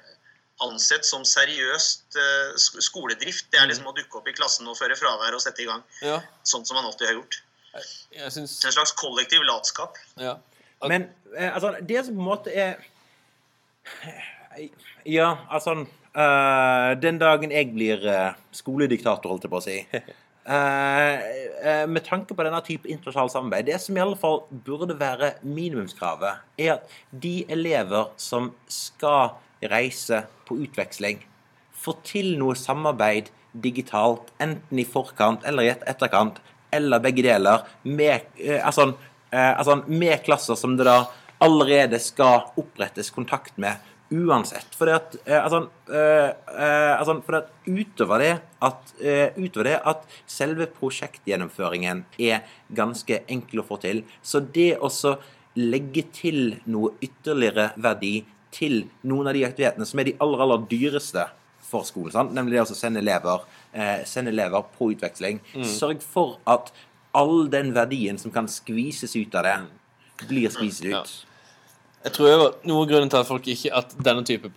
ansett 0.65 1.07
som 1.07 1.25
seriøst 1.29 2.19
uh, 2.19 2.57
skoledrift, 2.83 3.47
det 3.53 3.61
er 3.61 3.69
liksom 3.71 3.89
å 3.91 3.95
dukke 3.97 4.21
opp 4.21 4.31
i 4.31 4.35
klassen 4.35 4.67
og 4.71 4.79
føre 4.79 4.97
fravær 4.99 5.37
og 5.37 5.43
sette 5.45 5.63
i 5.63 5.69
gang. 5.69 5.85
Ja, 6.03 6.19
Sånn 6.47 6.67
som 6.67 6.79
man 6.79 6.89
alltid 6.89 7.11
har 7.11 7.19
gjort. 7.21 7.41
jeg 8.17 8.33
syns 8.35 8.59
En 8.67 8.75
slags 8.75 8.95
kollektiv 8.99 9.45
latskap. 9.47 9.99
ja. 10.21 10.39
Men 10.87 11.09
eh, 11.35 11.55
altså, 11.55 11.73
det 11.83 12.05
som 12.07 12.15
på 12.15 12.23
en 12.23 12.29
måte 12.29 12.53
er 12.55 12.77
Ja, 15.07 15.39
altså 15.51 15.75
uh, 15.83 16.91
Den 17.03 17.19
dagen 17.19 17.51
jeg 17.51 17.73
blir 17.75 18.05
uh, 18.07 18.37
skolediktator, 18.55 19.31
holdt 19.31 19.47
jeg 19.47 19.51
på 19.51 19.59
å 19.59 19.65
si 19.65 19.79
Med 20.49 22.01
tanke 22.07 22.33
på 22.33 22.45
denne 22.47 22.63
type 22.65 22.89
internasjonalt 22.89 23.35
samarbeid 23.35 23.67
Det 23.69 23.77
som 23.83 23.99
i 23.99 24.01
alle 24.01 24.17
fall 24.17 24.39
burde 24.65 24.95
være 24.97 25.35
minimumskravet, 25.43 26.41
er 26.57 26.79
at 26.79 26.95
de 27.13 27.43
elever 27.53 28.09
som 28.17 28.55
skal 28.73 29.35
reise 29.69 30.23
på 30.49 30.57
utveksling, 30.65 31.21
får 31.77 31.99
til 32.07 32.31
noe 32.41 32.57
samarbeid 32.57 33.29
digitalt, 33.53 34.33
enten 34.43 34.81
i 34.81 34.87
forkant 34.87 35.45
eller 35.49 35.67
i 35.67 35.73
etterkant, 35.75 36.41
eller 36.75 37.03
begge 37.03 37.25
deler, 37.25 37.65
med, 37.83 38.29
eh, 38.37 38.61
altså, 38.65 38.93
eh, 39.33 39.59
altså, 39.59 39.83
med 39.87 40.25
klasser 40.25 40.55
som 40.55 40.77
det 40.77 40.87
da 40.87 41.05
allerede 41.41 41.99
skal 42.03 42.51
opprettes 42.59 43.11
kontakt 43.15 43.57
med 43.59 43.79
uansett. 44.11 44.75
For 44.77 44.89
at, 44.93 45.17
eh, 45.25 45.39
altså, 45.45 45.69
eh, 45.93 46.31
eh, 46.55 46.99
altså, 46.99 47.19
for 47.27 47.37
at 47.43 47.51
utover 47.67 48.19
det 48.23 48.41
at, 48.63 48.95
eh, 49.01 49.37
utover 49.37 49.65
det 49.65 49.81
at 49.85 50.07
selve 50.27 50.67
prosjektgjennomføringen 50.67 52.05
er 52.19 52.43
ganske 52.75 53.23
enkel 53.29 53.61
å 53.63 53.67
få 53.69 53.81
til, 53.81 54.05
så 54.23 54.41
det 54.41 54.79
å 54.79 54.89
legge 55.59 56.05
til 56.13 56.61
noe 56.67 56.95
ytterligere 57.03 57.73
verdi 57.77 58.25
til 58.55 58.87
noen 59.03 59.29
av 59.29 59.35
de 59.35 59.45
aktivitetene 59.45 59.87
som 59.87 60.01
er 60.01 60.05
de 60.05 60.17
aller, 60.21 60.41
aller 60.41 60.67
dyreste 60.71 61.27
for 61.69 61.85
skolen, 61.85 62.13
sant? 62.15 62.33
nemlig 62.33 62.57
det 62.57 62.65
å 62.65 62.77
sende 62.77 63.03
elever, 63.03 63.45
eh, 63.75 64.05
sende 64.09 64.33
elever 64.33 64.65
på 64.79 64.93
utveksling. 64.95 65.41
Sørg 65.69 66.01
for 66.01 66.39
at 66.47 66.73
all 67.13 67.49
den 67.53 67.75
verdien 67.77 68.19
som 68.19 68.33
kan 68.33 68.49
skvises 68.49 69.17
ut 69.17 69.35
av 69.35 69.45
det, 69.45 69.57
blir 70.29 70.49
skviset 70.51 70.87
ut. 70.87 70.93
Ja. 70.95 71.28
Jeg 72.05 72.15
tror 72.15 72.45
noe 72.69 72.83
av 72.83 72.91
grunnen 72.91 73.11
til 73.11 73.21
at 73.21 73.29
folk 73.29 73.47
ikke 73.51 73.73
At 73.75 73.95
denne 74.07 74.25
type 74.27 74.53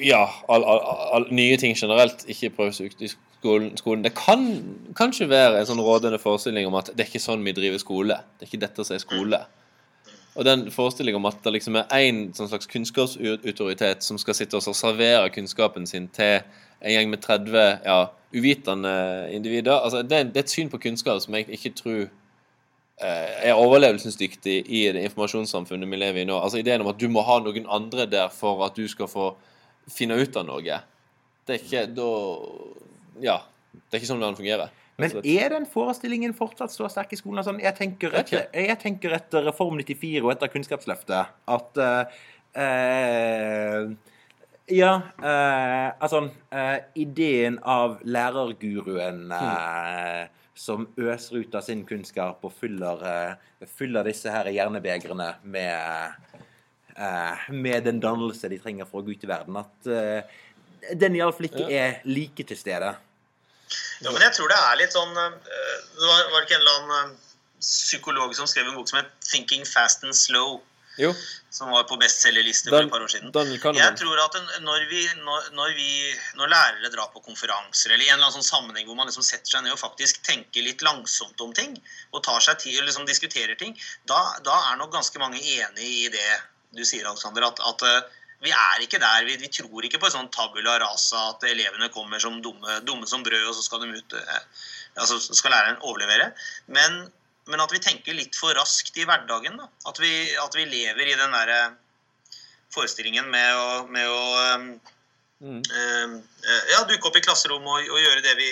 Ja, 0.00 0.22
all, 0.48 0.64
all, 0.64 0.80
all, 1.18 1.26
nye 1.34 1.58
ting 1.60 1.76
generelt 1.76 2.24
ikke 2.32 2.50
prøves 2.56 2.80
ut 2.80 3.02
i 3.04 3.10
skolen, 3.12 3.74
skolen. 3.76 4.04
Det 4.06 4.14
kan 4.16 4.46
kanskje 4.96 5.28
være 5.28 5.60
en 5.60 5.68
sånn 5.68 5.82
rådende 5.84 6.18
forestilling 6.18 6.66
om 6.66 6.78
at 6.80 6.88
det 6.94 7.04
er 7.04 7.10
ikke 7.10 7.20
sånn 7.20 7.44
vi 7.44 7.52
driver 7.52 7.82
skole. 7.82 8.16
Det 8.38 8.46
er 8.46 8.48
ikke 8.48 8.62
dette 8.64 8.86
som 8.88 8.96
er 8.96 9.02
skole. 9.04 9.42
Og 10.32 10.46
den 10.48 10.64
forestillingen 10.72 11.20
om 11.20 11.28
at 11.28 11.44
det 11.44 11.52
liksom 11.58 11.76
er 11.76 11.92
én 11.92 12.22
sånn 12.32 12.48
slags 12.48 12.70
kunnskapsautoritet 12.72 14.04
som 14.06 14.18
skal 14.18 14.38
sitte 14.38 14.56
og 14.56 14.76
servere 14.78 15.28
kunnskapen 15.34 15.84
sin 15.86 16.08
til 16.16 16.40
en 16.40 16.94
gjeng 16.94 17.12
med 17.12 17.20
30 17.22 17.84
ja, 17.84 17.98
uvitende 18.32 18.94
individer 19.30 19.76
altså 19.76 20.02
det, 20.02 20.24
det 20.32 20.40
er 20.40 20.46
et 20.46 20.54
syn 20.54 20.72
på 20.72 20.80
kunnskap 20.82 21.20
som 21.22 21.36
jeg 21.36 21.52
ikke 21.52 21.74
tror 21.78 22.00
er 23.02 23.58
overlevelsesdyktig 23.58 24.56
i 24.70 24.84
det 24.94 25.02
informasjonssamfunnet 25.08 25.90
vi 25.90 25.98
lever 25.98 26.22
i 26.22 26.26
nå. 26.28 26.36
Altså 26.38 26.60
Ideen 26.60 26.84
om 26.84 26.90
at 26.92 27.00
du 27.00 27.08
må 27.10 27.24
ha 27.26 27.40
noen 27.42 27.66
andre 27.66 28.06
der 28.10 28.28
for 28.34 28.62
at 28.66 28.76
du 28.78 28.84
skal 28.90 29.10
få 29.10 29.32
finne 29.90 30.18
ut 30.20 30.36
av 30.38 30.46
noe. 30.46 30.78
Det 31.46 31.56
er 31.56 31.64
ikke 31.64 31.86
da 31.96 32.12
Ja. 33.22 33.40
Det 33.72 33.96
er 33.96 34.02
ikke 34.02 34.08
sånn 34.10 34.20
den 34.20 34.36
fungerer. 34.36 34.72
Men 35.00 35.10
slett. 35.10 35.26
er 35.26 35.52
den 35.54 35.66
forestillingen 35.68 36.34
fortsatt 36.36 36.72
så 36.74 36.88
sterk 36.92 37.14
i 37.14 37.18
skolen? 37.18 37.42
Sånn, 37.46 37.60
jeg, 37.62 37.72
tenker 37.78 38.14
etter, 38.20 38.46
jeg 38.52 38.78
tenker 38.82 39.14
etter 39.16 39.46
Reform 39.48 39.80
94 39.80 40.20
og 40.20 40.32
etter 40.34 40.52
Kunnskapsløftet 40.52 41.32
at 41.56 41.80
uh, 41.80 42.22
uh, 42.60 43.92
Ja, 44.72 44.92
Uh, 45.22 45.90
altså 46.00 46.20
eh, 46.54 46.78
Ideen 47.02 47.58
av 47.68 47.98
lærerguruen 48.08 49.32
eh, 49.34 50.22
som 50.54 50.86
øser 51.00 51.42
ut 51.42 51.54
av 51.54 51.64
sin 51.64 51.84
kunnskap 51.88 52.44
og 52.44 52.52
fyller, 52.58 53.02
eh, 53.08 53.66
fyller 53.66 54.04
disse 54.04 54.30
her 54.30 54.50
hjernebegrene 54.52 55.34
med, 55.42 56.12
eh, 56.96 57.50
med 57.50 57.84
den 57.84 58.00
dannelse 58.00 58.48
de 58.48 58.58
trenger 58.58 58.84
for 58.84 59.00
å 59.00 59.06
gå 59.06 59.16
ut 59.16 59.24
i 59.24 59.30
verden, 59.30 59.56
at 59.56 59.86
eh, 59.86 60.22
den 60.94 61.16
iallfall 61.16 61.48
ikke 61.48 61.70
er 61.70 62.00
like 62.04 62.44
til 62.44 62.56
stede. 62.58 62.94
Ja, 64.02 64.10
men 64.10 64.20
jeg 64.20 64.34
tror 64.36 64.48
det 64.50 64.58
er 64.58 64.76
litt 64.76 64.92
sånn 64.92 65.14
Det 65.14 66.02
var, 66.04 66.24
var 66.32 66.40
det 66.42 66.48
ikke 66.48 66.56
en 66.58 66.64
eller 66.64 66.80
annen 66.82 67.14
psykolog 67.62 68.34
som 68.36 68.48
skrev 68.50 68.66
en 68.68 68.74
bok 68.74 68.88
som 68.90 68.98
het 68.98 69.08
'Thinking 69.22 69.64
Fast 69.64 70.04
and 70.04 70.12
Slow', 70.12 70.60
Jo, 71.00 71.12
som 71.52 71.70
var 71.72 71.84
på 71.88 71.96
bestselgerliste 72.00 72.72
for 72.72 72.84
et 72.84 72.92
par 72.92 73.04
år 73.04 73.12
siden. 73.12 73.32
Jeg 73.76 73.96
tror 74.00 74.20
at 74.22 74.38
når, 74.64 74.86
vi, 74.90 75.02
når, 75.24 75.50
når, 75.56 75.74
vi, 75.76 75.90
når 76.40 76.52
lærere 76.52 76.92
drar 76.92 77.10
på 77.14 77.22
konferanser 77.24 77.92
eller 77.92 78.04
i 78.04 78.10
en 78.10 78.16
eller 78.16 78.28
annen 78.28 78.38
sånn 78.40 78.48
sammenheng 78.48 78.88
hvor 78.88 78.98
man 78.98 79.08
liksom 79.10 79.24
setter 79.26 79.56
seg 79.56 79.66
ned 79.66 79.74
og 79.76 79.80
faktisk 79.80 80.22
tenker 80.26 80.64
litt 80.64 80.84
langsomt 80.84 81.40
om 81.44 81.52
ting, 81.56 81.76
og 82.12 82.24
tar 82.24 82.40
seg 82.44 82.60
tid, 82.64 82.80
liksom 82.84 83.08
diskuterer 83.08 83.56
ting, 83.60 83.76
da, 84.08 84.20
da 84.44 84.56
er 84.70 84.80
nok 84.80 84.92
ganske 84.96 85.22
mange 85.22 85.40
enig 85.40 85.92
i 86.06 86.10
det 86.12 86.40
du 86.72 86.84
sier, 86.88 87.04
Alexander, 87.08 87.44
at, 87.50 87.60
at 87.68 87.84
eh, 87.84 88.20
vi 88.42 88.50
er 88.50 88.82
ikke 88.82 89.00
der. 89.02 89.26
Vi, 89.28 89.36
vi 89.38 89.50
tror 89.52 89.84
ikke 89.86 90.00
på 90.02 90.08
en 90.08 90.14
sånn 90.16 90.30
tabula 90.34 90.78
rasa, 90.82 91.28
at 91.34 91.44
elevene 91.46 91.92
kommer 91.94 92.22
som 92.22 92.40
dumme, 92.42 92.80
dumme 92.86 93.08
som 93.08 93.24
brød, 93.26 93.44
og 93.50 93.54
så 93.58 93.64
skal 93.66 93.84
de 93.84 93.92
ut 94.00 94.16
eh, 94.18 94.46
altså 94.98 95.20
skal 95.22 95.54
læreren 95.54 95.82
overlevere. 95.84 96.32
Men, 96.72 97.04
men 97.52 97.60
at 97.60 97.72
vi 97.74 97.82
tenker 97.84 98.16
litt 98.16 98.36
for 98.38 98.56
raskt 98.56 98.96
i 98.96 99.04
hverdagen. 99.08 99.60
Da. 99.60 99.68
At, 99.90 100.00
vi, 100.00 100.10
at 100.40 100.56
vi 100.56 100.64
lever 100.66 101.12
i 101.12 101.18
den 101.20 101.36
derre 101.36 101.60
forestillingen 102.72 103.28
med 103.28 103.60
å, 103.60 103.70
med 103.92 104.08
å 104.08 104.22
um, 104.56 104.68
Mm. 105.42 105.58
eh, 105.58 106.10
ja, 106.70 106.84
dukke 106.86 107.08
opp 107.08 107.16
i 107.18 107.24
klasserommet 107.24 107.66
og, 107.66 107.88
og 107.90 107.98
gjøre 107.98 108.22
det, 108.22 108.36
vi, 108.38 108.50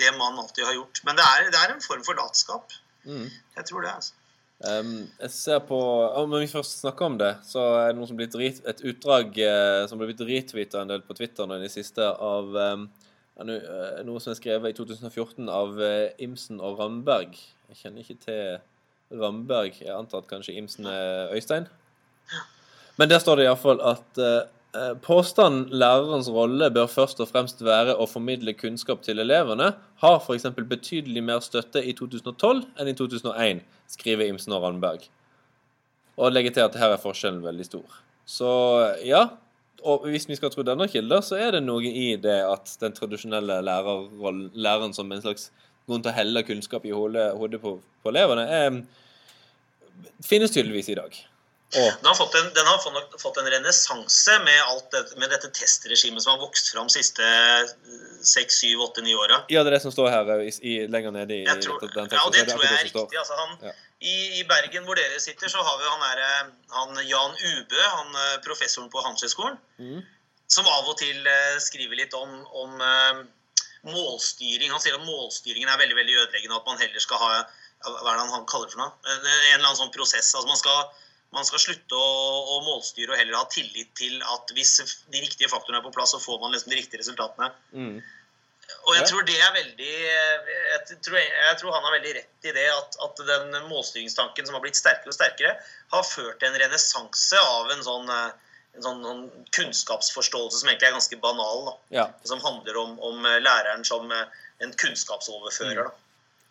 det 0.00 0.14
man 0.16 0.38
alltid 0.40 0.64
har 0.64 0.78
gjort. 0.78 1.02
Men 1.04 1.18
det 1.18 1.26
er, 1.28 1.50
det 1.52 1.60
er 1.60 1.74
en 1.74 1.84
form 1.84 2.04
for 2.06 2.16
latskap. 2.16 2.72
Mm. 3.04 3.26
Jeg 3.58 3.68
tror 3.68 3.84
det. 3.84 3.92
altså. 3.92 4.18
Um, 4.62 4.92
jeg 5.18 5.30
ser 5.34 5.58
på 5.66 5.76
Om 6.20 6.36
vi 6.36 6.46
først 6.46 6.84
snakker 6.84 7.08
om 7.10 7.16
det, 7.18 7.32
så 7.44 7.64
er 7.80 7.88
det 7.90 7.98
noe 7.98 8.06
som 8.06 8.16
blir 8.16 8.30
drit, 8.30 8.60
et 8.64 8.82
utdrag 8.86 9.40
eh, 9.42 9.80
som 9.90 9.98
ble 9.98 10.14
retweeta 10.14 10.84
en 10.84 10.92
del 10.92 11.02
på 11.02 11.16
Twitter 11.18 11.48
nå 11.50 11.58
i 11.58 11.64
det 11.64 11.72
siste, 11.74 12.06
av 12.06 12.54
um, 12.54 12.86
noe 13.42 14.22
som 14.22 14.30
er 14.32 14.38
skrevet 14.38 14.72
i 14.72 14.78
2014 14.78 15.50
av 15.50 15.74
uh, 15.82 16.14
Imsen 16.22 16.62
og 16.62 16.78
Ramberg. 16.78 17.34
Jeg 17.72 17.86
kjenner 17.86 18.04
ikke 18.04 18.20
til 18.20 19.20
Ramberg. 19.22 19.78
Jeg 19.80 19.94
antar 19.96 20.20
at 20.20 20.26
kanskje 20.28 20.52
Imsen 20.60 20.84
er 20.84 21.30
Øystein. 21.32 21.64
Men 23.00 23.08
der 23.08 23.22
står 23.22 23.40
det 23.40 23.46
iallfall 23.46 23.80
at 23.88 24.20
eh, 24.20 24.42
eh, 24.76 24.90
påstanden 25.00 25.72
'lærerens 25.72 26.28
rolle 26.28 26.68
bør 26.70 26.86
først 26.86 27.22
og 27.24 27.30
fremst 27.30 27.64
være 27.64 27.94
å 27.96 28.04
formidle 28.06 28.52
kunnskap 28.52 29.00
til 29.02 29.24
elevene', 29.24 29.70
har 30.04 30.18
f.eks. 30.20 30.44
betydelig 30.68 31.24
mer 31.24 31.40
støtte 31.40 31.80
i 31.80 31.96
2012 31.96 32.60
enn 32.76 32.92
i 32.92 32.94
2001, 32.98 33.64
skriver 33.88 34.28
Imsen 34.28 34.52
og 34.52 34.62
Randberg. 34.62 35.08
Og 36.18 36.32
legger 36.32 36.52
til 36.52 36.68
at 36.68 36.76
her 36.76 36.92
er 36.92 37.00
forskjellen 37.00 37.40
veldig 37.40 37.64
stor. 37.64 37.88
Så 38.26 38.52
ja, 39.04 39.30
og 39.82 40.04
hvis 40.12 40.28
vi 40.28 40.36
skal 40.36 40.52
tro 40.52 40.62
denne 40.62 40.88
kilder, 40.88 41.24
så 41.24 41.40
er 41.40 41.56
det 41.56 41.64
noe 41.64 41.88
i 41.88 42.16
det 42.20 42.42
at 42.44 42.76
den 42.84 42.92
tradisjonelle 42.92 43.62
læreren 43.64 44.92
som 44.92 45.12
en 45.12 45.24
slags 45.24 45.48
grunn 45.92 46.02
til 46.04 46.12
å 46.12 46.16
helle 46.16 46.42
kunnskap 46.48 46.84
i 46.88 46.94
hodet, 46.96 47.60
på, 47.62 47.76
på 48.02 48.12
elevene, 48.14 48.46
eh, 48.58 48.80
finnes 50.26 50.50
tydeligvis 50.54 50.88
i 50.92 50.98
dag. 50.98 51.20
Den 51.72 52.04
har 52.04 52.14
fått 52.18 52.34
en, 52.36 52.50
den 52.52 52.66
har 52.68 52.80
fått, 53.18 53.38
en 53.40 53.46
renessanse 53.48 54.34
med, 54.44 54.58
det- 54.92 55.14
med 55.16 55.30
dette 55.32 55.48
testregimet 55.56 56.20
som 56.20 56.34
har 56.34 56.42
vokst 56.42 56.68
fram 56.74 56.90
de 56.90 56.92
siste 56.98 57.24
seks, 58.22 58.58
syv, 58.60 58.82
åtte, 58.84 59.00
ni 59.02 59.14
åra. 59.16 59.38
ja, 59.48 59.62
det 59.64 59.70
er 59.72 59.76
det 59.78 59.82
som 59.82 59.94
står 59.94 60.10
her 60.12 60.32
i, 60.44 60.50
i, 60.68 60.74
lenger 60.86 61.14
nede 61.16 61.38
i 61.40 61.46
tror, 61.64 61.80
den 61.80 62.10
teksten. 62.12 62.18
ja, 62.18 62.26
og 62.26 62.34
det 62.36 62.44
tror 62.50 62.62
jeg 62.66 62.76
er 62.76 62.84
riktig. 62.90 63.18
Altså, 63.22 63.38
han, 63.40 63.56
Ja. 63.64 63.72
i, 64.04 64.14
I 64.40 64.44
Bergen, 64.50 64.84
hvor 64.84 64.94
dere 65.00 65.16
sitter, 65.20 65.48
så 65.48 65.64
har 65.64 65.78
vi 65.80 65.88
han, 65.88 66.04
er, 66.12 66.52
han 66.76 67.00
Jan 67.08 67.34
Ubø, 67.40 67.80
han 67.96 68.20
eh, 68.20 68.36
professoren 68.44 68.90
på 68.92 69.00
Handelshøyskolen, 69.06 69.56
mm. 69.80 70.02
som 70.52 70.68
av 70.68 70.92
og 70.92 70.98
til 71.00 71.24
eh, 71.26 71.56
skriver 71.58 71.96
litt 72.04 72.12
om, 72.14 72.36
om 72.52 72.80
eh, 72.84 73.24
målstyring. 73.88 74.70
Han 74.70 74.80
sier 74.82 74.94
at 74.98 75.04
målstyringen 75.06 75.70
er 75.70 75.80
veldig 75.80 75.96
veldig 75.98 76.18
ødeleggende, 76.24 76.58
at 76.58 76.68
man 76.68 76.80
heller 76.82 77.02
skal 77.02 77.18
ha 77.22 77.30
Hva 77.82 78.12
er 78.12 78.18
det 78.20 78.30
han 78.30 78.44
kaller 78.46 78.68
det 78.70 78.76
for 78.76 78.82
noe? 78.84 78.92
Eh, 79.10 79.16
En 79.50 79.56
eller 79.58 79.66
annen 79.72 79.78
sånn 79.80 79.90
prosess. 79.94 80.28
altså 80.34 80.46
Man 80.46 80.60
skal, 80.60 80.84
man 81.34 81.44
skal 81.48 81.58
slutte 81.64 81.98
å, 81.98 82.10
å 82.54 82.60
målstyre 82.62 83.10
og 83.10 83.18
heller 83.18 83.40
ha 83.40 83.44
tillit 83.50 83.90
til 83.98 84.20
at 84.22 84.52
hvis 84.54 84.76
de 85.10 85.22
riktige 85.24 85.50
faktorene 85.50 85.80
er 85.82 85.86
på 85.88 85.94
plass, 85.96 86.12
så 86.14 86.20
får 86.22 86.38
man 86.44 86.54
liksom 86.54 86.70
de 86.70 86.78
riktige 86.78 87.02
resultatene. 87.02 87.50
Mm. 87.74 87.96
Og 88.86 88.94
jeg 88.94 89.02
Ja. 89.02 89.08
tror 89.10 89.26
det 89.26 89.34
er 89.42 89.52
veldig 89.52 89.94
jeg 89.98 91.00
tror, 91.02 91.18
jeg 91.18 91.58
tror 91.58 91.74
han 91.74 91.82
har 91.84 91.96
veldig 91.98 92.14
rett 92.20 92.46
i 92.48 92.52
det 92.54 92.68
at, 92.70 92.94
at 93.04 93.16
den 93.26 93.50
målstyringstanken 93.68 94.46
som 94.46 94.54
har 94.54 94.62
blitt 94.62 94.78
sterkere 94.78 95.10
og 95.10 95.18
sterkere, 95.18 95.56
har 95.92 96.06
ført 96.06 96.38
til 96.38 96.48
en 96.52 96.60
renessanse 96.62 97.36
av 97.42 97.70
en 97.74 97.82
sånn, 97.82 98.08
eh, 98.14 98.30
en 98.76 98.84
sånn, 98.84 99.02
sånn 99.04 99.24
kunnskapsforståelse 99.56 100.62
som 100.62 100.70
egentlig 100.70 100.88
er 100.88 100.96
ganske 100.96 101.18
banal. 101.22 101.74
Ja. 101.92 102.06
Som 102.28 102.40
handler 102.44 102.78
om, 102.80 102.94
om 103.00 103.26
eh, 103.28 103.40
læreren 103.44 103.84
som 103.84 104.10
eh, 104.12 104.24
en 104.64 104.72
kunnskapsoverfører. 104.72 105.84
Da. 105.90 105.98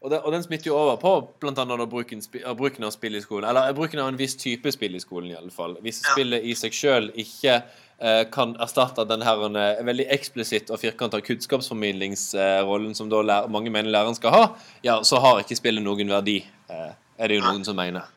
Og, 0.02 0.10
den, 0.10 0.22
og 0.26 0.32
den 0.34 0.44
smitter 0.44 0.72
jo 0.72 0.78
over 0.80 0.98
på 1.02 1.12
da 1.42 1.86
bruken, 1.86 2.22
bruken 2.58 2.88
av 2.88 2.94
spill 2.96 3.16
i 3.16 3.22
skolen. 3.22 3.50
Eller 3.50 3.70
eh, 3.70 3.76
bruken 3.78 4.02
av 4.02 4.10
en 4.10 4.18
viss 4.18 4.36
type 4.38 4.72
spill 4.74 4.96
i 4.98 5.02
skolen, 5.04 5.32
i 5.32 5.38
alle 5.38 5.54
fall. 5.54 5.78
Hvis 5.82 6.02
Ja. 6.04 6.14
spillet 6.16 6.44
i 6.46 6.56
seg 6.58 6.74
sjøl 6.74 7.12
ikke 7.22 7.60
eh, 8.02 8.24
kan 8.34 8.56
erstatte 8.62 9.06
den 9.10 9.22
her 9.22 9.44
eh, 9.56 9.84
veldig 9.86 10.08
eksplisitt 10.14 10.72
og 10.74 10.82
firkanta 10.82 11.22
kunnskapsformidlingsrollen 11.22 12.96
som 12.98 13.10
da 13.14 13.22
lær, 13.22 13.48
mange 13.54 13.70
mener 13.70 13.94
læreren 13.94 14.18
skal 14.18 14.34
ha, 14.34 14.44
ja, 14.84 15.00
så 15.06 15.22
har 15.22 15.42
ikke 15.44 15.58
spillet 15.60 15.86
noen 15.86 16.10
verdi, 16.10 16.40
eh, 16.70 16.92
er 17.18 17.28
det 17.30 17.38
jo 17.38 17.46
noen 17.46 17.54
noen 17.60 17.66
som 17.66 17.78
mener. 17.78 18.10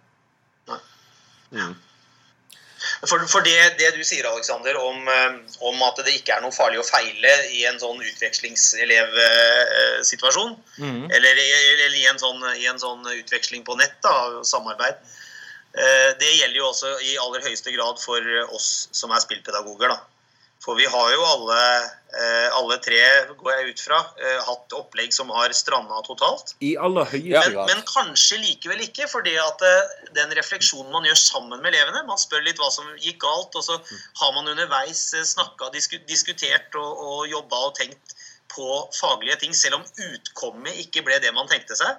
Mm. 1.54 1.74
For, 3.02 3.26
for 3.28 3.40
det, 3.44 3.76
det 3.78 3.94
du 3.96 4.04
sier, 4.06 4.26
Alexander, 4.30 4.76
om, 4.78 5.08
eh, 5.08 5.32
om 5.66 5.82
at 5.82 5.96
det 6.06 6.14
ikke 6.14 6.32
er 6.36 6.40
noe 6.44 6.52
farlig 6.54 6.78
å 6.80 6.84
feile 6.86 7.32
i 7.50 7.64
en 7.68 7.78
sånn 7.82 8.00
utvekslingselevsituasjon, 8.00 10.56
Mm. 10.78 11.10
eller, 11.10 11.38
eller 11.38 11.94
i, 11.94 12.06
en 12.10 12.18
sånn, 12.18 12.56
i 12.58 12.66
en 12.70 12.78
sånn 12.78 13.06
utveksling 13.12 13.64
på 13.64 13.76
nett, 13.78 14.02
da, 14.02 14.42
samarbeid, 14.42 14.94
eh, 15.74 16.14
det 16.18 16.34
gjelder 16.38 16.56
jo 16.58 16.68
også 16.70 17.00
i 17.02 17.16
aller 17.18 17.40
høyeste 17.46 17.72
grad 17.76 17.98
for 18.02 18.20
oss 18.50 18.88
som 18.92 19.10
er 19.10 19.20
spillpedagoger. 19.20 19.88
da. 19.88 19.98
For 20.64 20.78
vi 20.80 20.86
har 20.88 21.08
jo 21.12 21.24
alle, 21.28 21.60
eh, 22.16 22.46
alle 22.56 22.78
tre, 22.80 23.00
går 23.36 23.50
jeg 23.52 23.72
ut 23.74 23.80
fra, 23.84 23.98
eh, 24.16 24.38
hatt 24.46 24.72
opplegg 24.72 25.12
som 25.12 25.28
har 25.36 25.52
stranda 25.52 26.00
totalt. 26.06 26.54
I 26.64 26.72
aller 26.80 27.04
høyeste 27.04 27.34
Ja. 27.34 27.40
Men, 27.42 27.52
grad. 27.52 27.68
men 27.68 27.82
kanskje 27.90 28.38
likevel 28.40 28.80
ikke, 28.86 29.08
fordi 29.10 29.36
at 29.36 29.60
eh, 29.60 30.08
den 30.16 30.32
refleksjonen 30.38 30.90
man 30.92 31.04
gjør 31.04 31.20
sammen 31.20 31.60
med 31.60 31.74
elevene 31.74 32.06
Man 32.08 32.16
spør 32.16 32.44
litt 32.46 32.56
hva 32.56 32.70
som 32.72 32.88
gikk 32.96 33.20
galt, 33.26 33.52
og 33.54 33.62
så 33.62 33.76
har 34.20 34.32
man 34.32 34.48
underveis 34.48 35.12
snakka, 35.12 35.70
diskutert 36.08 36.74
og, 36.80 36.92
og 36.96 37.28
jobba 37.28 37.60
og 37.68 37.74
tenkt 37.76 38.16
på 38.54 38.88
faglige 38.94 39.40
ting, 39.40 39.52
selv 39.52 39.82
om 39.82 39.84
utkommet 39.84 40.80
ikke 40.80 41.04
ble 41.04 41.18
det 41.20 41.32
man 41.34 41.48
tenkte 41.50 41.76
seg. 41.76 41.96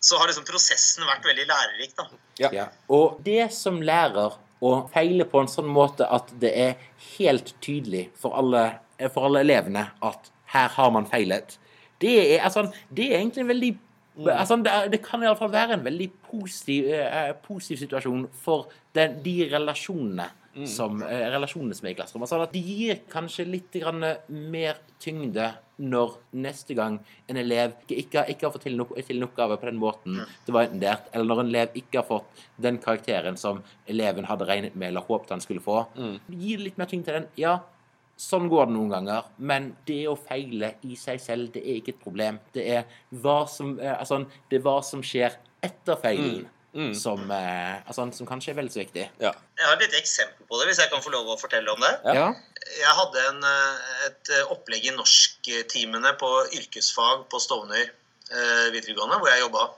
Så 0.00 0.18
har 0.20 0.28
liksom 0.30 0.46
prosessen 0.46 1.06
vært 1.08 1.24
veldig 1.26 1.46
lærerik. 1.48 1.96
da. 1.96 2.06
Ja. 2.38 2.68
Og 2.88 3.18
det 3.24 3.50
som 3.52 3.82
lærer 3.82 4.36
å 4.62 4.70
feile 4.92 5.26
på 5.28 5.42
en 5.42 5.50
sånn 5.50 5.68
måte 5.70 6.06
at 6.06 6.30
det 6.42 6.52
er 6.54 6.87
helt 7.18 7.54
tydelig 7.64 8.08
for 8.18 8.36
alle, 8.38 8.64
for 9.12 9.28
alle 9.28 9.42
elevene 9.46 9.88
at 10.04 10.32
her 10.54 10.72
har 10.78 10.90
man 10.94 11.06
feilet, 11.06 11.58
det 12.00 12.14
er, 12.16 12.42
altså, 12.46 12.68
det 12.94 13.08
er 13.10 13.18
egentlig 13.18 13.42
en 13.42 13.48
veldig 13.48 13.72
altså, 14.26 14.56
det, 14.56 14.74
det 14.92 15.00
kan 15.04 15.22
iallfall 15.22 15.52
være 15.52 15.78
en 15.78 15.84
veldig 15.84 16.10
positiv, 16.30 16.88
eh, 16.94 17.32
positiv 17.42 17.82
situasjon 17.82 18.26
for 18.32 18.68
den, 18.94 19.18
de 19.24 19.48
relasjonene 19.52 20.28
som 20.66 21.02
eh, 21.02 21.28
relasjonene 21.30 21.76
som 21.76 21.86
er 21.86 21.94
i 21.94 21.98
klasserommet. 21.98 22.30
Sånn 22.30 22.44
at 22.44 22.54
de 22.54 22.62
gir 22.64 23.00
kanskje 23.12 23.46
litt 23.48 23.78
grann 23.78 24.02
mer 24.28 24.80
tyngde 25.02 25.52
når 25.78 26.16
neste 26.42 26.74
gang 26.74 26.98
en 27.30 27.38
elev 27.38 27.76
ikke, 27.86 28.24
ikke 28.32 28.48
har 28.48 28.54
fått 28.54 28.64
til 28.66 28.74
en, 28.80 28.86
til 29.06 29.22
oppgave 29.28 29.60
på 29.60 29.68
den 29.68 29.78
måten 29.78 30.18
det 30.46 30.54
var 30.54 30.66
intendert, 30.66 31.06
eller 31.12 31.30
når 31.30 31.42
en 31.44 31.52
elev 31.52 31.78
ikke 31.78 32.00
har 32.00 32.08
fått 32.08 32.44
den 32.58 32.80
karakteren 32.82 33.38
som 33.38 33.62
eleven 33.86 34.26
hadde 34.26 34.48
regnet 34.48 34.74
med 34.74 34.90
eller 34.90 35.06
håpet 35.06 35.36
han 35.36 35.44
skulle 35.44 35.62
få. 35.62 35.84
Gi 36.32 36.56
litt 36.58 36.80
mer 36.80 36.90
tyngde 36.90 37.06
til 37.10 37.20
den. 37.20 37.28
Ja, 37.38 37.58
Sånn 38.18 38.48
går 38.50 38.66
det 38.66 38.74
noen 38.74 38.90
ganger, 38.90 39.26
men 39.38 39.68
det 39.86 40.00
å 40.10 40.16
feile 40.18 40.72
i 40.82 40.96
seg 40.98 41.20
selv, 41.22 41.52
det 41.54 41.60
er 41.62 41.76
ikke 41.78 41.92
et 41.94 42.00
problem. 42.02 42.40
Det 42.50 42.64
er 42.66 42.96
hva 43.14 43.44
som, 43.46 43.76
eh, 43.78 43.94
altså, 43.94 44.24
det 44.50 44.58
er 44.58 44.64
hva 44.64 44.80
som 44.82 45.04
skjer 45.06 45.36
etter 45.62 46.00
feilen, 46.02 46.48
Som, 46.94 47.30
eh, 47.32 47.80
altså, 47.88 48.04
som 48.12 48.28
kanskje 48.28 48.52
er 48.52 48.58
vel 48.58 48.68
så 48.70 48.82
viktig. 48.82 49.06
Ja. 49.22 49.32
Jeg 49.56 49.64
har 49.64 49.76
et 49.76 49.86
lite 49.86 50.00
eksempel 50.02 50.44
på 50.46 50.58
det, 50.60 50.68
hvis 50.68 50.80
jeg 50.82 50.90
kan 50.92 51.02
få 51.02 51.12
lov 51.14 51.30
å 51.32 51.38
fortelle 51.40 51.72
om 51.72 51.80
det. 51.80 51.94
Ja. 52.14 52.26
Jeg 52.76 52.94
hadde 52.98 53.22
en, 53.30 53.38
eh, 53.48 53.92
et 54.08 54.32
eh, 54.36 54.50
opplegg 54.52 54.84
i 54.84 54.92
norsktimene 54.92 56.12
på 56.20 56.28
yrkesfag 56.58 57.24
på 57.32 57.40
Stovner 57.40 57.86
eh, 57.86 58.66
videregående, 58.74 59.16
hvor 59.16 59.30
jeg 59.32 59.46
jobba 59.46 59.70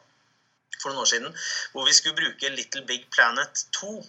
for 0.81 0.91
noen 0.91 1.05
år 1.05 1.11
siden, 1.13 1.37
hvor 1.73 1.87
vi 1.87 1.95
skulle 1.95 2.19
bruke 2.19 2.51
Little 2.57 2.83
Big 2.89 3.07
Planet 3.15 3.67
2. 3.79 4.01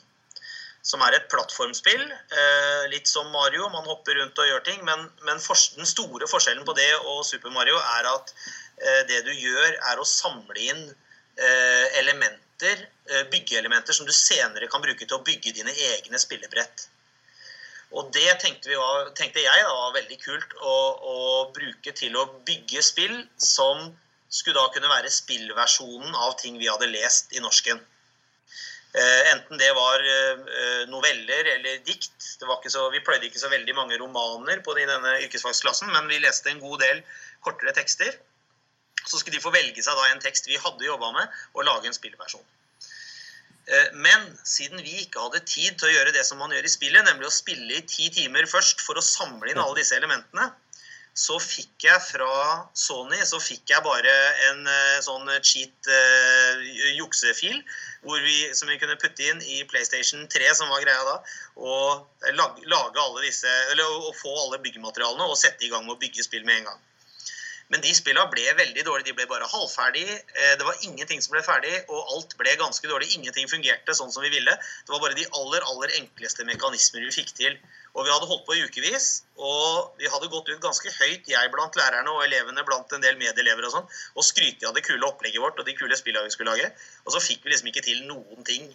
Som 0.82 1.03
er 1.05 1.13
et 1.13 1.27
plattformspill. 1.29 2.01
Eh, 2.09 2.84
litt 2.89 3.05
som 3.05 3.27
Mario, 3.29 3.67
man 3.69 3.86
hopper 3.86 4.17
rundt 4.17 4.39
og 4.41 4.47
gjør 4.49 4.63
ting. 4.65 4.79
Men, 4.88 5.05
men 5.27 5.38
den 5.38 5.86
store 5.86 6.25
forskjellen 6.25 6.65
på 6.65 6.73
det 6.73 6.89
og 7.03 7.21
Super 7.27 7.53
Mario 7.53 7.77
er 7.77 8.09
at 8.09 8.34
det 9.05 9.19
du 9.27 9.29
gjør, 9.29 9.75
er 9.91 9.99
å 10.01 10.07
samle 10.09 10.57
inn 10.57 10.82
eh, 11.38 11.99
elementer, 12.62 12.88
eh, 13.09 13.30
byggeelementer, 13.32 13.93
som 13.93 14.05
du 14.05 14.12
senere 14.12 14.68
kan 14.68 14.82
bruke 14.82 15.05
til 15.05 15.18
å 15.18 15.24
bygge 15.24 15.53
dine 15.53 15.72
egne 15.72 16.20
spillebrett. 16.20 16.88
Og 17.91 18.12
det 18.14 18.39
tenkte, 18.39 18.76
var, 18.78 19.12
tenkte 19.16 19.41
jeg 19.41 19.64
da 19.64 19.74
var 19.74 19.93
veldig 19.93 20.18
kult 20.22 20.53
å, 20.62 20.76
å 21.03 21.51
bruke 21.53 21.91
til 21.91 22.16
å 22.16 22.26
bygge 22.45 22.82
spill 22.82 23.28
som 23.38 23.91
skulle 24.30 24.55
da 24.55 24.72
kunne 24.72 24.88
være 24.88 25.12
spillversjonen 25.12 26.16
av 26.16 26.38
ting 26.39 26.57
vi 26.57 26.70
hadde 26.70 26.88
lest 26.88 27.34
i 27.36 27.41
norsken. 27.43 27.82
Eh, 28.93 29.32
enten 29.34 29.57
det 29.59 29.74
var 29.76 29.99
eh, 29.99 30.88
noveller 30.88 31.45
eller 31.57 31.84
dikt. 31.84 32.16
Så, 32.18 32.89
vi 32.91 33.03
pløyde 33.03 33.28
ikke 33.28 33.39
så 33.39 33.51
veldig 33.51 33.76
mange 33.76 33.99
romaner 33.99 34.64
på 34.64 34.74
denne 34.74 35.18
yrkesfagsklassen, 35.26 35.91
men 35.91 36.07
vi 36.07 36.22
leste 36.24 36.49
en 36.51 36.64
god 36.64 36.80
del 36.80 37.03
kortere 37.43 37.76
tekster. 37.76 38.16
Så 39.06 39.20
skulle 39.20 39.38
de 39.38 39.44
få 39.44 39.54
velge 39.54 39.84
seg 39.84 39.98
da 39.98 40.10
en 40.10 40.24
tekst 40.24 40.50
vi 40.50 40.60
hadde 40.62 40.88
jobba 40.88 41.12
med, 41.16 41.38
og 41.56 41.66
lage 41.68 41.89
en 41.89 41.98
spillversjon. 41.98 42.44
Eh, 43.68 43.94
Men 43.94 44.26
siden 44.44 44.82
vi 44.82 45.04
ikke 45.04 45.22
hadde 45.26 45.46
tid 45.46 45.78
til 45.78 45.89
å 45.89 45.94
gjøre 45.96 46.16
det 46.16 46.26
som 46.28 46.42
man 46.42 46.54
gjør 46.54 46.68
i 46.68 46.74
spillet, 46.74 47.06
nemlig 47.08 47.30
å 47.30 47.34
spille 47.34 47.78
i 47.78 47.86
ti 47.88 48.10
timer 48.14 48.50
først 48.50 48.84
for 48.86 49.00
å 49.00 49.06
samle 49.06 49.52
inn 49.52 49.62
alle 49.62 49.80
disse 49.82 49.98
elementene, 49.98 50.52
så 51.18 51.36
fikk 51.44 51.84
jeg 51.84 52.00
fra 52.06 52.36
Sony 52.78 53.18
så 53.28 53.39
fikk 53.44 53.74
jeg 53.74 53.84
bare 53.84 54.12
en 54.48 54.62
eh, 54.64 55.00
sånn 55.04 55.28
cheat 55.44 55.89
uh, 55.92 56.62
juksefil 56.96 57.58
hvor 58.06 58.22
vi, 58.24 58.48
som 58.56 58.72
vi 58.72 58.78
kunne 58.80 58.96
putte 59.02 59.28
inn 59.28 59.42
i 59.44 59.60
PlayStation 59.68 60.24
3, 60.32 60.54
som 60.56 60.72
var 60.72 60.86
greia 60.86 61.02
da, 61.06 61.18
og 61.60 62.32
lage 62.39 63.04
alle 63.04 63.26
disse, 63.28 63.52
eller 63.74 64.08
å 64.08 64.16
få 64.18 64.32
alle 64.46 64.62
byggematerialene 64.64 65.28
og 65.28 65.38
sette 65.38 65.68
i 65.68 65.70
gang 65.74 65.84
med 65.86 65.98
å 65.98 66.02
bygge 66.02 66.26
spill 66.26 66.48
med 66.48 66.62
en 66.62 66.72
gang. 66.72 66.80
Men 67.72 67.84
de 67.84 67.91
spillene 67.95 68.28
ble 68.34 68.43
veldig 68.57 68.84
dårlige. 68.84 69.07
De 69.11 69.15
ble 69.15 69.28
bare 69.32 69.47
halvferdige. 69.47 70.17
Eh, 70.36 70.55
Det 70.59 70.65
var 70.67 70.82
ingenting 70.84 71.22
som 71.24 71.36
ble 71.36 71.43
ferdig, 71.45 71.72
og 71.88 72.15
alt 72.15 72.36
ble 72.38 72.55
ganske 72.59 72.88
dårlig. 72.88 73.13
Ingenting 73.15 73.47
fungerte 73.47 73.95
sånn 73.95 74.11
som 74.11 74.26
vi 74.26 74.32
ville. 74.34 74.51
Det 74.86 74.91
var 74.91 74.99
bare 74.99 75.15
de 75.15 75.26
aller, 75.39 75.63
aller 75.72 75.95
enkleste 76.01 76.43
mekanismer 76.47 77.05
vi 77.07 77.13
fikk 77.15 77.32
til. 77.38 77.55
Og 77.95 78.05
vi 78.07 78.11
hadde 78.11 78.28
holdt 78.28 78.45
på 78.47 78.55
i 78.55 78.63
ukevis, 78.67 79.07
og 79.36 79.95
vi 79.99 80.07
hadde 80.07 80.30
gått 80.32 80.47
ut 80.51 80.61
ganske 80.63 80.91
høyt, 80.99 81.28
jeg 81.28 81.51
blant 81.51 81.76
lærerne 81.76 82.11
og 82.13 82.24
elevene 82.24 82.63
blant 82.67 82.93
en 82.95 83.03
del 83.03 83.17
medelever 83.19 83.67
og 83.67 83.74
sånn, 83.74 83.89
og 84.15 84.24
skryte 84.24 84.67
av 84.67 84.78
det 84.78 84.86
kule 84.88 85.03
opplegget 85.07 85.43
vårt 85.43 85.59
og 85.59 85.67
de 85.67 85.76
kule 85.76 85.97
spillene 85.99 86.30
vi 86.30 86.36
skulle 86.36 86.53
lage. 86.55 86.72
Og 87.05 87.11
så 87.15 87.19
fikk 87.24 87.43
vi 87.43 87.51
liksom 87.51 87.67
ikke 87.67 87.84
til 87.84 88.03
noen 88.07 88.47
ting. 88.47 88.72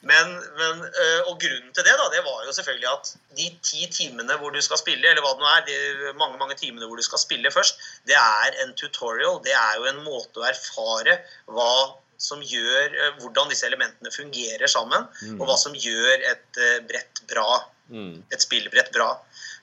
Men, 0.00 0.28
men, 0.58 0.82
øh, 0.86 1.20
og 1.26 1.40
grunnen 1.42 1.72
til 1.74 1.84
det 1.84 1.94
da, 1.98 2.04
det 2.12 2.20
var 2.22 2.44
jo 2.46 2.52
selvfølgelig 2.54 2.90
at 2.92 3.08
de 3.38 3.46
ti 3.66 3.86
timene 3.90 4.36
hvor 4.38 4.52
du 4.54 4.60
skal 4.62 4.78
spille, 4.78 5.08
eller 5.10 5.24
hva 5.24 5.32
det 5.34 5.42
nå 5.42 5.48
er, 5.50 5.64
de 5.66 6.12
mange 6.20 6.38
mange 6.38 6.54
timene 6.60 6.86
hvor 6.86 7.00
du 7.00 7.02
skal 7.02 7.18
spille 7.18 7.50
først, 7.50 7.80
det 8.06 8.14
er 8.14 8.60
en 8.62 8.76
tutorial. 8.78 9.40
Det 9.42 9.56
er 9.58 9.80
jo 9.80 9.88
en 9.90 10.04
måte 10.04 10.38
å 10.38 10.46
erfare 10.46 11.18
hva 11.50 11.72
som 12.18 12.42
gjør, 12.42 12.94
øh, 12.94 13.18
hvordan 13.22 13.50
disse 13.50 13.66
elementene 13.66 14.14
fungerer 14.14 14.70
sammen, 14.70 15.10
og 15.38 15.44
hva 15.50 15.58
som 15.58 15.74
gjør 15.74 16.24
et 16.30 16.62
øh, 16.62 16.78
brett 16.90 17.24
bra, 17.30 17.64
Mm. 17.88 18.18
et 18.28 18.42
spillbrett 18.44 18.90
bra. 18.92 19.14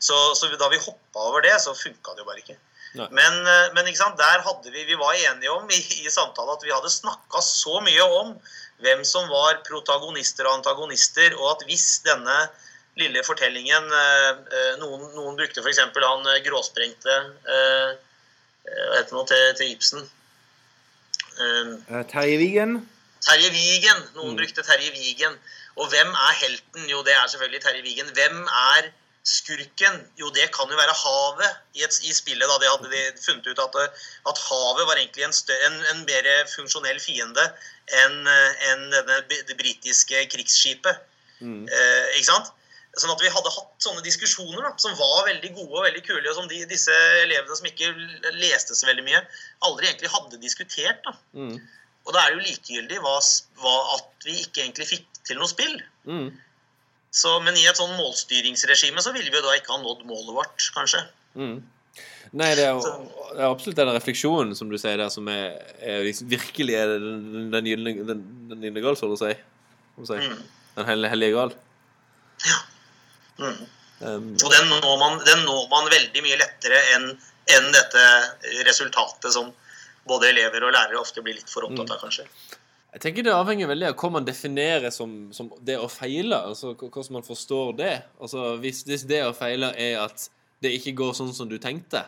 Så, 0.02 0.16
så 0.34 0.48
da 0.58 0.66
vi 0.72 0.80
hoppa 0.82 1.28
over 1.30 1.44
det, 1.46 1.60
så 1.62 1.76
funka 1.78 2.16
det 2.16 2.24
jo 2.24 2.26
bare 2.26 2.42
ikke. 2.42 2.56
Men, 3.14 3.36
men 3.76 3.86
ikke 3.86 4.00
sant, 4.00 4.18
der 4.18 4.42
hadde 4.42 4.72
vi, 4.74 4.82
vi 4.88 4.96
var 4.98 5.14
enige 5.14 5.52
om 5.52 5.70
i, 5.70 5.78
i 5.78 6.10
samtalen 6.10 6.56
at 6.56 6.64
vi 6.66 6.74
hadde 6.74 6.90
snakka 6.90 7.42
så 7.46 7.82
mye 7.86 8.02
om 8.02 8.32
hvem 8.84 9.04
som 9.08 9.28
var 9.32 9.62
protagonister 9.68 10.48
og 10.50 10.60
antagonister, 10.60 11.36
og 11.40 11.56
at 11.56 11.66
hvis 11.70 12.02
denne 12.06 12.38
lille 13.00 13.24
fortellingen 13.28 13.92
eh, 13.92 14.30
eh, 14.56 14.74
Noen, 14.80 15.08
noen 15.16 15.38
brukte 15.40 15.64
f.eks. 15.64 15.82
han 15.84 16.30
eh, 16.32 16.42
gråsprengte 16.46 17.16
Hva 17.44 18.94
heter 18.96 19.16
nå 19.16 19.24
til, 19.30 19.50
til 19.60 19.74
Ibsen? 19.76 20.06
Terje 22.10 22.38
Wigen. 22.40 22.78
Terje 23.26 23.52
Wigen. 23.52 24.00
Noen 24.16 24.38
brukte 24.40 24.64
Terje 24.64 24.94
Wigen. 24.96 25.36
Og 25.76 25.90
hvem 25.92 26.08
er 26.08 26.38
helten? 26.40 26.88
Jo, 26.90 27.04
det 27.04 27.14
er 27.14 27.28
selvfølgelig 27.28 27.62
Terje 27.62 27.84
Wigen. 27.84 28.10
Hvem 28.16 28.48
er 28.48 28.88
skurken? 29.26 30.02
Jo, 30.20 30.30
det 30.36 30.50
kan 30.56 30.70
jo 30.70 30.78
være 30.78 30.96
havet 31.00 31.62
i, 31.78 31.84
et, 31.86 31.98
i 32.06 32.14
spillet. 32.14 32.46
da 32.46 32.60
De 32.62 32.70
hadde 32.70 32.92
de 32.92 33.24
funnet 33.24 33.48
ut 33.50 33.64
at, 33.64 33.80
at 34.32 34.44
havet 34.50 34.90
var 34.90 35.00
egentlig 35.02 35.26
en, 35.28 35.36
større, 35.36 35.72
en, 35.72 35.80
en 35.94 36.04
mer 36.08 36.30
funksjonell 36.54 37.02
fiende 37.04 37.48
enn 38.02 38.30
en 38.72 38.86
det 38.92 39.58
britiske 39.58 40.24
krigsskipet. 40.34 41.02
Mm. 41.40 41.66
Eh, 41.68 42.06
ikke 42.16 42.30
sant? 42.32 42.54
Sånn 42.96 43.12
at 43.12 43.20
vi 43.20 43.32
hadde 43.32 43.52
hatt 43.52 43.84
sånne 43.84 44.04
diskusjoner 44.06 44.62
da, 44.64 44.72
som 44.80 44.94
var 44.96 45.26
veldig 45.28 45.52
gode 45.58 45.82
og 45.82 45.84
veldig 45.84 46.04
kule, 46.06 46.24
og 46.32 46.38
som 46.38 46.48
de, 46.48 46.62
disse 46.70 46.94
elevene 47.26 47.58
som 47.58 47.68
ikke 47.68 47.92
leste 48.40 48.78
så 48.78 48.88
veldig 48.88 49.04
mye, 49.04 49.20
aldri 49.68 49.90
egentlig 49.90 50.14
hadde 50.14 50.40
diskutert. 50.40 51.02
da. 51.04 51.16
Mm. 51.36 51.58
Og 52.06 52.14
da 52.14 52.22
er 52.22 52.32
det 52.32 52.38
jo 52.38 52.46
likegyldig 52.46 53.02
hva, 53.04 53.18
hva, 53.60 53.76
at 53.98 54.28
vi 54.28 54.38
ikke 54.46 54.64
egentlig 54.64 54.88
fikk 54.94 55.22
til 55.28 55.42
noe 55.42 55.52
spill. 55.52 55.76
Mm. 56.08 56.30
Så, 57.16 57.38
men 57.46 57.56
i 57.56 57.64
et 57.70 57.80
sånn 57.80 57.94
målstyringsregime 57.96 59.04
så 59.04 59.14
ville 59.16 59.32
vi 59.32 59.40
jo 59.40 59.46
da 59.46 59.56
ikke 59.56 59.72
ha 59.72 59.80
nådd 59.80 60.04
målet 60.10 60.34
vårt, 60.36 60.68
kanskje. 60.76 61.06
Mm. 61.40 61.62
Nei, 62.36 62.50
det 62.58 62.66
er, 62.68 62.82
det 62.82 63.38
er 63.40 63.48
absolutt 63.48 63.78
den 63.80 63.94
refleksjonen 63.96 64.52
som 64.58 64.68
du 64.68 64.76
sier 64.82 65.00
der, 65.00 65.12
som 65.14 65.30
er, 65.32 65.54
er 65.80 66.04
liksom, 66.04 66.28
virkelig 66.34 66.76
er 66.76 66.98
den, 67.00 67.54
den 67.54 67.70
den, 68.10 68.26
den 68.52 68.66
gylne 68.68 68.84
gral, 68.84 68.98
så 69.00 69.08
å 69.08 69.20
si. 69.20 69.32
Mm. 69.96 70.42
Den 70.76 70.90
hellige, 70.90 71.14
hellige 71.14 71.46
Ja. 72.44 72.60
Mm. 73.40 73.64
Um, 74.02 74.28
Og 74.44 74.52
den 74.52 74.68
når, 74.68 74.98
man, 75.00 75.22
den 75.24 75.46
når 75.48 75.70
man 75.72 75.88
veldig 75.88 76.24
mye 76.26 76.42
lettere 76.42 76.82
enn 76.98 77.14
enn 77.46 77.68
dette 77.74 78.04
resultatet 78.66 79.34
som 79.34 79.52
både 80.10 80.32
elever 80.32 80.64
og 80.66 80.74
lærere 80.74 81.02
ofte 81.02 81.22
blir 81.26 81.38
litt 81.38 81.50
for 81.50 81.68
opptatt 81.68 81.94
av, 81.94 82.02
kanskje. 82.02 82.26
Jeg 82.96 83.02
tenker 83.04 83.26
det 83.28 83.34
avhenger 83.36 83.68
veldig 83.68 83.90
av 83.90 83.96
hva 84.00 84.10
man 84.16 84.26
definerer 84.28 84.92
som, 84.94 85.16
som 85.36 85.50
det 85.68 85.76
å 85.84 85.88
feile. 85.92 86.38
Altså 86.48 86.74
hvordan 86.80 87.18
man 87.18 87.26
forstår 87.28 87.74
det. 87.76 87.94
Altså 88.24 88.54
hvis, 88.64 88.86
hvis 88.88 89.04
det 89.10 89.20
å 89.28 89.34
feile 89.36 89.74
er 89.76 89.98
at 90.06 90.30
det 90.64 90.72
ikke 90.78 90.94
går 91.02 91.12
sånn 91.18 91.34
som 91.36 91.50
du 91.52 91.58
tenkte, 91.60 92.06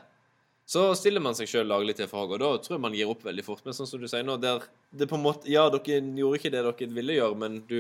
så 0.67 0.89
stiller 0.99 1.23
man 1.23 1.35
seg 1.35 1.47
sjøl 1.51 1.67
laglig 1.67 1.93
til 1.99 2.07
fag, 2.11 2.31
og 2.35 2.39
da 2.41 2.47
tror 2.59 2.75
jeg 2.77 2.83
man 2.83 2.95
gir 2.95 3.11
opp 3.11 3.21
veldig 3.23 3.43
fort. 3.45 3.61
Men 3.67 3.75
sånn 3.75 3.87
som 3.87 4.01
du 4.01 4.07
sier 4.11 4.23
nå, 4.27 4.35
der 4.39 4.63
det 4.95 5.07
på 5.11 5.15
en 5.19 5.23
måte 5.23 5.47
Ja, 5.51 5.67
dere 5.71 5.99
gjorde 6.01 6.39
ikke 6.41 6.51
det 6.55 6.63
dere 6.65 6.89
ville 6.97 7.15
gjøre, 7.19 7.37
men 7.39 7.61
du, 7.69 7.77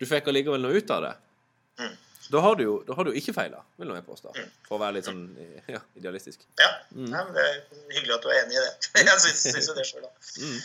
du 0.00 0.06
fikk 0.08 0.28
allikevel 0.32 0.62
noe 0.64 0.76
ut 0.80 0.92
av 0.96 1.02
det. 1.08 1.12
Mm. 1.82 1.96
Da 2.32 2.40
har 2.44 2.56
du 2.56 2.62
jo 2.64 2.76
da 2.88 2.94
har 2.96 3.08
du 3.08 3.16
ikke 3.18 3.34
feila, 3.36 3.60
vil 3.80 3.90
jeg 3.92 4.04
påstå. 4.06 4.32
For 4.68 4.76
å 4.78 4.80
være 4.80 4.98
litt 5.00 5.08
sånn 5.08 5.24
ja, 5.72 5.80
idealistisk. 6.00 6.44
Ja, 6.60 6.70
Mm. 6.92 7.06
ja 7.08 7.22
men 7.24 7.32
det 7.32 7.42
er 7.48 7.54
hyggelig 7.96 8.12
at 8.18 8.24
du 8.24 8.28
er 8.28 8.38
enig 8.42 8.56
i 8.58 8.62
det. 8.62 8.72
Jeg 9.08 9.20
syns, 9.24 9.38
syns 9.54 9.68
jo 9.70 9.74
det 9.78 9.84
sjøl, 9.88 10.02
da. 10.04 10.10
Mm. 10.44 10.58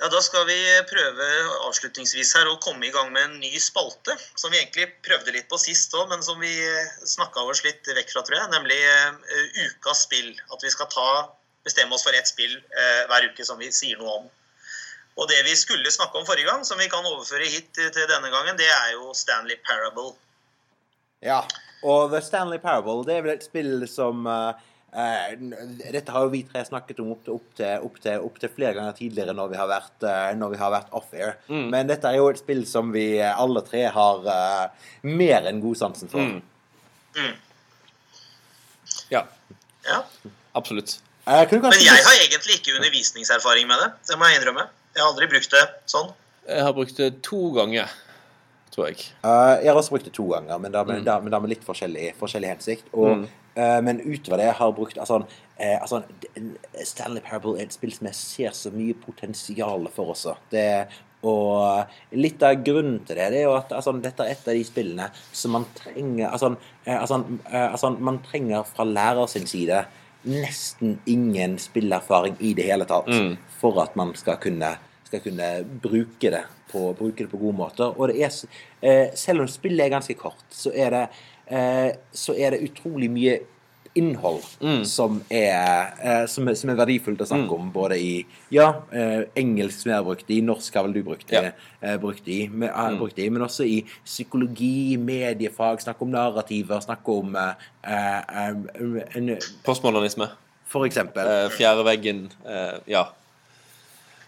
Ja, 0.00 0.08
Da 0.08 0.20
skal 0.24 0.46
vi 0.48 0.58
prøve 0.90 1.26
avslutningsvis 1.68 2.32
her 2.36 2.48
å 2.50 2.58
komme 2.64 2.88
i 2.88 2.92
gang 2.94 3.12
med 3.14 3.22
en 3.26 3.38
ny 3.42 3.52
spalte. 3.62 4.16
Som 4.34 4.50
vi 4.50 4.58
egentlig 4.58 4.88
prøvde 5.06 5.34
litt 5.36 5.50
på 5.52 5.60
sist 5.60 5.94
òg, 5.94 6.08
men 6.10 6.24
som 6.26 6.40
vi 6.42 6.52
snakka 7.06 7.44
oss 7.46 7.62
litt 7.66 7.86
vekk 7.86 8.10
fra, 8.14 8.24
tror 8.26 8.40
jeg. 8.40 8.50
Nemlig 8.54 8.80
uh, 8.82 9.62
ukas 9.68 10.06
spill. 10.08 10.32
At 10.50 10.64
vi 10.64 10.72
skal 10.74 10.90
ta, 10.90 11.08
bestemme 11.62 11.94
oss 11.94 12.06
for 12.06 12.16
ett 12.18 12.30
spill 12.30 12.56
uh, 12.56 13.02
hver 13.12 13.28
uke 13.30 13.46
som 13.46 13.60
vi 13.62 13.70
sier 13.70 14.00
noe 14.00 14.22
om. 14.22 14.30
Og 15.20 15.28
det 15.28 15.42
vi 15.44 15.54
skulle 15.56 15.92
snakke 15.92 16.18
om 16.18 16.26
forrige 16.26 16.48
gang, 16.48 16.64
som 16.64 16.80
vi 16.80 16.88
kan 16.90 17.04
overføre 17.04 17.50
hit 17.52 17.70
til 17.76 18.08
denne 18.08 18.30
gangen, 18.32 18.56
det 18.56 18.68
er 18.68 18.94
jo 18.96 19.12
Stanley 19.16 19.58
Parable. 19.66 20.14
Ja. 21.22 21.42
Og 21.82 22.12
The 22.12 22.22
Stanley 22.22 22.60
Parable 22.62 23.02
det 23.06 23.16
er 23.18 23.24
vel 23.26 23.34
et 23.34 23.44
spill 23.44 23.84
som 23.90 24.26
eh, 24.30 24.52
eh, 24.52 24.68
Dette 24.92 26.12
har 26.12 26.26
jo 26.26 26.32
vi 26.34 26.42
tre 26.44 26.60
snakket 26.68 26.98
om 27.00 27.14
opptil 27.14 27.32
opp 27.38 27.54
til, 27.56 27.84
opp 27.86 27.94
til, 28.04 28.24
opp 28.26 28.40
til 28.42 28.50
flere 28.52 28.74
ganger 28.76 28.96
tidligere 28.98 29.32
når 29.36 29.52
vi 29.54 29.56
har 29.56 29.70
vært, 29.70 30.04
eh, 30.04 30.50
vi 30.52 30.60
har 30.60 30.74
vært 30.74 30.92
off-air. 30.92 31.38
Mm. 31.48 31.70
Men 31.72 31.88
dette 31.88 32.10
er 32.10 32.18
jo 32.18 32.28
et 32.28 32.42
spill 32.42 32.66
som 32.68 32.92
vi 32.92 33.06
alle 33.22 33.62
tre 33.64 33.86
har 33.94 34.28
uh, 34.28 34.90
mer 35.08 35.48
enn 35.48 35.62
godsansen 35.64 36.12
for. 36.12 36.20
Mm. 36.20 36.42
Mm. 37.16 37.32
Ja, 39.14 39.24
Ja. 39.88 40.02
absolutt. 40.54 40.98
Uh, 41.26 41.46
Men 41.50 41.72
jeg 41.78 42.04
har 42.04 42.16
egentlig 42.18 42.60
ikke 42.60 42.76
undervisningserfaring 42.76 43.68
med 43.70 43.78
det. 43.80 43.90
Det 44.10 44.18
må 44.18 44.28
jeg 44.28 44.40
innrømme. 44.40 44.68
Jeg 44.92 45.02
har 45.02 45.08
aldri 45.12 45.28
brukt 45.30 45.50
det 45.54 45.64
sånn. 45.88 46.12
Jeg 46.48 46.64
har 46.66 46.72
brukt 46.76 46.96
det 46.98 47.22
to 47.22 47.52
ganger, 47.54 47.88
tror 48.72 48.88
jeg. 48.88 48.96
Uh, 49.24 49.60
jeg 49.60 49.68
har 49.70 49.76
også 49.78 49.90
brukt 49.94 50.06
det 50.08 50.14
to 50.16 50.24
ganger, 50.32 50.58
men 50.58 50.72
da 50.72 50.82
med, 50.88 51.04
Mm. 51.04 51.30
med 51.42 51.50
litt 51.50 51.64
forskjellig, 51.64 52.14
forskjellig 52.16 52.48
hensikt. 52.54 52.84
Og, 52.94 53.26
eh, 53.54 53.80
men 53.84 54.00
utover 54.00 54.38
det 54.40 54.46
jeg 54.48 54.54
har 54.54 54.72
brukt 54.72 54.96
altså, 54.98 55.18
uh, 55.60 55.78
altså, 55.82 56.02
Stanley 56.84 57.20
Parable 57.20 57.58
er 57.58 57.66
et 57.68 57.72
spill 57.76 57.92
som 57.92 58.06
jeg 58.08 58.14
ser 58.18 58.50
så 58.56 58.72
mye 58.72 58.94
potensial 58.94 59.86
for 59.94 60.14
også. 60.14 60.36
Det, 60.50 60.86
og 61.22 61.86
litt 62.18 62.42
av 62.42 62.56
grunnen 62.66 63.04
til 63.06 63.14
det, 63.20 63.28
det 63.30 63.42
er 63.42 63.44
jo 63.46 63.54
at 63.54 63.70
altså, 63.76 63.92
dette 64.02 64.24
er 64.24 64.32
et 64.32 64.48
av 64.48 64.56
de 64.56 64.64
spillene 64.66 65.10
som 65.32 65.52
man 65.54 65.66
trenger 65.78 66.32
altså, 66.32 66.56
altså, 66.86 67.20
altså, 67.52 67.90
Man 68.00 68.18
trenger 68.26 68.64
fra 68.66 68.84
lærer 68.88 69.28
sin 69.30 69.46
side 69.46 69.84
nesten 70.24 70.96
ingen 71.06 71.58
spillerfaring 71.58 72.36
i 72.40 72.54
det 72.54 72.64
hele 72.64 72.84
tatt 72.86 73.06
Mm. 73.06 73.36
for 73.60 73.78
at 73.82 73.94
man 73.96 74.14
skal 74.14 74.36
kunne 74.42 74.72
skal 75.12 75.20
kunne 75.28 75.52
bruke 75.84 76.32
det 76.32 76.44
på, 76.72 76.86
bruke 76.96 77.26
det 77.26 77.30
på 77.32 77.40
gode 77.40 77.58
måter. 77.58 77.92
Og 78.00 78.08
det 78.08 78.22
er, 78.24 78.36
eh, 78.80 79.10
selv 79.14 79.44
om 79.44 79.48
spillet 79.50 79.84
er 79.86 79.92
ganske 79.98 80.16
kort, 80.16 80.44
så 80.50 80.72
er 80.72 80.90
det, 80.96 81.02
eh, 81.52 81.90
så 82.16 82.32
er 82.38 82.54
det 82.56 82.62
utrolig 82.70 83.10
mye 83.12 83.40
innhold 83.94 84.40
Mm. 84.62 84.84
som, 84.88 85.18
er, 85.28 85.92
eh, 86.00 86.22
som, 86.26 86.48
er, 86.48 86.54
som 86.56 86.70
er 86.72 86.78
verdifullt 86.78 87.20
å 87.20 87.26
snakke 87.28 87.52
om, 87.52 87.66
både 87.74 87.98
i 88.00 88.24
ja, 88.50 88.70
engelsk 89.36 89.82
som 89.82 89.90
jeg 89.92 89.98
har 89.98 90.06
brukt 90.06 90.30
i, 90.32 90.40
norsk 90.40 90.74
har 90.74 90.86
vel 90.86 90.94
du 90.96 91.02
brukt, 91.04 91.30
Ja. 91.30 91.50
brukt 92.00 92.26
i, 92.26 92.48
men, 92.48 92.70
Mm. 92.70 92.96
brukt 92.98 93.18
i, 93.18 93.28
men 93.28 93.42
også 93.42 93.66
i 93.68 93.84
psykologi, 94.06 94.96
mediefag, 94.96 95.82
snakke 95.84 96.00
om 96.02 96.10
narrativer, 96.10 96.80
snakke 96.80 97.08
om 97.18 97.36
uh, 97.36 97.52
uh, 97.84 98.54
uh, 98.80 99.36
Postmodernisme. 99.62 100.30
For 100.72 100.86
eksempel. 100.86 101.50
Fjerde 101.52 101.84
veggen. 101.84 102.30
Eh, 102.48 102.78
ja. 102.88 103.04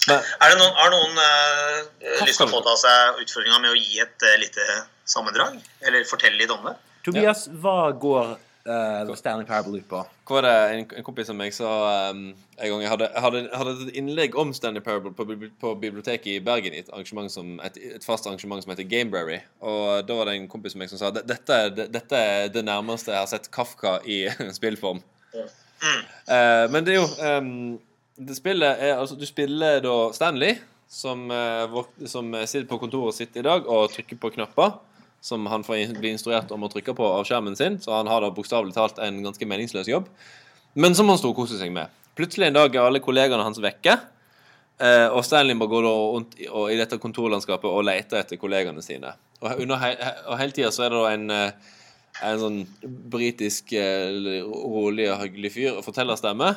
Men 0.08 0.18
Er 0.20 0.50
det 0.52 0.56
noen, 0.60 0.74
har 0.78 0.90
noen 0.92 1.20
uh, 1.20 2.24
lyst 2.26 2.40
til 2.40 2.48
å 2.48 2.52
påta 2.52 2.74
seg 2.80 3.22
utfordringa 3.24 3.60
med 3.64 3.72
å 3.72 3.78
gi 3.78 4.00
et 4.04 4.26
uh, 4.26 4.34
lite 4.42 4.66
sammendrag? 5.08 5.60
Eller 5.84 6.04
fortelle 6.08 6.36
litt 6.40 6.52
om 6.52 6.66
det? 6.68 6.74
Tobias, 7.04 7.46
hva 7.60 7.90
går 8.00 8.34
uh, 8.68 9.14
Stanley 9.16 9.46
Parable 9.48 9.80
ut 9.80 9.88
på? 9.88 10.02
hva 10.24 10.38
var 10.38 10.46
det 10.46 10.52
en, 10.72 10.84
en 10.96 11.04
kompis 11.04 11.28
av 11.28 11.36
meg 11.36 11.52
sa 11.52 11.70
um, 12.08 12.20
en 12.56 12.70
gang 12.72 12.80
jeg 12.80 12.88
hadde, 12.94 13.08
hadde, 13.20 13.42
hadde 13.52 13.72
et 13.84 13.96
innlegg 14.00 14.36
om 14.40 14.54
Stanley 14.56 14.80
Parable 14.84 15.12
på, 15.12 15.26
på 15.60 15.72
biblioteket 15.82 16.30
i 16.32 16.38
Bergen 16.44 16.72
i 16.72 16.80
et, 16.80 16.88
arrangement 16.96 17.28
som, 17.32 17.58
et, 17.66 17.76
et 17.98 18.06
fast 18.08 18.24
arrangement 18.30 18.64
som 18.64 18.72
heter 18.72 18.88
Gamebrary. 18.88 19.42
Og 19.60 20.06
da 20.08 20.16
var 20.16 20.30
det 20.30 20.38
en 20.38 20.48
kompis 20.48 20.72
av 20.76 20.80
meg 20.80 20.88
som 20.92 21.00
sa 21.02 21.10
"Dette- 21.12 21.28
dette, 21.34 21.58
er 21.66 21.74
det- 21.76 21.90
dette 21.92 22.22
er 22.30 22.48
det 22.54 22.64
nærmeste 22.64 23.12
jeg 23.12 23.20
har 23.20 23.28
sett 23.34 23.50
Kafka 23.52 23.98
i 24.08 24.22
spillform. 24.58 25.02
Mm. 25.34 25.50
Uh, 26.24 26.64
men 26.72 26.84
det 26.86 26.94
er 26.94 27.02
jo 27.02 27.08
um, 27.20 27.52
det 28.16 28.36
spillet 28.38 28.78
er, 28.80 28.96
altså, 29.00 29.16
Du 29.18 29.26
spiller 29.26 29.80
da 29.84 29.94
Stanley, 30.14 30.56
som, 30.88 31.30
eh, 31.30 31.74
som 32.06 32.28
sitter 32.46 32.66
på 32.70 32.78
kontoret 32.78 33.14
sitt 33.16 33.36
i 33.36 33.42
dag 33.42 33.66
og 33.66 33.90
trykker 33.90 34.18
på 34.20 34.30
knapper. 34.36 34.76
Som 35.24 35.46
han 35.48 35.62
får 35.64 35.94
bli 35.96 36.10
instruert 36.12 36.50
om 36.52 36.66
å 36.66 36.68
trykke 36.68 36.92
på 36.94 37.04
av 37.08 37.24
skjermen 37.24 37.56
sin. 37.56 37.78
Så 37.80 37.94
han 37.96 38.06
har 38.06 38.20
da 38.20 38.28
bokstavelig 38.30 38.74
talt 38.76 38.98
en 39.00 39.22
ganske 39.24 39.46
meningsløs 39.48 39.88
jobb. 39.88 40.10
Men 40.76 40.94
som 40.94 41.08
han 41.08 41.16
storkoser 41.16 41.56
seg 41.58 41.72
med. 41.72 41.88
Plutselig 42.14 42.50
en 42.50 42.58
dag 42.58 42.74
er 42.76 42.84
alle 42.84 43.00
kollegaene 43.00 43.42
hans 43.46 43.58
vekke. 43.58 43.94
eh, 44.78 45.08
Og 45.08 45.24
Stanley 45.24 45.54
må 45.56 45.66
gå 45.66 45.80
rundt 45.82 46.36
i, 46.38 46.76
dette 46.76 46.98
kontorlandskapet 46.98 47.64
og 47.70 47.84
lete 47.84 48.18
etter 48.20 48.36
kollegaene 48.36 48.82
sine. 48.82 49.14
Og, 49.40 49.48
he- 49.80 49.96
og 50.28 50.38
hele 50.38 50.52
tida 50.52 50.68
så 50.70 50.84
er 50.84 50.90
det 50.90 51.00
da 51.00 51.10
en 51.14 51.30
eh, 51.30 51.50
en 52.22 52.38
sånn 52.38 52.60
britisk 53.10 53.72
eh, 53.72 54.12
rolig 54.44 55.08
og 55.10 55.18
hyggelig 55.24 55.50
fyr 55.56 55.72
og 55.78 55.84
fortellerstemme 55.84 56.52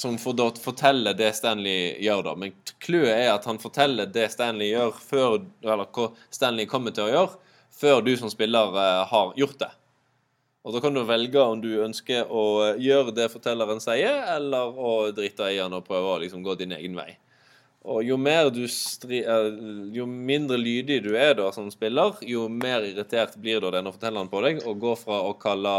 som 0.00 0.18
får 0.18 0.32
da 0.36 0.50
fortelle 0.60 1.12
det 1.16 1.30
Stanley 1.38 1.96
gjør, 2.04 2.22
da. 2.26 2.34
Men 2.36 2.52
clouet 2.84 3.14
er 3.14 3.30
at 3.32 3.46
han 3.48 3.60
forteller 3.60 4.10
det 4.12 4.28
Stanley 4.34 4.68
gjør, 4.74 4.92
før, 5.00 5.38
eller 5.64 5.88
hva 5.88 6.10
Stanley 6.28 6.68
kommer 6.68 6.92
til 6.92 7.06
å 7.06 7.12
gjøre, 7.12 7.38
før 7.76 8.02
du 8.04 8.12
som 8.20 8.32
spiller 8.32 8.76
eh, 8.76 9.02
har 9.08 9.32
gjort 9.40 9.60
det. 9.64 9.72
Og 10.66 10.74
da 10.74 10.82
kan 10.82 10.96
du 10.96 11.04
velge 11.06 11.40
om 11.40 11.60
du 11.62 11.70
ønsker 11.84 12.28
å 12.28 12.44
eh, 12.66 12.80
gjøre 12.82 13.14
det 13.16 13.30
fortelleren 13.32 13.80
sier, 13.80 14.20
eller 14.36 14.76
å 14.76 14.96
drite 15.16 15.48
i 15.54 15.60
han 15.62 15.76
og 15.76 15.86
prøve 15.88 16.16
å 16.16 16.20
liksom 16.24 16.44
gå 16.44 16.58
din 16.60 16.76
egen 16.76 16.98
vei. 16.98 17.14
Og 17.86 18.02
jo 18.02 18.18
stri, 18.68 19.22
eh, 19.22 19.48
jo 19.94 20.04
mindre 20.10 20.58
lydig 20.58 21.04
du 21.04 21.14
er 21.16 21.36
da 21.38 21.52
som 21.54 21.70
spiller, 21.70 22.18
jo 22.20 22.48
mer 22.50 22.84
irritert 22.84 23.36
blir 23.38 23.62
da 23.62 23.70
denne 23.78 23.94
fortelleren 23.94 24.28
på 24.28 24.42
deg, 24.42 24.60
og 24.66 24.82
går 24.82 24.98
fra 25.06 25.22
å 25.22 25.36
kalle 25.38 25.76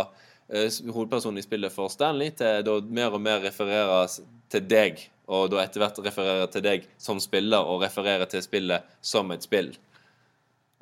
hovedpersonen 0.47 1.41
i 1.41 1.45
spillet 1.45 1.73
for 1.73 1.91
Stanley 1.91 2.31
til 2.37 2.63
da 2.63 2.77
mer 2.87 3.15
og 3.17 3.23
mer 3.23 3.41
referere 3.43 4.05
til 4.51 4.63
deg, 4.63 5.01
og 5.27 5.49
da 5.51 5.59
etter 5.63 5.83
hvert 5.83 5.99
referere 6.05 6.47
til 6.51 6.63
deg 6.63 6.87
som 7.01 7.19
spiller, 7.19 7.67
og 7.67 7.83
referere 7.83 8.29
til 8.31 8.43
spillet 8.45 8.87
som 9.03 9.33
et 9.35 9.43
spill. 9.43 9.73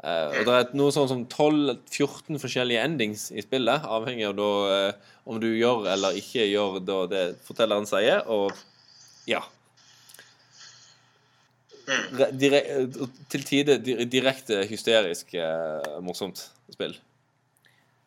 Uh, 0.05 0.29
og 0.37 0.45
det 0.45 0.53
er 0.53 0.73
noe 0.77 0.93
sånn 0.93 1.09
som 1.09 1.21
12-14 1.23 2.37
forskjellige 2.41 2.83
endings 2.85 3.29
i 3.33 3.41
spillet, 3.41 3.87
avhengig 3.89 4.27
av 4.27 4.35
da 4.37 4.49
uh, 4.69 5.13
om 5.25 5.39
du 5.41 5.47
gjør 5.49 5.87
eller 5.95 6.19
ikke 6.19 6.45
gjør 6.45 6.77
da 6.85 6.97
det 7.09 7.23
fortelleren 7.47 7.87
sier, 7.89 8.21
og 8.29 8.53
ja. 9.25 9.41
Re- 11.85 12.29
dire, 12.37 12.61
til 13.33 13.47
tider 13.47 13.81
direkte 13.81 14.61
hysterisk 14.69 15.33
uh, 15.39 15.97
morsomt 16.05 16.43
spill. 16.73 16.93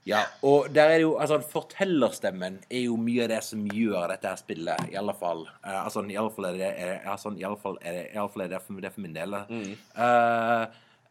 Ja, 0.06 0.22
og 0.42 0.68
der 0.72 0.82
er 0.82 0.94
det 0.96 1.02
jo 1.02 1.18
Altså, 1.20 1.40
fortellerstemmen 1.50 2.58
er 2.70 2.84
jo 2.86 2.96
mye 2.96 3.26
av 3.26 3.32
det 3.34 3.42
som 3.44 3.66
gjør 3.66 4.08
dette 4.12 4.30
her 4.30 4.40
spillet, 4.40 4.88
i 4.92 4.96
alle 4.96 5.14
fall. 5.18 5.44
Uh, 5.64 5.84
altså, 5.84 6.04
i 6.08 6.16
alle 6.16 6.32
fall 6.32 6.48
er 6.48 6.58
det 6.58 6.70
er, 6.70 6.94
altså, 7.04 7.34
i 7.36 7.44
alle 7.44 7.60
fall 7.62 7.76
er 7.82 7.92
det, 7.92 8.06
i 8.14 8.18
alle 8.18 8.32
fall 8.32 8.46
er 8.46 8.52
det, 8.54 8.62
for, 8.66 8.80
det 8.80 8.92
for 8.94 9.04
min 9.04 9.16
del. 9.16 9.36
Mm. 9.50 9.74
Uh, 9.98 10.64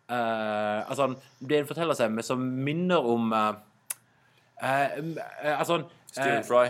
uh, 0.10 0.90
altså, 0.90 1.14
det 1.40 1.58
er 1.58 1.62
en 1.62 1.70
fortellerstemme 1.70 2.26
som 2.26 2.40
minner 2.40 2.98
om 2.98 3.34
Altså 4.58 5.84
Stephen 6.12 6.38
eh, 6.38 6.44
Fry. 6.44 6.66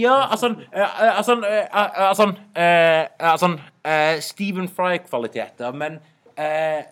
Ja, 0.00 0.30
altså 0.30 0.54
altså, 0.72 1.42
altså, 2.02 2.32
altså 3.18 3.58
Stephen 4.20 4.68
Fry-kvaliteter, 4.68 5.72
men 5.72 5.98
eh, 6.38 6.84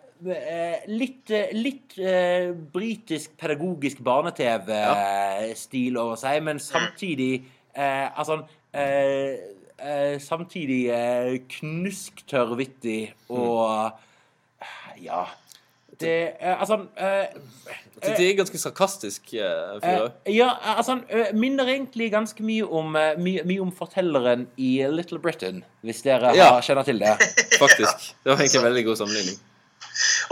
litt, 0.89 1.31
eh, 1.31 1.51
litt 1.57 1.97
uh, 1.99 2.53
britisk 2.75 3.35
pedagogisk 3.41 4.03
barne-TV-stil 4.07 5.99
over 5.99 6.16
seg, 6.20 6.43
men 6.47 6.61
samtidig 6.62 7.43
uh, 7.77 8.09
Altså 8.18 8.41
uh, 8.43 9.37
eh, 9.83 10.16
Samtidig 10.23 10.81
uh, 10.93 11.37
knusktørr 11.59 12.57
vittig 12.61 13.01
og 13.29 13.93
Ja. 15.03 15.25
Det 16.01 16.33
eh, 16.41 16.61
Altså 16.61 16.79
det 18.03 18.25
er 18.27 18.35
ganske 18.35 18.59
sarkastisk 18.59 19.35
eh, 19.37 19.77
fyr 19.83 20.01
òg. 20.03 20.14
Eh, 20.27 20.35
ja, 20.35 20.49
altså 20.75 20.97
han 20.97 21.03
eh, 21.09 21.29
minner 21.39 21.68
egentlig 21.70 22.09
ganske 22.11 22.43
mye 22.43 22.66
om, 22.66 22.97
eh, 22.99 23.12
mye, 23.23 23.45
mye 23.47 23.62
om 23.62 23.70
fortelleren 23.77 24.49
i 24.59 24.73
Little 24.91 25.20
Britain, 25.23 25.62
hvis 25.87 26.03
dere 26.03 26.33
Ja. 26.35 26.49
har, 26.57 26.64
kjenner 26.66 26.83
til 26.89 26.99
det. 26.99 27.12
Faktisk. 27.62 28.11
Det 28.25 28.33
var 28.33 28.41
egentlig 28.43 28.59
en 28.59 28.66
veldig 28.66 28.85
god 28.89 28.97
sammenligning. 29.05 29.39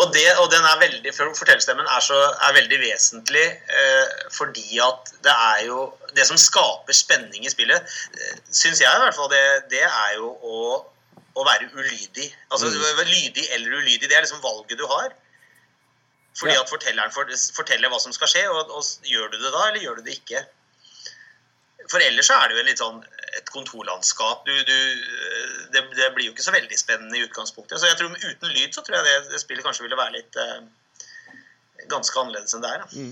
Og, 0.00 0.12
det, 0.14 0.24
og 0.40 0.46
den 0.52 0.64
er 0.64 0.78
veldig, 0.80 1.12
for 1.12 1.32
fortellerstemmen 1.36 1.84
er, 1.84 2.00
så, 2.04 2.16
er 2.46 2.54
veldig 2.56 2.78
vesentlig 2.80 3.44
eh, 3.44 4.14
fordi 4.32 4.78
at 4.80 5.11
det 5.24 5.34
er 5.34 5.66
jo 5.66 5.82
Det 6.16 6.24
som 6.26 6.38
skaper 6.40 6.96
spenning 6.96 7.44
i 7.46 7.52
spillet, 7.52 7.92
eh, 8.16 8.38
syns 8.50 8.80
jeg 8.80 8.88
i 8.88 9.02
hvert 9.04 9.14
fall, 9.14 9.28
det, 9.30 9.42
det 9.70 9.84
er 9.84 10.14
jo 10.16 10.32
å, 10.32 10.62
å 11.38 11.44
være 11.46 11.68
ulydig. 11.76 12.30
Altså 12.50 12.72
lydig 13.04 13.46
eller 13.54 13.76
ulydig, 13.78 14.08
det 14.08 14.16
er 14.16 14.24
liksom 14.24 14.42
valget 14.42 14.80
du 14.80 14.86
har. 14.90 15.12
Fordi 16.40 16.54
Ja. 16.56 16.64
at 16.64 16.72
fortelleren 16.72 17.12
for, 17.14 17.30
forteller 17.54 17.92
hva 17.92 18.00
som 18.00 18.14
skal 18.16 18.30
skje, 18.32 18.46
og, 18.48 18.72
og 18.74 19.06
gjør 19.06 19.30
du 19.30 19.38
det 19.38 19.52
da, 19.52 19.68
eller 19.68 19.84
gjør 19.84 20.00
du 20.00 20.08
det 20.08 20.16
ikke? 20.18 20.42
For 21.90 22.02
ellers 22.02 22.30
så 22.30 22.38
er 22.38 22.48
det 22.48 22.56
jo 22.56 22.62
en 22.62 22.70
litt 22.70 22.82
sånn 22.82 23.00
et 23.39 23.51
kontorlandskap. 23.55 24.45
Du, 24.47 24.53
du, 24.66 24.76
det, 25.74 25.85
det 25.97 26.11
blir 26.16 26.31
jo 26.31 26.35
ikke 26.35 26.47
så 26.47 26.55
veldig 26.55 26.78
spennende 26.78 27.18
i 27.18 27.24
utgangspunktet. 27.26 27.78
Så 27.81 27.91
jeg 27.91 27.99
tror 28.01 28.14
Uten 28.14 28.55
lyd 28.55 28.76
så 28.76 28.85
tror 28.85 29.01
jeg 29.01 29.09
det, 29.09 29.16
det 29.33 29.43
spillet 29.43 29.66
kanskje 29.66 29.87
ville 29.87 29.99
være 29.99 30.16
litt 30.18 30.39
eh, 30.41 30.62
ganske 31.91 32.22
annerledes 32.22 32.57
enn 32.57 32.64
det 32.64 32.72
er. 32.74 32.87
Da. 32.87 33.09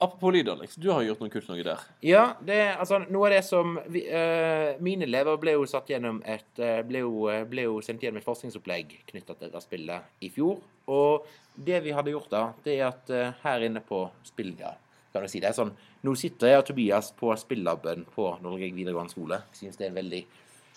Apropos 0.00 0.32
lyd, 0.32 0.48
Alex. 0.48 0.76
Du 0.80 0.88
har 0.90 1.02
gjort 1.04 1.20
noe 1.20 1.28
kult 1.28 1.48
noe 1.50 1.60
der. 1.64 1.80
Ja, 2.00 2.22
det 2.40 2.56
altså 2.72 3.02
noe 3.02 3.28
av 3.28 3.34
det 3.34 3.42
som 3.44 3.74
vi, 3.92 4.06
uh, 4.08 4.78
Mine 4.80 5.04
elever 5.04 5.36
ble 5.42 5.58
jo 5.58 5.66
satt 5.68 5.92
gjennom 5.92 6.22
et 6.24 6.62
eh, 6.62 6.78
ble, 6.88 7.02
jo, 7.04 7.26
eh, 7.28 7.42
ble 7.48 7.66
jo 7.66 7.74
sendt 7.84 8.06
gjennom 8.06 8.22
et 8.22 8.24
forskningsopplegg 8.24 8.94
knytta 9.10 9.34
til 9.34 9.50
dette 9.50 9.60
spillet 9.60 10.24
i 10.24 10.30
fjor. 10.32 10.56
Og 10.88 11.28
det 11.52 11.82
vi 11.84 11.92
hadde 11.92 12.14
gjort 12.14 12.32
da, 12.32 12.42
det 12.64 12.78
er 12.78 12.86
at 12.88 13.12
uh, 13.12 13.34
her 13.42 13.66
inne 13.68 13.84
på 13.84 14.06
spillet 14.24 14.64
ja, 14.64 14.72
kan 15.12 15.26
du 15.26 15.32
si. 15.32 15.40
Det 15.42 15.50
er 15.50 15.56
sånn, 15.56 15.72
Nå 16.06 16.14
sitter 16.16 16.52
jeg 16.52 16.62
og 16.62 16.68
Tobias 16.68 17.10
på 17.16 17.32
spillaben 17.36 18.06
på 18.14 18.30
Norge 18.44 18.70
videregående 18.72 19.12
skole. 19.12 19.42
Jeg 19.50 19.64
synes 19.64 19.80
det 19.80 19.90
er 19.90 19.98
veldig 19.98 20.22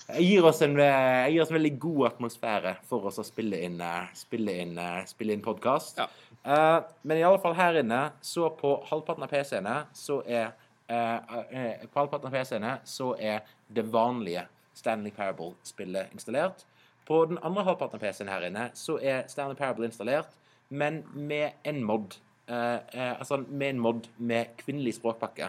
jeg 0.03 0.25
gir, 0.27 0.43
oss 0.43 0.59
en, 0.65 0.73
jeg 0.75 1.31
gir 1.31 1.41
oss 1.43 1.51
en 1.53 1.55
veldig 1.55 1.77
god 1.79 2.01
atmosfære 2.09 2.73
for 2.89 3.07
oss 3.07 3.21
å 3.21 3.23
spille 3.23 3.61
inn, 3.63 3.77
eh, 3.79 4.09
spille 4.17 4.55
inn, 4.59 4.73
eh, 4.77 5.05
spille 5.07 5.31
inn 5.31 5.43
podkast. 5.45 6.01
Ja. 6.01 6.09
Uh, 6.43 6.84
men 7.07 7.21
i 7.21 7.23
alle 7.23 7.39
fall 7.39 7.55
her 7.55 7.77
inne, 7.79 8.01
så 8.19 8.49
på 8.59 8.73
halvparten 8.89 9.23
av 9.23 9.31
PC-ene, 9.31 9.77
så 9.95 10.19
er 10.27 10.49
uh, 10.91 11.21
uh, 11.23 11.86
På 11.88 12.01
halvparten 12.01 12.27
av 12.27 12.36
PC-ene 12.36 12.73
så 12.84 13.13
er 13.15 13.45
det 13.71 13.86
vanlige 13.93 14.43
Stanley 14.75 15.15
Parable-spillet 15.15 16.11
installert. 16.11 16.65
På 17.07 17.23
den 17.29 17.39
andre 17.39 17.63
halvparten 17.63 17.95
av 17.95 18.03
PC-en 18.03 18.34
her 18.34 18.43
inne 18.49 18.67
så 18.75 18.97
er 18.99 19.23
Stanley 19.31 19.55
Parable 19.55 19.88
installert, 19.88 20.36
men 20.67 21.05
med 21.13 21.55
en 21.63 21.79
mod. 21.88 22.17
Eh, 22.48 22.74
eh, 22.76 23.20
altså 23.20 23.38
med 23.48 23.70
en 23.70 23.80
mod 23.80 24.08
med 24.18 24.58
kvinnelig 24.60 24.98
språkpakke. 24.98 25.48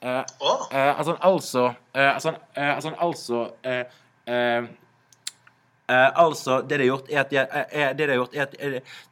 Eh, 0.00 0.22
Eh, 0.72 0.98
altså, 0.98 1.16
altså 1.20 1.64
eh, 1.94 2.14
altså, 2.14 2.34
altså, 2.56 2.92
altså 2.98 3.40
eh, 3.62 3.84
eh, 4.26 4.64
eh, 5.88 6.10
altså, 6.14 6.60
det 6.62 6.78
de 6.78 6.86
har 6.86 6.86
gjort, 6.86 7.10
er 7.10 7.20
at 7.20 7.30
de, 7.98 8.06
har 8.06 8.14
gjort, 8.14 8.32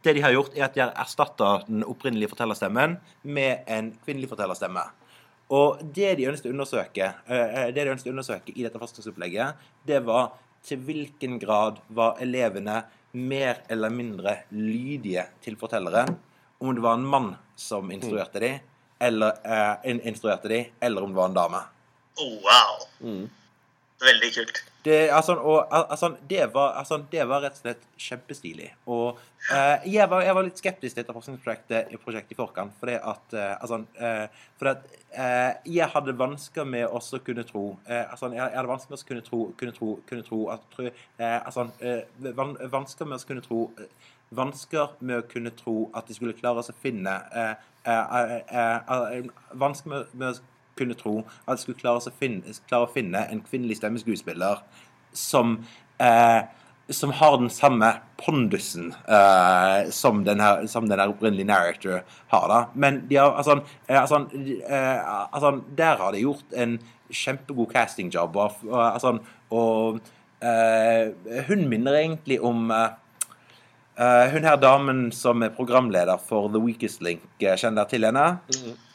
det 0.04 0.14
de 0.14 0.22
har 0.22 0.32
gjort, 0.32 0.56
er 0.56 0.64
at 0.64 0.74
de 0.74 0.80
har 0.80 0.94
erstatta 0.96 1.50
den 1.66 1.84
opprinnelige 1.84 2.32
fortellerstemmen 2.32 2.96
med 3.22 3.56
en 3.66 3.92
kvinnelig 4.04 4.28
fortellerstemme. 4.28 4.86
Og 5.48 5.80
det 5.82 6.14
de 6.16 6.28
ønsket 6.28 6.48
å 6.50 6.52
undersøke, 6.52 7.12
det 7.28 7.84
de 7.84 7.90
ønsket 7.92 8.10
å 8.10 8.12
undersøke 8.12 8.52
i 8.52 8.64
dette 8.66 8.80
forskningsopplegget, 8.80 9.68
det 9.88 10.02
var 10.04 10.34
til 10.64 10.80
hvilken 10.84 11.38
grad 11.40 11.80
var 11.88 12.20
elevene 12.20 12.82
mer 13.12 13.62
eller 13.72 13.92
mindre 13.92 14.34
lydige 14.52 15.24
til 15.44 15.56
fortelleren. 15.56 16.18
Om 16.58 16.74
det 16.74 16.82
var 16.84 16.98
en 16.98 17.06
mann 17.06 17.34
som 17.56 17.90
instruerte 17.94 18.40
de, 18.42 18.52
eller, 18.98 19.38
eh, 19.44 19.98
instruerte 20.08 20.48
de, 20.48 20.64
eller 20.80 21.02
om 21.02 21.12
det 21.12 21.20
var 21.20 21.30
en 21.30 21.34
dame. 21.34 21.60
oh, 22.18 22.34
wow. 22.42 22.88
Mm. 23.00 23.28
Veldig 24.00 24.34
kult. 24.34 24.64
Det, 24.84 25.10
altså, 25.10 25.34
og, 25.34 25.66
altså, 25.90 26.12
det, 26.30 26.54
var, 26.54 26.68
altså, 26.78 27.00
det 27.10 27.24
var 27.28 27.42
rett 27.42 27.56
og 27.58 27.64
slett 27.64 27.80
kjempestilig. 27.98 28.68
Og 28.86 29.18
eh, 29.50 29.88
jeg, 29.90 30.06
var, 30.10 30.22
jeg 30.22 30.36
var 30.38 30.46
litt 30.46 30.60
skeptisk 30.60 30.94
til 30.94 31.02
dette 31.02 31.16
forskningsprosjektet 31.16 31.90
i 31.92 31.98
prosjektet 31.98 32.36
i 32.36 32.38
forkant. 32.38 32.76
Fordi 32.78 32.94
at, 32.94 33.34
eh, 33.34 33.56
altså, 33.58 33.80
eh, 33.98 34.44
fordi 34.60 34.70
at 34.70 35.00
eh, 35.10 35.72
jeg 35.74 35.90
hadde 35.94 36.14
vansker 36.20 36.68
med 36.70 36.86
å 36.86 37.02
kunne 37.26 37.44
tro 37.48 37.64
eh, 37.88 38.04
altså, 38.04 38.30
jeg, 38.30 38.38
jeg 38.38 38.60
hadde 38.60 38.70
vansker 38.70 38.94
med 38.94 39.02
å 39.02 39.08
kunne 39.10 39.26
tro, 39.26 39.40
kunne 39.58 39.76
tro, 39.80 39.90
kunne 40.08 40.28
tro 40.30 40.40
at 40.54 40.70
tro, 40.76 40.86
eh, 40.86 41.38
altså, 41.40 41.66
eh, 41.82 42.30
Vansker 42.78 43.10
med 43.10 43.18
å 43.18 43.28
kunne 43.32 43.44
tro 43.44 43.64
Vansker 44.30 44.92
med 45.00 45.22
å 45.22 45.26
kunne 45.28 45.52
tro 45.56 45.88
at 45.96 46.08
de 46.08 46.16
skulle 46.16 46.36
klare 46.36 46.60
å 46.60 46.76
finne 46.82 47.14
eh, 47.32 47.54
eh, 47.88 48.34
eh, 48.52 49.28
Vansker 49.56 50.04
med, 50.12 50.28
å 50.28 50.76
kunne 50.78 50.96
tro 50.98 51.22
at 51.46 51.56
de 51.56 51.62
skulle 51.62 51.80
klare, 51.80 52.02
å 52.04 52.16
finne, 52.20 52.54
klare 52.68 52.86
å 52.86 52.92
finne 52.92 53.24
en 53.32 53.42
kvinnelig 53.46 53.80
stemmeskuespiller 53.80 54.64
som 55.16 55.60
som 56.88 57.10
har 57.12 57.34
den 57.36 57.50
samme 57.52 57.88
pondusen 58.16 58.94
som 59.92 60.22
den 60.24 60.40
her, 60.40 60.62
som 60.72 60.86
den 60.88 61.02
her 61.02 61.10
opprinnelige 61.10 61.48
narrator 61.50 61.98
har. 62.30 62.46
da. 62.48 62.60
Men 62.72 63.02
de 63.10 63.18
har, 63.18 63.34
altså, 63.36 63.58
altså, 63.88 64.22
altså, 65.34 65.50
der 65.76 66.00
har 66.00 66.14
de 66.14 66.22
gjort 66.22 66.54
en 66.56 66.78
kjempegod 67.10 67.68
castingjobb. 67.74 68.38
Og, 68.40 68.62
og, 68.70 68.80
altså, 68.86 69.18
og 69.50 70.00
hun 71.50 71.68
minner 71.68 71.98
egentlig 71.98 72.40
om 72.40 72.72
eh, 73.98 74.26
hun 74.32 74.46
her 74.46 74.56
damen 74.62 75.08
som 75.12 75.42
er 75.42 75.54
programleder 75.54 76.20
for 76.22 76.48
The 76.52 76.62
Weakest 76.62 77.02
Link. 77.02 77.24
Eh, 77.40 77.56
Kjenner 77.58 77.82
dere 77.82 77.90
til 77.92 78.06
henne? 78.08 78.26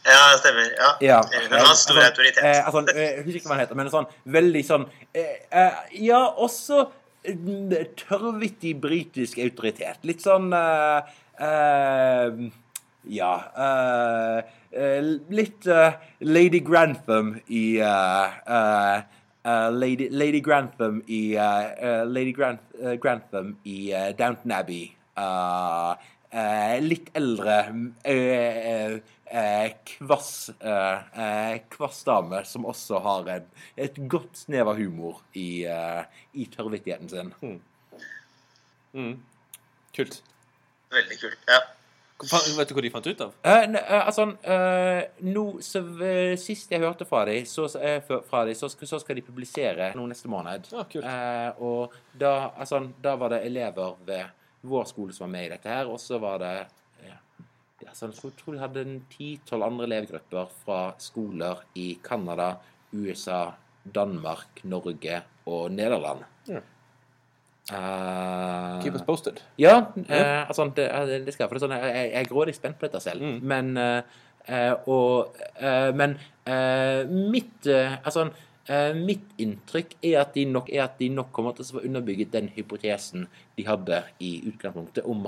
Ja, 0.03 0.37
stemmer. 0.39 0.67
Ja. 0.77 0.89
Ja. 1.01 1.19
Hun 1.49 1.53
har 1.57 1.75
stor 1.75 1.97
altså, 1.97 2.09
autoritet. 2.09 2.43
Eh, 2.43 2.65
altså, 2.65 2.83
eh, 2.95 3.01
jeg 3.01 3.23
husker 3.23 3.39
ikke 3.39 3.51
hva 3.51 3.55
hun 3.55 3.63
heter, 3.63 3.79
men 3.79 3.91
sånn 3.93 4.09
veldig 4.35 4.63
sånn 4.67 4.87
eh, 5.15 5.77
Ja, 6.03 6.25
også 6.27 6.87
mm, 7.29 7.71
tørrvittig 8.01 8.75
britisk 8.83 9.39
autoritet. 9.43 10.01
Litt 10.07 10.23
sånn 10.25 10.51
eh, 10.53 12.43
Ja 13.13 13.31
Litt 14.73 15.67
Lady 16.23 16.59
Grantham 16.63 17.33
i 17.51 17.65
Lady, 19.71 20.09
Lady 20.09 20.39
Grantham 20.41 21.01
i 21.07 21.35
eh, 21.35 21.73
eh, 21.77 22.05
Lady 22.07 22.31
Granth, 22.31 22.63
Grantham 23.01 23.57
i 23.63 23.91
eh, 23.91 24.15
Downton 24.15 24.51
Abbey. 24.51 24.95
Eh, 25.17 25.91
eh, 26.33 26.77
litt 26.81 27.11
eldre 27.13 27.57
eh, 28.03 28.15
eh, 28.15 28.95
eh, 29.25 29.67
kvass 29.85 30.31
kvass 31.75 32.01
dame 32.07 32.43
som 32.45 32.65
også 32.69 33.01
har 33.03 33.29
en, 33.35 33.51
et 33.75 33.99
godt 34.07 34.45
snev 34.45 34.71
av 34.73 34.79
humor 34.79 35.21
i, 35.33 35.65
i 35.65 36.47
tørrvittigheten 36.53 37.09
sin. 37.11 37.33
Mm. 38.93 39.15
Kult. 39.93 40.21
Veldig 40.93 41.17
kult. 41.21 41.49
Ja. 41.49 41.61
Vet 42.57 42.69
du 42.69 42.75
hva 42.77 42.83
de 42.85 42.91
fant 42.93 43.07
ut 43.09 43.21
av? 43.25 43.33
Uh, 43.45 43.75
eh, 43.79 44.05
altså, 44.07 44.25
uh, 44.47 45.01
no, 45.27 45.43
så, 45.63 45.81
uh, 45.83 46.35
Sist 46.39 46.71
jeg 46.73 46.81
hørte 46.83 47.05
fra 47.09 47.23
dem, 47.29 47.45
så, 47.49 47.65
eh, 47.79 47.99
fra- 48.07 48.45
de, 48.47 48.55
så, 48.57 48.69
så 48.71 48.99
skal 49.01 49.19
de 49.19 49.25
publisere 49.25 49.91
noe 49.97 50.11
neste 50.11 50.31
måned. 50.31 50.69
Ja, 50.73 50.85
kult. 50.89 51.03
Eh, 51.05 51.63
og 51.63 51.93
da, 52.19 52.33
altså, 52.57 52.83
da 53.03 53.15
var 53.19 53.35
det 53.35 53.43
elever 53.49 53.95
ved 54.07 54.25
vår 54.63 54.85
skole 54.87 55.13
som 55.15 55.25
var 55.27 55.33
med 55.35 55.45
i 55.49 55.53
dette 55.57 55.69
her, 55.69 55.89
og 55.91 55.99
så 55.99 56.19
var 56.23 56.39
det 56.39 56.53
altså, 57.87 58.07
Jeg 58.13 58.33
tror, 58.39 58.53
de 58.55 58.61
hadde 58.61 58.81
en 58.85 58.99
ti-tolv 59.11 59.65
andre 59.67 59.87
elevgrupper 59.89 60.51
fra 60.63 60.77
skoler 61.03 61.63
i 61.75 61.97
Canada, 62.03 62.53
USA, 62.93 63.41
Danmark, 63.83 64.61
Norge 64.63 65.17
og 65.49 65.71
Nederland. 65.75 66.23
Ja. 66.47 66.61
Eh, 67.71 68.83
Keep 68.83 68.95
us 68.95 69.01
posted. 69.01 69.39
ja, 69.55 69.93
eh, 70.09 70.47
altså, 70.47 70.71
det, 70.75 70.89
eh, 70.91 71.25
det 71.25 71.33
skal 71.33 71.45
jeg. 71.45 71.49
For 71.49 71.55
det 71.55 71.61
er 71.61 71.67
sånn, 71.67 71.75
jeg, 71.79 72.07
jeg 72.11 72.23
er 72.23 72.31
grådig 72.31 72.55
spent 72.57 72.79
på 72.79 72.89
dette 72.89 72.99
selv. 73.03 73.23
Mm. 73.23 73.37
Men, 73.47 73.77
eh, 74.47 74.73
og, 74.91 75.37
men 75.95 76.17
mitt 77.07 77.69
Altså, 77.71 78.25
mitt 78.95 79.31
inntrykk 79.43 79.93
er 80.03 80.17
at, 80.21 80.33
de 80.35 80.43
nok, 80.47 80.67
er 80.71 80.83
at 80.85 80.99
de 80.99 81.07
nok 81.11 81.31
kommer 81.35 81.55
til 81.55 81.63
å 81.63 81.77
få 81.77 81.83
underbygget 81.87 82.31
den 82.31 82.49
hypotesen 82.55 83.25
de 83.55 83.65
hadde 83.67 84.01
i 84.23 84.33
utgangspunktet, 84.47 85.03
om 85.07 85.23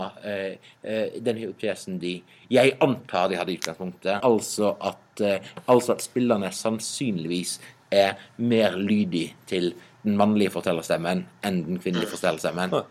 den 1.28 1.40
hypotesen 1.40 2.00
de 2.00 2.18
Jeg 2.52 2.76
antar 2.84 3.32
de 3.32 3.40
hadde 3.40 3.56
i 3.56 3.58
utgangspunktet. 3.60 4.20
Altså 4.24 4.76
at, 4.80 5.24
altså 5.68 5.96
at 5.96 6.04
spillerne 6.04 6.52
sannsynligvis 6.52 7.58
er 7.92 8.16
mer 8.40 8.76
lydige 8.80 9.36
til 9.48 9.74
den 10.06 10.18
mannlige 10.20 10.54
fortellerstemmen 10.54 11.26
enn 11.46 11.64
den 11.68 11.82
kvinnelige 11.82 12.14
fortellerstemmen. 12.14 12.76
Ja. 12.76 12.86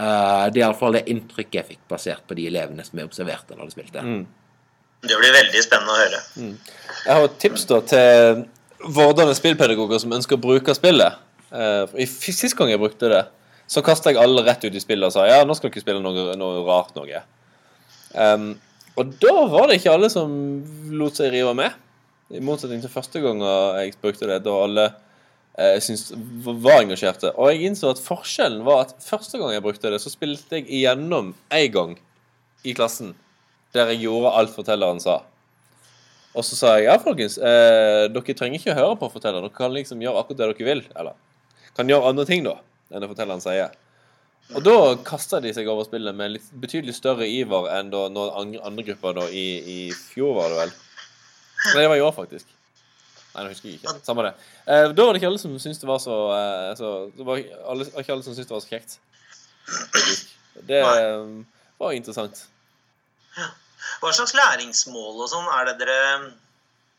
Uh, 0.00 0.46
det 0.48 0.62
er 0.62 0.68
iallfall 0.68 0.96
det 0.96 1.08
inntrykket 1.12 1.58
jeg 1.58 1.68
fikk 1.74 1.80
basert 1.90 2.22
på 2.28 2.36
de 2.38 2.46
elevene 2.48 2.84
som 2.86 3.00
jeg 3.00 3.08
observerte 3.08 3.56
når 3.56 3.68
de 3.68 3.74
spilte. 3.74 4.04
Mm. 4.04 4.22
Det 5.00 5.16
blir 5.16 5.34
veldig 5.34 5.64
spennende 5.64 5.92
å 5.92 5.98
høre. 5.98 6.20
Jeg 6.36 7.10
har 7.10 7.26
et 7.26 7.36
tips 7.40 7.66
da 7.68 7.80
til 7.88 8.40
vordende 8.96 9.34
spillpedagoger 9.36 10.00
som 10.00 10.16
ønsker 10.16 10.38
å 10.38 10.42
bruke 10.42 10.74
spillet. 10.76 11.20
Uh, 11.50 11.84
i 12.00 12.06
Sist 12.08 12.56
gang 12.56 12.72
jeg 12.72 12.80
brukte 12.80 13.10
det, 13.12 13.24
så 13.70 13.82
kasta 13.84 14.12
jeg 14.12 14.20
alle 14.22 14.44
rett 14.46 14.64
ut 14.64 14.76
i 14.76 14.82
spillet 14.82 15.08
og 15.08 15.14
sa 15.14 15.26
ja, 15.28 15.42
nå 15.44 15.56
skal 15.56 15.72
dere 15.72 15.84
spille 15.84 16.02
noe, 16.04 16.34
noe 16.38 16.64
rart 16.68 16.96
noe. 16.96 17.22
Um, 18.14 18.52
og 18.98 19.12
da 19.22 19.34
var 19.52 19.68
det 19.68 19.80
ikke 19.80 19.94
alle 19.94 20.10
som 20.12 20.32
lot 20.96 21.18
seg 21.18 21.32
rive 21.34 21.52
med. 21.56 21.76
I 22.30 22.42
motsetning 22.44 22.82
til 22.82 22.92
første 22.92 23.20
gang 23.22 23.40
jeg 23.42 23.96
brukte 24.02 24.28
det, 24.30 24.42
da 24.44 24.56
alle 24.64 24.90
eh, 25.60 25.78
syns, 25.84 26.08
var 26.64 26.80
engasjerte. 26.82 27.32
Og 27.36 27.52
jeg 27.52 27.70
innså 27.70 27.92
at 27.92 28.02
forskjellen 28.02 28.64
var 28.66 28.86
at 28.86 28.94
første 29.04 29.40
gang 29.40 29.52
jeg 29.54 29.64
brukte 29.64 29.92
det, 29.92 30.00
så 30.02 30.12
spilte 30.12 30.60
jeg 30.60 30.68
igjennom 30.68 31.34
én 31.52 31.68
gang 31.74 31.98
i 32.64 32.74
klassen 32.76 33.14
der 33.74 33.92
jeg 33.92 34.06
gjorde 34.06 34.32
alt 34.34 34.54
fortelleren 34.54 34.98
sa. 35.02 35.20
Og 36.34 36.46
så 36.46 36.56
sa 36.58 36.72
jeg 36.78 36.86
ja, 36.86 36.96
folkens, 37.02 37.36
eh, 37.38 38.06
dere 38.10 38.34
trenger 38.38 38.58
ikke 38.58 38.74
å 38.74 38.78
høre 38.78 38.98
på 38.98 39.10
fortelleren. 39.14 39.46
Dere 39.46 39.56
kan 39.56 39.74
liksom 39.74 40.02
gjøre 40.02 40.22
akkurat 40.22 40.40
det 40.40 40.50
dere 40.50 40.68
vil. 40.68 40.82
Eller 40.98 41.16
kan 41.76 41.90
gjøre 41.90 42.10
andre 42.10 42.26
ting, 42.26 42.44
da, 42.46 42.56
enn 42.90 43.02
det 43.02 43.10
fortelleren 43.10 43.42
sier. 43.42 43.74
Og 44.50 44.62
da 44.66 44.76
kasta 45.06 45.38
de 45.42 45.52
seg 45.54 45.68
over 45.70 45.86
spillet 45.86 46.16
med 46.16 46.34
litt 46.34 46.46
betydelig 46.62 46.96
større 46.96 47.28
iver 47.30 47.68
enn 47.76 47.92
da 47.92 48.06
andre, 48.08 48.62
andre 48.66 48.86
grupper 48.88 49.20
da 49.20 49.26
i, 49.30 49.44
i 49.62 49.80
fjor, 49.94 50.34
var 50.38 50.50
det 50.50 50.62
vel. 50.64 50.72
Nei, 51.70 51.82
det 51.82 51.90
var 51.92 52.00
i 52.00 52.06
år, 52.06 52.14
faktisk. 52.16 52.50
Nei, 53.30 53.44
nå 53.44 53.52
husker 53.52 53.70
jeg 53.70 53.78
ikke. 53.78 53.94
Samme 54.02 54.26
det. 54.26 54.34
Eh, 54.66 54.88
da 54.90 55.06
var 55.06 55.14
det 55.14 55.20
ikke 55.20 55.30
alle 55.30 55.40
som 55.42 55.54
syntes 55.62 55.78
det 55.78 55.88
var 55.88 56.00
så, 56.02 56.16
eh, 56.34 56.72
så 56.78 56.90
Det 57.14 57.26
var 57.26 57.42
alle, 57.70 57.86
ikke 57.86 58.12
alle 58.16 58.26
som 58.26 58.34
syntes 58.34 58.50
det 58.50 58.56
var 58.56 58.64
så 58.64 58.72
kjekt. 58.74 58.98
Det 60.66 60.80
eh, 60.82 61.26
var 61.78 61.94
interessant. 61.94 62.44
Hva 64.00 64.12
slags 64.16 64.34
læringsmål 64.36 65.20
og 65.20 65.28
sånn 65.30 65.48
er 65.58 65.70
det 65.70 65.80
dere 65.84 65.98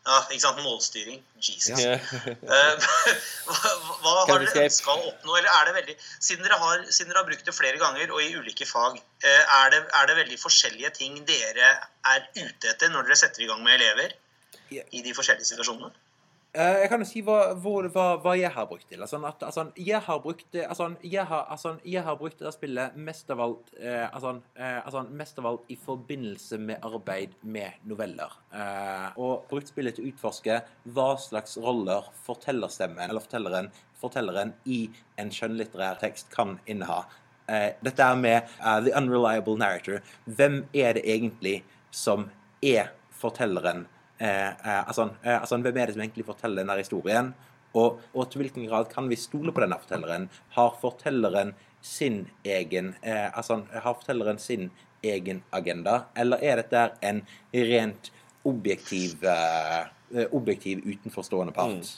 Ja, 0.01 0.15
ikke 0.33 0.41
sant, 0.41 0.61
målstyring. 0.65 1.19
Jesus. 1.45 1.77
Ja. 1.77 1.97
Eh, 1.99 2.87
hva, 3.45 3.73
hva 4.01 4.13
har 4.31 4.41
dere 4.41 4.63
ønska 4.63 4.95
å 4.95 5.03
oppnå? 5.11 5.35
Eller 5.37 5.49
er 5.51 5.67
det 5.67 5.75
veldig 5.75 5.95
Siden 5.99 6.47
dere 6.47 6.57
har, 6.57 6.81
siden 6.87 7.11
dere 7.11 7.21
har 7.21 7.27
brukt 7.27 7.45
det 7.45 7.53
flere 7.53 7.77
ganger 7.81 8.15
og 8.15 8.23
i 8.23 8.31
ulike 8.33 8.65
fag, 8.65 8.97
eh, 9.21 9.55
er 9.59 9.75
det, 9.75 9.83
er 9.99 10.09
det 10.09 10.17
veldig 10.23 10.39
forskjellige 10.41 10.93
ting 10.97 11.19
dere 11.27 11.75
er 12.15 12.25
ute 12.39 12.71
etter 12.71 12.89
når 12.89 13.11
dere 13.11 13.19
setter 13.19 13.45
i 13.45 13.51
gang 13.51 13.61
med 13.67 13.77
elever? 13.77 14.15
I 14.71 15.03
de 15.03 15.13
forskjellige 15.13 15.51
situasjonene? 15.51 15.91
Eh, 16.53 16.81
Jeg 16.83 16.89
kan 16.91 16.99
jo 16.99 17.05
si 17.07 17.21
hva, 17.23 17.53
hvor, 17.63 17.85
hva, 17.93 18.05
hva 18.19 18.33
jeg 18.35 18.51
har 18.51 18.65
brukt 18.67 18.89
til. 18.89 18.99
Altså, 18.99 19.21
at, 19.23 19.43
altså, 19.47 19.69
jeg 19.79 20.01
har 20.03 20.17
brukt 20.19 20.57
altså, 20.59 20.89
jeg, 21.03 21.23
har, 21.29 21.45
altså, 21.49 21.77
jeg 21.87 22.03
har 22.03 22.17
brukt 22.19 22.39
det 22.43 22.51
spillet 22.51 22.97
mest 22.99 23.31
av 23.31 23.39
alt 23.45 23.71
eh, 23.79 24.03
altså, 24.09 24.33
eh, 24.59 24.81
altså, 24.81 25.05
mest 25.15 25.39
av 25.39 25.47
alt 25.47 25.71
i 25.71 25.77
forbindelse 25.79 26.59
med 26.59 26.83
arbeid 26.83 27.37
med 27.41 27.79
noveller. 27.87 28.35
Eh, 28.51 29.07
og 29.15 29.47
brukt 29.47 29.71
spillet 29.71 29.95
til 29.95 30.09
å 30.09 30.11
utforske 30.11 30.59
hva 30.91 31.07
slags 31.23 31.55
roller 31.63 32.11
fortellerstemmen 32.25 33.07
eller 33.07 33.23
fortelleren, 33.23 33.71
fortelleren 34.01 34.51
i 34.67 34.83
en 35.21 35.31
skjønnlitterær 35.31 36.03
tekst 36.03 36.33
kan 36.35 36.57
inneha. 36.67 37.05
Eh, 37.47 37.69
dette 37.83 38.03
er 38.03 38.19
med 38.19 38.51
uh, 38.59 38.81
The 38.83 38.91
Unreliable 38.97 39.55
Narrator. 39.59 40.03
Hvem 40.27 40.65
er 40.75 40.99
det 40.99 41.07
egentlig 41.07 41.61
som 41.95 42.27
er 42.59 42.91
fortelleren? 43.23 43.87
Eh, 44.21 44.47
eh, 44.47 44.87
altså, 44.87 45.09
eh, 45.23 45.39
altså, 45.41 45.57
hvem 45.57 45.77
er 45.77 45.89
det 45.89 45.95
som 45.95 46.03
egentlig 46.03 46.25
forteller 46.27 46.61
denne 46.61 46.77
historien? 46.77 47.33
Og, 47.73 48.01
og 48.13 48.29
til 48.29 48.43
hvilken 48.43 48.67
grad 48.67 48.89
kan 48.91 49.07
vi 49.09 49.17
stole 49.17 49.53
på 49.55 49.63
denne 49.63 49.79
fortelleren? 49.81 50.29
Har 50.57 50.75
fortelleren 50.81 51.55
sin 51.81 52.27
egen 52.45 52.93
eh, 53.01 53.37
altså, 53.37 53.63
Har 53.71 53.93
fortelleren 53.93 54.37
sin 54.39 54.69
egen 55.03 55.43
agenda, 55.51 56.03
eller 56.15 56.37
er 56.45 56.59
dette 56.61 56.81
en 57.01 57.23
rent 57.53 58.11
objektiv 58.45 59.23
eh, 59.25 59.87
objektiv 60.31 60.83
utenforstående 60.85 61.53
part? 61.53 61.89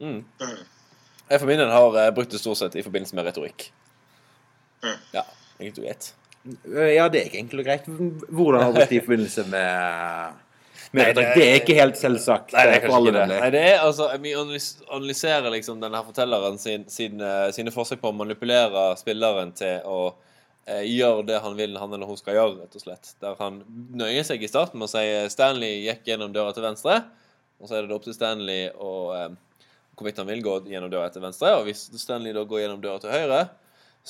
Mm. 0.00 0.24
Mm. 0.40 0.64
Jeg 1.30 1.38
for 1.38 1.46
min 1.46 1.62
del 1.62 1.70
har 1.70 1.98
eh, 2.00 2.10
brukt 2.14 2.34
det 2.34 2.42
stort 2.42 2.58
sett 2.58 2.74
i 2.74 2.82
forbindelse 2.82 3.14
med 3.14 3.30
retorikk. 3.30 3.68
Mm. 4.82 4.98
Ja, 5.14 5.22
enkelt 5.60 5.78
og 5.78 5.86
greit. 5.86 6.14
Ja, 6.96 7.06
det 7.12 7.20
er 7.20 7.28
ikke 7.28 7.38
enkelt 7.38 7.62
og 7.62 7.68
greit. 7.68 7.86
Hvordan 7.86 8.62
har 8.64 8.72
du 8.72 8.80
brukt 8.80 8.90
det 8.90 8.98
i 8.98 9.04
forbindelse 9.04 9.44
med, 9.52 10.40
med 10.92 11.02
Nei, 11.04 11.12
det- 11.12 11.22
det, 11.22 11.34
det 11.38 11.44
er 11.50 11.58
ikke 11.60 11.74
helt 11.78 11.98
selvsagt 12.00 12.52
Nei, 12.56 12.64
det 12.66 12.72
er 12.72 12.78
eh, 12.78 12.82
kanskje 12.88 13.00
ikke 13.10 13.12
det. 13.28 13.38
Nei, 13.40 13.50
det 13.54 13.60
er 13.70 13.78
altså, 13.84 14.08
Vi 14.24 14.32
analyserer 14.90 15.50
liksom 15.54 15.80
denne 15.82 16.00
fortelleren 16.06 16.58
sin, 16.58 16.88
sin, 16.90 17.20
eh, 17.20 17.50
sine 17.54 17.70
forsøk 17.74 18.00
på 18.02 18.10
å 18.10 18.16
manipulere 18.16 18.88
spilleren 18.98 19.52
til 19.54 19.86
å 19.86 20.00
eh, 20.66 20.82
gjøre 20.90 21.26
det 21.28 21.38
han 21.44 21.54
vil 21.58 21.76
han 21.78 21.94
eller 21.94 22.06
hun 22.10 22.18
skal 22.18 22.34
gjøre, 22.38 22.58
rett 22.64 22.74
og 22.80 22.82
slett. 22.84 23.12
Der 23.22 23.38
han 23.38 23.62
nøyer 24.02 24.26
seg 24.26 24.42
i 24.42 24.50
starten 24.50 24.78
med 24.82 24.88
å 24.88 24.92
si 24.92 25.04
eh, 25.06 25.28
Stanley 25.32 25.84
gikk 25.86 26.10
gjennom 26.10 26.32
døra 26.34 26.52
til 26.56 26.66
venstre, 26.66 26.98
og 27.60 27.68
så 27.70 27.78
er 27.78 27.86
det 27.86 27.94
opp 27.96 28.04
til 28.08 28.14
Stanley 28.16 28.68
å 28.74 28.92
eh, 29.16 29.30
hvorvidt 30.00 30.18
han 30.22 30.28
vil 30.30 30.42
gå 30.42 30.58
gjennom 30.72 30.90
døra 30.92 31.10
til 31.12 31.22
venstre. 31.22 31.54
Og 31.60 31.66
hvis 31.68 31.86
Stanley 32.00 32.32
da 32.32 32.42
går 32.48 32.62
gjennom 32.64 32.80
døra 32.82 32.98
til 33.02 33.12
høyre, 33.12 33.40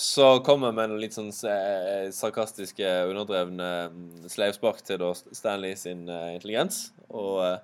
så 0.01 0.39
kommer 0.41 0.73
med 0.73 0.89
noen 0.89 1.01
litt 1.03 1.13
sånn 1.13 1.29
eh, 1.45 2.07
sarkastiske, 2.17 2.89
underdrevne 3.11 3.67
mm, 3.93 4.07
sleivspark 4.33 4.81
til 4.87 4.97
da 5.03 5.11
Stanley 5.13 5.77
sin 5.77 6.07
eh, 6.09 6.31
intelligens. 6.39 6.87
Og 7.13 7.43
eh, 7.45 7.59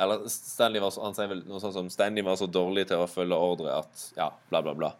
Eller 0.00 0.24
Stanley 0.32 0.80
var 0.80 0.96
han 1.04 1.12
sier 1.18 1.28
vel 1.28 1.42
noe 1.44 1.60
sånt 1.60 1.76
som 1.76 1.90
Stanley 1.92 2.24
var 2.24 2.40
så 2.40 2.48
dårlig 2.48 2.86
til 2.88 3.02
å 3.04 3.10
følge 3.10 3.36
ordre 3.36 3.76
at 3.82 4.06
Ja, 4.16 4.30
bla, 4.48 4.62
bla, 4.64 4.72
bla. 4.78 4.92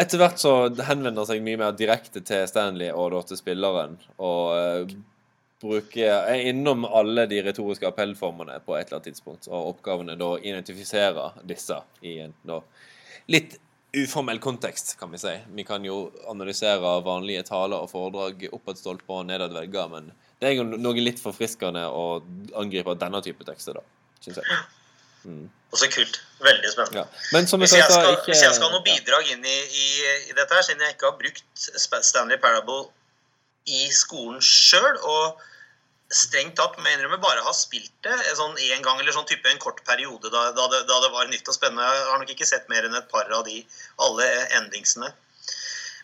Etter 0.00 0.22
hvert 0.22 0.40
så 0.40 0.54
henvender 0.88 1.20
han 1.20 1.28
seg 1.28 1.44
mye 1.44 1.60
mer 1.60 1.76
direkte 1.76 2.24
til 2.24 2.48
Stanley 2.48 2.88
og 2.96 3.12
da 3.12 3.20
til 3.28 3.42
spilleren. 3.42 4.00
Og 4.16 4.96
bruker, 5.60 6.14
er 6.32 6.48
innom 6.48 6.86
alle 6.88 7.28
de 7.28 7.42
retoriske 7.44 7.90
appellformene 7.90 8.62
på 8.64 8.78
et 8.78 8.86
eller 8.86 9.02
annet 9.02 9.10
tidspunkt. 9.12 9.50
Og 9.52 9.74
oppgaven 9.74 10.08
er 10.08 10.20
da 10.20 10.32
å 10.32 10.40
identifisere 10.40 11.34
disse 11.44 11.82
i 12.00 12.22
en 12.24 12.32
da 12.48 12.62
litt 13.28 13.60
uformell 13.96 14.38
kontekst, 14.38 14.94
kan 14.98 15.10
vi 15.10 15.18
si. 15.18 15.32
Vi 15.56 15.64
kan 15.66 15.84
jo 15.84 16.10
analysere 16.30 17.00
vanlige 17.04 17.42
taler 17.48 17.82
og 17.82 17.90
foredrag 17.90 18.46
oppadstolper 18.52 19.22
og 19.22 19.30
nedadvegger, 19.30 19.88
men 19.92 20.12
det 20.40 20.50
er 20.50 20.58
jo 20.60 20.66
noe 20.70 21.02
litt 21.02 21.20
forfriskende 21.22 21.86
å 21.88 22.04
angripe 22.60 22.94
denne 23.00 23.22
type 23.24 23.46
tekster, 23.48 23.80
da, 23.80 24.14
syns 24.24 24.40
jeg. 24.40 24.60
Mm. 25.24 25.48
Også 25.74 25.90
kult. 25.92 26.16
Veldig 26.40 26.70
spennende. 26.72 27.02
Ja. 27.02 27.26
Men 27.34 27.46
som 27.50 27.60
Hvis 27.60 27.74
jeg, 27.76 27.84
skal, 27.84 28.14
ikke 28.14 28.32
hvis 28.32 28.42
jeg 28.42 28.54
skal 28.56 28.70
ha 28.70 28.78
noe 28.78 28.86
bidrag 28.86 29.28
inn 29.34 29.44
i, 29.44 29.58
i, 29.68 29.88
i 30.30 30.32
dette, 30.32 30.48
her, 30.54 30.64
siden 30.66 30.82
jeg 30.86 30.96
ikke 30.96 31.10
har 31.10 31.18
brukt 31.20 31.68
Stanley 32.08 32.40
Parable 32.42 32.88
i 33.68 33.86
skolen 33.94 34.40
sjøl, 34.42 34.96
og 35.04 35.42
strengt 36.10 36.56
tatt 36.58 36.78
må 36.78 36.88
jeg 36.90 36.98
innrømme 36.98 37.20
bare 37.22 37.42
har 37.46 37.54
spilt 37.54 37.92
det 38.02 38.14
en 38.14 38.38
sånn 38.38 38.56
gang 38.82 38.98
eller 38.98 39.14
sånn 39.14 39.28
type 39.30 39.46
en 39.46 39.62
kort 39.62 39.82
periode 39.86 40.30
da, 40.32 40.48
da, 40.56 40.66
det, 40.72 40.82
da 40.90 40.98
det 41.04 41.10
var 41.14 41.28
nytt 41.30 41.48
og 41.48 41.56
spennende. 41.56 41.86
Jeg 41.86 42.08
har 42.10 42.22
nok 42.22 42.32
ikke 42.34 42.48
sett 42.48 42.70
mer 42.72 42.86
enn 42.86 42.98
et 42.98 43.10
par 43.12 43.30
av 43.30 43.44
de 43.46 43.60
alle 44.02 44.26
endingsene. 44.58 45.12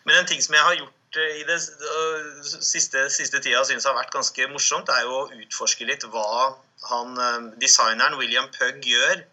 Men 0.07 0.21
en 0.21 0.29
ting 0.29 0.39
som 0.43 0.55
jeg 0.55 0.63
har 0.63 0.77
gjort 0.79 1.19
eh, 1.19 1.39
i 1.41 1.47
det 1.47 1.57
øh, 1.59 2.43
siste, 2.63 3.07
siste 3.11 3.43
tida 3.43 3.65
syns 3.67 3.87
har 3.89 3.97
vært 3.97 4.13
ganske 4.15 4.47
morsomt, 4.53 4.91
er 4.93 5.03
jo 5.03 5.23
å 5.25 5.41
utforske 5.43 5.87
litt 5.89 6.07
hva 6.07 6.53
han, 6.87 7.17
designeren 7.59 8.15
William 8.19 8.47
Pugg 8.53 8.85
gjør 8.87 9.25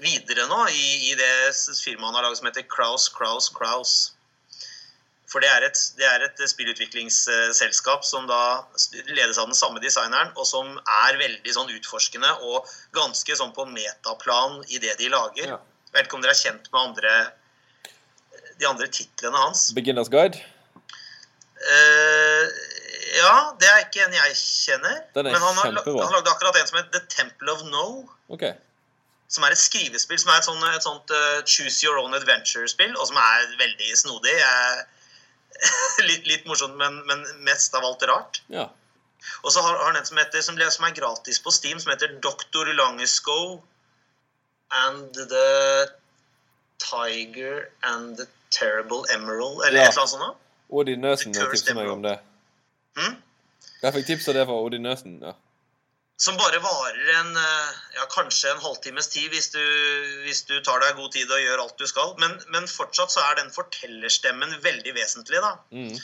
videre 0.00 0.46
nå 0.48 0.60
i, 0.70 1.10
i 1.10 1.16
det 1.18 1.32
firmaet 1.82 2.06
han 2.06 2.16
har 2.16 2.28
laget 2.28 2.40
som 2.40 2.48
heter 2.48 2.66
Kraus, 2.70 3.08
Kraus, 3.12 3.50
Kraus. 3.52 3.94
For 5.28 5.44
det 5.44 5.48
er 5.52 5.64
et, 5.66 5.80
det 5.98 6.06
er 6.08 6.22
et 6.24 6.40
spillutviklingsselskap 6.48 8.04
som 8.08 8.24
da 8.30 8.64
ledes 9.10 9.36
av 9.36 9.50
den 9.50 9.58
samme 9.58 9.82
designeren, 9.84 10.30
og 10.40 10.46
som 10.48 10.70
er 10.80 11.18
veldig 11.20 11.52
sånn 11.52 11.72
utforskende 11.74 12.30
og 12.48 12.68
ganske 12.96 13.36
sånn 13.36 13.52
på 13.56 13.66
metaplan 13.68 14.62
i 14.72 14.80
det 14.80 14.94
de 15.00 15.10
lager. 15.12 15.50
Ja. 15.52 15.58
Jeg 15.90 15.98
vet 15.98 16.08
ikke 16.08 16.16
om 16.16 16.24
dere 16.24 16.32
er 16.32 16.40
kjent 16.40 16.72
med 16.72 16.80
andre, 16.80 17.12
de 18.60 18.70
andre 18.70 18.88
titlene 18.88 19.44
hans. 19.44 19.68
Beginners 19.76 20.08
Guide. 20.12 20.40
Uh, 21.58 22.44
ja, 23.18 23.36
det 23.60 23.68
er 23.68 23.84
ikke 23.84 24.04
en 24.06 24.16
jeg 24.16 24.36
kjenner. 24.40 25.00
Den 25.16 25.28
er 25.28 25.34
men 25.36 25.42
han 25.44 25.56
har, 25.60 25.72
han 25.76 26.14
lagde 26.16 26.32
akkurat 26.32 26.56
en 26.56 26.68
som 26.70 26.80
heter 26.80 27.00
The 27.00 27.04
Temple 27.12 27.52
of 27.52 27.64
No. 27.68 27.86
Okay 28.32 28.54
Som 29.28 29.44
er 29.44 29.52
et 29.52 29.60
skrivespill, 29.60 30.20
som 30.20 30.30
er 30.32 30.38
et, 30.40 30.46
sånt, 30.46 30.64
et 30.72 30.84
sånt 30.86 31.12
uh, 31.12 31.40
choose 31.44 31.82
your 31.84 31.98
own 32.00 32.16
adventure-spill, 32.16 32.94
og 32.96 33.10
som 33.10 33.18
er 33.20 33.58
veldig 33.60 33.90
snodig. 34.00 34.32
Jeg- 34.40 34.86
litt, 36.08 36.26
litt 36.26 36.46
morsomt, 36.46 36.76
men, 36.76 37.00
men 37.06 37.24
mest 37.46 37.74
av 37.74 37.84
alt 37.84 38.02
rart. 38.10 38.42
Ja. 38.52 38.68
Og 39.42 39.52
så 39.52 39.62
har 39.62 39.76
har 39.76 39.90
han 39.92 39.96
en 39.96 40.06
som, 40.06 40.16
heter, 40.20 40.40
som, 40.42 40.58
som 40.70 40.84
er 40.86 40.94
gratis 40.94 41.40
på 41.42 41.50
Steam, 41.50 41.80
som 41.80 41.92
heter 41.92 42.14
Dr. 42.22 42.72
Langesco 42.78 43.60
and 44.70 45.14
the 45.14 45.88
Tiger 46.78 47.68
and 47.82 48.16
the 48.16 48.26
Terrible 48.50 49.04
Emerald, 49.14 49.62
eller 49.66 49.80
Ja. 49.80 49.88
et 49.88 49.92
eller 49.92 50.00
annet 50.00 50.10
sånt. 50.10 50.36
Odin 50.70 51.00
Nøsen 51.00 51.32
tipset 51.32 51.74
meg 51.74 51.88
om 51.88 52.02
det. 52.02 52.18
Hmm? 52.96 53.16
Jeg 53.82 53.94
fikk 53.94 54.06
tips 54.06 54.28
av 54.28 54.34
det 54.34 54.46
fra 54.46 54.54
Odin 54.54 54.82
Nøsen. 54.82 55.20
ja. 55.22 55.32
Som 56.18 56.34
bare 56.34 56.58
varer 56.58 57.10
en, 57.20 57.36
eh, 57.36 57.74
ja, 57.94 58.04
kanskje 58.10 58.50
en 58.50 58.62
halvtimes 58.62 59.06
tid 59.12 59.28
hvis 59.30 59.52
du, 59.54 59.62
hvis 60.24 60.40
du 60.48 60.56
tar 60.66 60.82
deg 60.82 60.96
god 60.98 61.12
tid 61.14 61.30
og 61.30 61.44
gjør 61.44 61.62
alt 61.62 61.76
du 61.78 61.86
skal. 61.86 62.16
Men, 62.18 62.34
men 62.54 62.66
fortsatt 62.70 63.14
så 63.14 63.22
er 63.22 63.38
den 63.38 63.52
fortellerstemmen 63.54 64.56
veldig 64.64 64.96
vesentlig. 64.96 65.38
da. 65.44 65.52
Mm. 65.70 65.94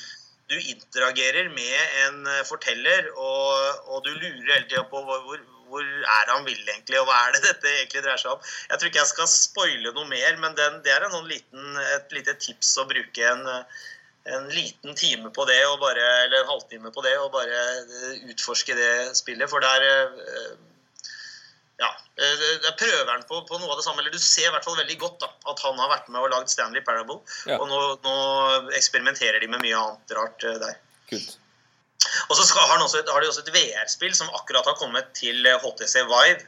Du 0.52 0.54
interagerer 0.60 1.50
med 1.56 1.98
en 2.04 2.30
eh, 2.30 2.44
forteller, 2.46 3.10
og, 3.16 3.82
og 3.90 4.06
du 4.06 4.12
lurer 4.12 4.52
hele 4.52 4.68
tida 4.68 4.84
på 4.92 5.02
hvor, 5.02 5.40
hvor, 5.72 5.82
er 5.82 6.30
han 6.30 6.46
vil 6.46 6.60
egentlig, 6.62 7.00
og 7.00 7.08
hva 7.08 7.18
er 7.24 7.34
det 7.34 7.42
dette 7.48 7.72
egentlig 7.72 8.04
dreier 8.04 8.22
seg 8.22 8.36
om. 8.36 8.46
Jeg 8.70 8.78
tror 8.78 8.92
ikke 8.92 9.02
jeg 9.02 9.12
skal 9.16 9.30
spoile 9.34 9.94
noe 9.96 10.06
mer, 10.12 10.38
men 10.44 10.54
den, 10.60 10.78
det 10.86 10.94
er 10.94 11.08
en 11.08 11.16
sånn 11.16 11.26
liten, 11.32 11.82
et 11.96 12.14
lite 12.14 12.36
tips 12.44 12.76
å 12.78 12.86
bruke 12.86 13.30
en, 13.32 13.42
eh, 13.50 13.82
en 14.24 14.46
liten 14.48 14.94
time 14.96 15.30
på 15.36 15.44
det, 15.44 15.60
og 15.68 15.80
bare, 15.82 16.04
eller 16.24 16.40
en 16.40 16.52
halvtime 16.52 16.92
på 16.94 17.02
det, 17.04 17.16
og 17.20 17.32
bare 17.34 17.64
eh, 17.80 18.22
utforske 18.32 18.76
det 18.78 18.92
spillet. 19.18 19.50
For 19.50 19.60
det 19.60 19.72
er 19.76 19.84
eh, 19.90 20.54
ja, 21.82 21.90
der 22.16 22.34
det 22.38 22.68
er 22.70 22.76
prøveren 22.78 23.24
på, 23.28 23.40
på 23.48 23.58
noe 23.58 23.72
av 23.72 23.80
det 23.80 23.84
samme. 23.86 24.00
eller 24.00 24.14
Du 24.14 24.22
ser 24.22 24.48
i 24.48 24.52
hvert 24.54 24.66
fall 24.66 24.78
veldig 24.78 24.98
godt 25.00 25.18
da, 25.24 25.30
at 25.50 25.62
han 25.66 25.80
har 25.82 25.90
vært 25.90 26.10
med 26.12 26.22
og 26.22 26.30
lagd 26.32 26.52
Stanley 26.52 26.84
Parable. 26.86 27.20
Ja. 27.50 27.58
Og 27.58 27.68
nå, 27.70 27.80
nå 28.04 28.14
eksperimenterer 28.78 29.42
de 29.42 29.50
med 29.50 29.64
mye 29.64 29.80
annet 29.80 30.14
rart 30.16 30.46
eh, 30.46 30.60
der. 30.62 30.78
Kult. 31.10 31.36
Og 32.28 32.36
så 32.36 32.44
har, 32.58 32.68
han 32.74 32.84
også 32.84 33.02
har 33.08 33.22
de 33.22 33.30
også 33.30 33.44
et 33.44 33.54
VR-spill 33.54 34.14
som 34.16 34.30
akkurat 34.36 34.66
har 34.68 34.78
kommet 34.80 35.12
til 35.18 35.46
eh, 35.46 35.60
HTC 35.60 36.04
Vive. 36.10 36.46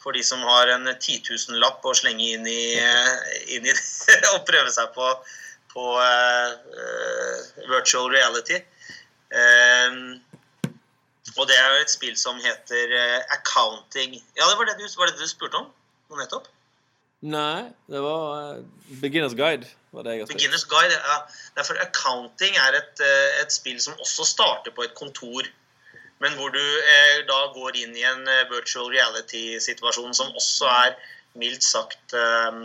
For 0.00 0.16
de 0.16 0.22
som 0.24 0.40
har 0.48 0.70
en 0.72 0.86
10 0.94 1.18
000-lapp 1.26 1.84
å 1.84 1.92
slenge 1.96 2.30
inn 2.36 2.46
i, 2.48 2.62
eh, 2.86 3.54
inn 3.56 3.66
i 3.66 3.74
det 3.76 4.20
og 4.32 4.46
prøve 4.48 4.70
seg 4.72 4.94
på, 4.94 5.12
på 5.70 5.86
eh, 6.02 6.52
eh, 6.82 7.66
virtual 7.70 8.10
reality. 8.12 8.60
Eh, 9.30 9.98
og 11.38 11.46
det 11.46 11.56
er 11.56 11.68
jo 11.70 11.82
et 11.84 11.92
spill 11.92 12.16
som 12.18 12.40
heter 12.42 12.90
eh, 12.96 13.20
Accounting 13.36 14.16
Ja, 14.34 14.48
det 14.48 14.56
var 14.58 14.66
det, 14.66 14.80
du, 14.80 14.88
var 14.98 15.06
det 15.06 15.20
du 15.20 15.28
spurte 15.30 15.60
om 15.60 15.68
nå 16.10 16.18
nettopp? 16.18 16.48
Nei, 17.20 17.68
det 17.92 18.00
var 18.02 18.58
Beginners 19.02 19.36
Guide. 19.38 19.68
var 19.94 20.06
det 20.06 20.16
jeg 20.16 20.24
har. 20.24 20.32
Beginners 20.32 20.64
Guide. 20.66 20.96
Ja. 20.96 21.18
Derfor 21.58 21.78
Accounting 21.84 22.56
er 22.58 22.80
et, 22.80 23.02
et 23.42 23.52
spill 23.54 23.78
som 23.82 23.94
også 24.00 24.26
starter 24.26 24.74
på 24.74 24.86
et 24.86 24.96
kontor. 24.98 25.46
Men 26.24 26.34
hvor 26.36 26.50
du 26.52 26.60
eh, 26.60 27.20
da 27.28 27.38
går 27.54 27.78
inn 27.84 27.94
i 27.96 28.06
en 28.08 28.26
virtual 28.50 28.90
reality-situasjon 28.90 30.16
som 30.16 30.34
også 30.34 30.72
er 30.72 30.96
mildt 31.38 31.62
sagt 31.64 32.16
eh, 32.16 32.64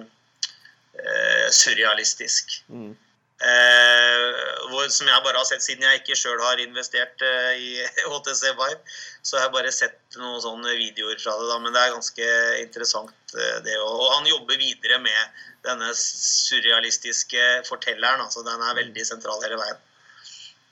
eh, 1.00 1.48
surrealistisk. 1.54 2.62
Mm. 2.70 2.94
Eh, 3.36 4.28
hvor, 4.72 4.86
som 4.88 5.10
jeg 5.12 5.24
bare 5.26 5.42
har 5.42 5.48
sett 5.50 5.64
siden 5.66 5.84
jeg 5.84 6.00
ikke 6.00 6.16
sjøl 6.16 6.40
har 6.40 6.62
investert 6.64 7.20
eh, 7.26 7.58
i 7.60 7.72
HTC 8.12 8.54
Vive. 8.56 8.80
Så 9.26 9.38
har 9.38 9.50
jeg 9.50 9.56
bare 9.58 9.74
sett 9.76 10.20
noen 10.20 10.40
sånne 10.44 10.78
videoer 10.80 11.20
fra 11.20 11.36
det, 11.40 11.50
da, 11.52 11.58
men 11.60 11.76
det 11.76 11.82
er 11.82 11.98
ganske 11.98 12.30
interessant. 12.62 13.18
eh, 13.36 13.58
det 13.66 13.76
Og, 13.82 13.92
og 14.06 14.14
han 14.14 14.32
jobber 14.32 14.62
videre 14.62 15.02
med 15.04 15.44
denne 15.68 15.92
surrealistiske 16.00 17.44
fortelleren. 17.68 18.24
altså 18.24 18.46
Den 18.46 18.64
er 18.64 18.80
veldig 18.80 19.06
sentral 19.08 19.44
hele 19.44 19.60
veien. 19.60 19.84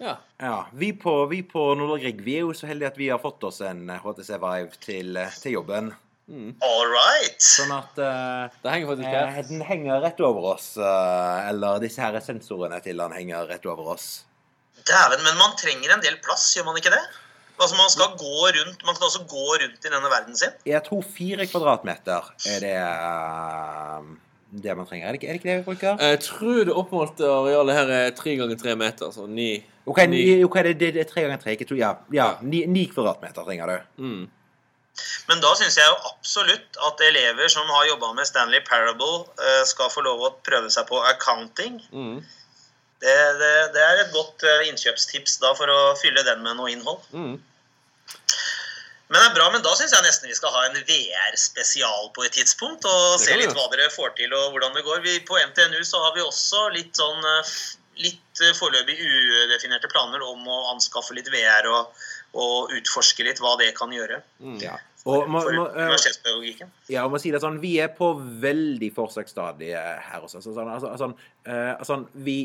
Ja. 0.03 0.17
Ja, 0.39 0.67
vi 0.73 0.93
på, 0.99 1.25
vi 1.31 1.43
på 1.47 1.67
Nordre 1.77 1.99
Grieg 2.01 2.23
vi 2.25 2.39
er 2.39 2.47
jo 2.47 2.55
så 2.57 2.67
heldige 2.67 2.89
at 2.91 2.97
vi 2.99 3.11
har 3.11 3.21
fått 3.23 3.43
oss 3.47 3.61
en 3.63 3.85
HTC 3.91 4.39
Vive 4.39 4.79
til, 4.79 5.17
eh, 5.19 5.35
til 5.43 5.59
jobben. 5.59 5.93
All 6.31 6.85
right! 6.87 7.35
Sånn 7.43 7.71
at 7.75 7.97
uh, 7.99 8.47
Det 8.63 8.71
henger 8.71 8.93
faktisk 8.93 9.09
eh, 9.09 9.33
her. 9.35 9.47
den 9.49 9.63
henger 9.67 9.99
rett 10.05 10.21
over 10.23 10.53
oss. 10.53 10.69
Uh, 10.79 11.49
eller 11.49 11.81
disse 11.83 11.99
her 11.99 12.15
sensorene 12.23 12.79
til 12.85 13.01
den 13.01 13.15
henger 13.15 13.49
rett 13.49 13.65
over 13.67 13.91
oss. 13.95 14.23
Dæven, 14.87 15.19
men 15.25 15.35
man 15.39 15.55
trenger 15.59 15.95
en 15.95 16.03
del 16.03 16.15
plass, 16.23 16.47
gjør 16.55 16.69
man 16.69 16.79
ikke 16.79 16.93
det? 16.93 17.03
Altså 17.59 17.75
Man 17.77 17.91
skal 17.91 18.15
gå 18.17 18.47
rundt, 18.55 18.81
man 18.87 18.95
kan 18.97 19.05
også 19.05 19.23
gå 19.29 19.43
rundt 19.61 19.85
i 19.85 19.91
denne 19.91 20.09
verden 20.09 20.35
sin. 20.35 20.55
Jeg 20.67 20.81
tror 20.87 21.03
fire 21.05 21.45
kvadratmeter 21.47 22.31
er 22.49 22.63
det 22.63 22.77
uh, 22.81 24.07
det 24.63 24.75
man 24.77 24.87
trenger. 24.87 25.07
Er 25.07 25.11
det, 25.11 25.19
ikke, 25.21 25.27
er 25.27 25.37
det 25.37 25.41
ikke 25.41 25.49
det 25.49 25.57
vi 25.59 25.67
bruker? 25.67 26.01
Jeg 26.01 26.19
tror 26.23 26.63
det 26.67 26.75
oppmålte 26.77 27.29
arealet 27.29 27.77
her 27.77 27.93
er 27.97 28.15
tre 28.17 28.35
ganger 28.39 28.59
tre 28.59 28.75
meter, 28.79 29.11
så 29.13 29.27
ni. 29.27 29.51
Ok, 29.85 29.99
ni, 30.07 30.23
okay 30.45 30.63
det, 30.69 30.77
det, 30.79 30.93
det 30.95 31.03
er 31.03 31.11
tre 31.11 31.25
ganger 31.27 31.43
tre. 31.43 31.57
Ikke 31.57 31.67
to, 31.67 31.77
ja, 31.79 31.93
ja 32.15 32.33
ni, 32.41 32.63
ni 32.69 32.87
kvadratmeter 32.91 33.45
trenger 33.47 33.71
du. 33.73 34.03
Mm. 34.07 34.23
Men 35.29 35.41
da 35.41 35.53
syns 35.57 35.77
jeg 35.79 35.89
jo 35.89 36.11
absolutt 36.11 36.77
at 36.87 37.01
elever 37.07 37.49
som 37.51 37.69
har 37.69 37.87
jobba 37.89 38.11
med 38.17 38.27
Stanley 38.29 38.61
Parable, 38.67 39.25
eh, 39.41 39.63
skal 39.65 39.91
få 39.93 40.03
lov 40.05 40.21
å 40.21 40.33
prøve 40.45 40.69
seg 40.73 40.85
på 40.89 40.99
accounting. 41.09 41.79
Mm. 41.91 42.19
Det, 43.03 43.15
det, 43.39 43.53
det 43.75 43.81
er 43.83 44.03
et 44.03 44.13
godt 44.15 44.45
eh, 44.47 44.67
innkjøpstips 44.69 45.39
da 45.43 45.51
for 45.57 45.71
å 45.71 45.81
fylle 45.99 46.23
den 46.27 46.45
med 46.45 46.59
noe 46.59 46.71
innhold. 46.71 47.01
Mm. 47.11 47.41
Men 49.13 49.19
det 49.19 49.25
er 49.27 49.35
bra, 49.35 49.47
men 49.53 49.61
da 49.65 49.73
syns 49.77 49.91
jeg 49.93 50.05
nesten 50.05 50.31
vi 50.31 50.37
skal 50.37 50.53
ha 50.55 50.63
en 50.65 50.77
VR-spesial 50.87 52.07
på 52.15 52.23
et 52.25 52.33
tidspunkt. 52.33 52.85
Og 52.89 53.19
se 53.21 53.35
litt 53.37 53.51
hva 53.53 53.67
dere 53.73 53.91
får 53.93 54.15
til 54.17 54.33
og 54.33 54.55
hvordan 54.55 54.73
det 54.77 54.85
går. 54.87 55.03
Vi, 55.05 55.19
på 55.27 55.37
NTNU 55.37 55.83
så 55.85 56.01
har 56.01 56.15
vi 56.15 56.23
også 56.23 56.69
litt 56.73 56.97
sånn 56.97 57.27
eh, 57.33 57.51
litt 58.01 58.41
eh, 58.41 58.55
foreløpig 58.57 58.95
udefinerte 58.97 59.89
planer 59.91 60.23
om 60.25 60.47
å 60.49 60.59
anskaffe 60.73 61.15
litt 61.17 61.29
VR 61.33 61.67
og, 61.71 62.03
og 62.39 62.73
utforske 62.77 63.25
litt 63.27 63.41
hva 63.43 63.55
det 63.61 63.73
kan 63.77 63.93
gjøre. 63.93 64.21
Mm. 64.41 64.57
Ja. 64.63 64.77
Og 65.03 65.27
må, 65.27 65.41
For 65.43 65.57
må, 65.57 65.65
eh, 65.67 65.89
universitetspedagogikken. 65.89 66.71
ja, 66.93 67.03
og 67.03 67.11
må 67.13 67.19
si 67.19 67.33
det 67.33 67.41
sånn, 67.43 67.59
vi 67.63 67.75
er 67.83 67.91
på 67.95 68.13
veldig 68.43 68.89
forsøksstadiet 68.95 70.07
her 70.07 70.23
også. 70.23 70.39
Så, 70.39 70.55
sånn, 70.55 70.71
altså, 70.71 70.93
altså, 70.93 71.11
eh, 71.43 71.73
altså, 71.75 71.99
vi 72.25 72.37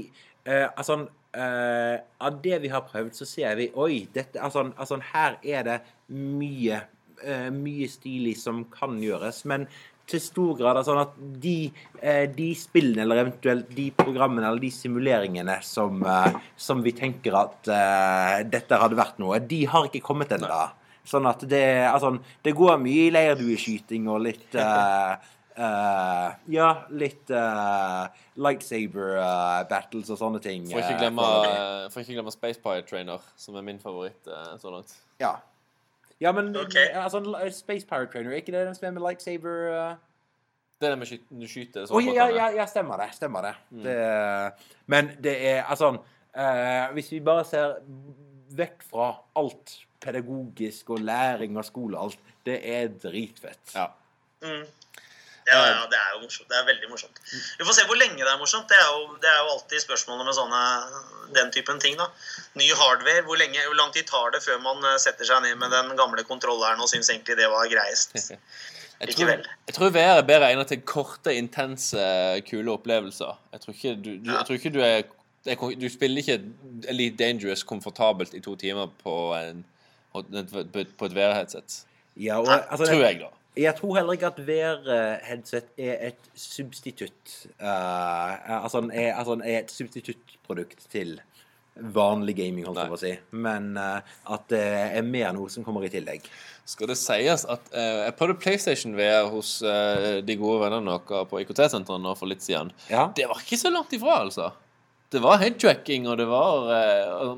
eh, 0.44 0.66
altså, 0.66 1.00
eh, 1.38 1.96
Av 2.26 2.42
det 2.42 2.58
vi 2.64 2.72
har 2.72 2.86
prøvd, 2.88 3.14
så 3.14 3.28
ser 3.28 3.54
vi 3.60 3.70
Oi, 3.78 4.08
dette, 4.14 4.40
altså, 4.42 4.66
altså, 4.76 4.98
her 5.14 5.38
er 5.44 5.68
det 5.70 5.78
mye 6.08 6.82
eh, 7.22 7.48
mye 7.54 7.88
stilig 7.90 8.36
som 8.40 8.64
kan 8.72 8.98
gjøres. 9.02 9.44
Men 9.50 9.68
til 10.08 10.22
stor 10.22 10.56
grad 10.58 10.80
altså, 10.80 10.96
at 11.02 11.14
de, 11.42 11.70
eh, 12.00 12.24
de 12.32 12.48
spillene 12.58 13.04
eller 13.04 13.22
eventuelt 13.24 13.70
de 13.76 13.88
programmene 13.96 14.48
eller 14.48 14.62
de 14.62 14.72
simuleringene 14.74 15.58
som, 15.66 16.02
eh, 16.02 16.38
som 16.56 16.82
vi 16.84 16.94
tenker 16.96 17.36
at 17.38 17.72
eh, 17.72 18.36
dette 18.48 18.80
hadde 18.80 18.98
vært 18.98 19.20
noe, 19.22 19.40
de 19.40 19.64
har 19.68 19.88
ikke 19.88 20.04
kommet 20.04 20.32
ennå. 20.36 20.50
Sånn 21.08 21.28
at 21.28 21.44
det, 21.48 21.64
altså, 21.88 22.16
det 22.44 22.52
går 22.56 22.80
mye 22.82 23.06
i 23.06 23.12
leirdueskyting 23.14 24.10
og 24.12 24.24
litt 24.26 24.56
uh, 24.60 25.16
Uh, 25.58 26.30
Ja, 26.46 26.68
litt 26.94 27.30
uh, 27.34 28.06
lightsaber 28.38 29.16
uh, 29.18 29.64
battles 29.66 30.06
og 30.14 30.20
sånne 30.20 30.38
ting. 30.44 30.68
Får 30.70 30.84
ikke 30.84 31.00
glemme, 31.00 31.24
uh, 31.24 31.88
får 31.90 32.04
ikke 32.04 32.14
glemme 32.20 32.34
Space 32.34 32.62
Pirate 32.62 32.86
Trainer, 32.86 33.24
som 33.34 33.58
er 33.58 33.66
min 33.66 33.80
favoritt 33.82 34.30
så 34.62 34.70
langt. 34.70 34.94
Ja. 35.18 35.34
Ja, 36.20 36.32
men 36.32 36.50
okay. 36.56 36.90
altså, 36.94 37.22
Space 37.54 37.86
Pirate 37.86 38.12
Trainer, 38.12 38.30
er 38.30 38.42
ikke 38.42 38.52
det 38.52 38.66
den 38.66 38.74
som 38.74 38.86
er 38.88 38.94
med 38.96 39.04
lightsaber 39.06 39.58
uh... 39.72 39.96
Det 40.78 40.86
er 40.86 40.94
den 40.94 41.00
med 41.02 41.10
sky 41.10 41.18
skyter 41.50 41.90
Å, 41.90 42.00
ja, 42.02 42.12
ja, 42.14 42.26
ja, 42.30 42.48
ja, 42.60 42.66
stemmer 42.70 43.00
det. 43.02 43.08
Stemmer 43.16 43.48
det. 43.48 43.54
det 43.82 43.96
men 44.86 45.10
det 45.22 45.34
er 45.50 45.64
altså 45.66 45.90
uh, 45.98 46.86
Hvis 46.94 47.10
vi 47.12 47.18
bare 47.26 47.42
ser 47.48 47.80
vekk 48.58 48.84
fra 48.86 49.08
alt 49.38 49.74
pedagogisk 50.00 50.90
og 50.94 51.02
læring 51.02 51.58
og 51.58 51.66
skole 51.66 51.98
og 51.98 52.04
alt, 52.04 52.20
det 52.46 52.60
er 52.62 52.86
dritfett. 53.02 53.74
Ja. 53.74 53.88
Mm. 54.42 54.62
Ja, 55.48 55.60
ja, 55.70 55.84
det 55.90 55.98
er 55.98 56.14
jo 56.14 56.22
morsomt. 56.22 56.48
Det 56.50 56.56
er 56.58 56.66
veldig 56.68 56.88
morsomt. 56.90 57.20
Vi 57.58 57.66
får 57.66 57.76
se 57.78 57.84
hvor 57.88 57.98
lenge 58.00 58.20
det 58.20 58.28
er 58.28 58.40
morsomt. 58.40 58.68
Det 58.68 58.76
er 58.76 58.88
jo, 58.92 59.14
det 59.22 59.30
er 59.30 59.38
jo 59.40 59.52
alltid 59.54 59.84
spørsmålet 59.84 60.28
med 60.28 60.36
sånne, 60.36 60.62
den 61.36 61.52
typen 61.54 61.80
ting. 61.80 61.96
da. 62.00 62.08
Ny 62.60 62.68
hardware, 62.76 63.24
hvor, 63.26 63.40
lenge, 63.40 63.62
hvor 63.66 63.78
lang 63.78 63.94
tid 63.94 64.08
tar 64.10 64.34
det 64.34 64.42
før 64.44 64.60
man 64.64 64.84
eh, 64.84 64.98
setter 65.00 65.28
seg 65.28 65.44
ned 65.44 65.56
med 65.60 65.72
den 65.72 65.94
gamle 66.00 66.24
kontrolleren 66.28 66.82
og 66.84 66.90
syns 66.92 67.08
egentlig 67.12 67.38
det 67.40 67.48
var 67.52 67.70
greiest? 67.72 68.16
Jeg 68.18 69.14
tror, 69.14 69.32
jeg 69.32 69.78
tror 69.78 69.94
VR 69.94 70.20
er 70.20 70.28
bedre 70.28 70.52
egnet 70.52 70.72
til 70.74 70.84
korte, 70.84 71.32
intense, 71.34 72.04
kule 72.50 72.76
opplevelser. 72.76 73.40
Jeg 73.54 73.64
tror 73.64 73.78
ikke 73.78 73.96
du, 73.96 74.12
du, 74.20 74.32
jeg 74.34 74.44
tror 74.44 74.60
ikke 74.60 74.74
du 74.76 74.82
er 74.84 75.02
Du 75.80 75.88
spiller 75.88 76.20
ikke 76.20 76.42
Elite 76.90 77.16
Dangerous 77.16 77.62
komfortabelt 77.64 78.34
i 78.36 78.40
to 78.44 78.52
timer 78.58 78.90
på, 79.00 79.32
en, 79.38 79.64
på 80.12 81.08
et 81.08 81.14
VR-headset. 81.16 81.84
Ja, 82.18 82.42
altså, 82.42 82.84
Tror 82.84 83.04
jeg, 83.06 83.20
da. 83.22 83.37
Jeg 83.56 83.74
tror 83.78 83.96
heller 83.96 84.14
ikke 84.14 84.28
at 84.28 84.42
VR-headset 84.46 85.72
er 85.80 85.96
et 86.10 86.28
substitutt. 86.38 87.32
uh, 87.62 88.62
altså, 88.64 88.84
er, 88.92 89.14
altså, 89.14 89.38
er 89.44 89.64
et 89.64 89.72
substituttprodukt 89.72 90.86
til 90.92 91.18
vanlig 91.78 92.36
gaming, 92.36 92.66
holdt 92.66 92.80
jeg 92.82 92.92
på 92.92 92.98
å 92.98 93.02
si. 93.02 93.14
Men 93.30 93.72
uh, 93.78 93.98
at 94.34 94.46
det 94.52 94.62
er 94.98 95.02
mer 95.06 95.32
noe 95.34 95.50
som 95.50 95.66
kommer 95.66 95.86
i 95.86 95.92
tillegg. 95.92 96.28
Skal 96.68 96.90
det 96.90 96.98
sies 97.00 97.46
at 97.48 97.72
uh, 97.72 98.04
jeg 98.04 98.16
prøvde 98.18 98.38
PlayStation 98.42 98.94
VR 98.98 99.30
hos 99.32 99.58
uh, 99.64 100.20
de 100.22 100.38
gode 100.38 100.62
vennene 100.66 100.98
våre 100.98 101.24
på 101.30 101.42
IKT-senteret 101.42 102.04
nå 102.04 102.14
for 102.18 102.30
litt 102.30 102.44
siden. 102.44 102.74
Ja. 102.92 103.08
Det 103.16 103.26
var 103.30 103.42
ikke 103.42 103.60
så 103.60 103.74
langt 103.74 103.94
ifra, 103.96 104.20
altså. 104.22 104.52
Det 105.08 105.22
var 105.24 105.40
headtracking, 105.40 106.04
og 106.08 106.18
det 106.20 106.26
var 106.28 106.66
eh, 106.68 107.30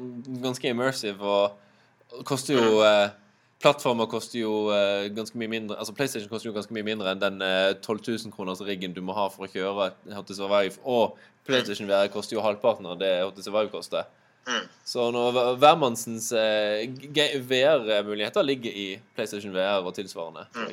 ganske 0.42 0.72
immersive, 0.72 1.22
og 1.22 2.16
det 2.16 2.24
koster 2.26 2.56
jo 2.58 2.80
eh, 2.82 3.12
Plattformer 3.60 4.06
koster 4.08 4.38
jo 4.40 4.52
eh, 4.72 5.10
ganske 5.12 5.36
mye 5.36 5.50
mindre 5.52 5.76
Altså 5.76 5.92
PlayStation 5.92 6.30
koster 6.32 6.48
jo 6.48 6.54
ganske 6.56 6.72
mye 6.72 6.86
mindre 6.86 7.10
enn 7.12 7.20
den 7.20 7.42
eh, 7.44 7.74
12 7.84 8.00
000 8.24 8.32
kroners 8.32 8.62
riggen 8.64 8.94
du 8.96 9.02
må 9.04 9.12
ha 9.16 9.26
for 9.32 9.44
å 9.44 9.50
kjøre 9.52 9.90
HTC 10.16 10.40
Vive, 10.48 10.78
og 10.88 11.18
PlayStation 11.44 11.88
VR 11.90 12.08
koster 12.12 12.38
jo 12.38 12.44
halvparten 12.44 12.88
av 12.88 12.96
det 13.00 13.10
HTC 13.26 13.50
Vive 13.52 13.68
koster. 13.72 14.08
Mm. 14.48 14.64
Så 14.88 15.10
når 15.12 15.34
hver- 15.36 15.58
hvermannsens 15.60 16.30
eh, 16.32 16.86
VR-muligheter 17.50 18.42
ligger 18.46 18.72
i 18.72 18.86
PlayStation 19.16 19.52
VR 19.54 19.84
og 19.84 19.92
tilsvarende. 19.98 20.46
tror 20.56 20.72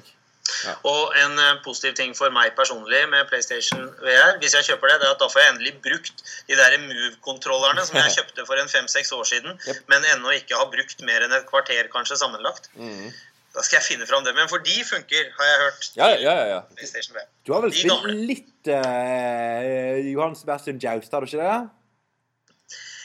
Og 0.87 1.13
en 1.21 1.39
eh, 1.43 1.57
positiv 1.65 1.93
ting 1.99 2.13
for 2.17 2.31
meg 2.33 2.53
personlig 2.57 3.03
med 3.11 3.27
PlayStation 3.29 3.85
VR, 4.03 4.37
hvis 4.41 4.53
jeg 4.57 4.67
kjøper 4.71 4.91
det, 4.93 4.97
det 5.01 5.07
er 5.09 5.15
at 5.15 5.21
da 5.23 5.27
får 5.33 5.41
jeg 5.43 5.53
endelig 5.55 5.73
brukt 5.85 6.23
de 6.47 6.57
der 6.59 6.77
Move-kontrollerne 6.85 7.85
som 7.87 7.97
jeg 7.99 8.13
kjøpte 8.17 8.45
for 8.49 8.61
en 8.61 8.69
fem-seks 8.71 9.11
år 9.17 9.25
siden, 9.27 9.57
Yep. 9.67 9.81
men 9.91 10.05
ennå 10.13 10.31
ikke 10.37 10.55
har 10.59 10.69
brukt 10.73 11.01
mer 11.07 11.25
enn 11.25 11.33
et 11.35 11.47
kvarter 11.49 11.89
kanskje 11.93 12.17
sammenlagt. 12.21 12.69
Mm. 12.79 13.09
Da 13.57 13.63
skal 13.65 13.79
jeg 13.79 13.85
finne 13.87 14.05
fram 14.05 14.21
det. 14.27 14.35
Men 14.37 14.49
for 14.51 14.61
de 14.61 14.75
funker, 14.85 15.31
har 15.39 15.47
jeg 15.49 15.59
hørt. 15.63 15.85
Ja, 15.97 16.07
ja, 16.13 16.33
ja. 16.37 16.45
ja. 16.51 16.59
PlayStation 16.77 17.15
VR. 17.17 17.25
Du 17.47 17.53
har 17.55 17.63
vel 17.63 17.71
De 17.73 17.79
spilt 17.79 17.93
gamle. 17.95 18.13
litt 18.29 18.69
uh, 18.69 19.97
Johan 20.11 20.35
Sebastian 20.37 20.77
Joust, 20.83 21.11
har 21.15 21.25
du 21.25 21.29
ikke 21.31 21.41
det? 21.41 21.55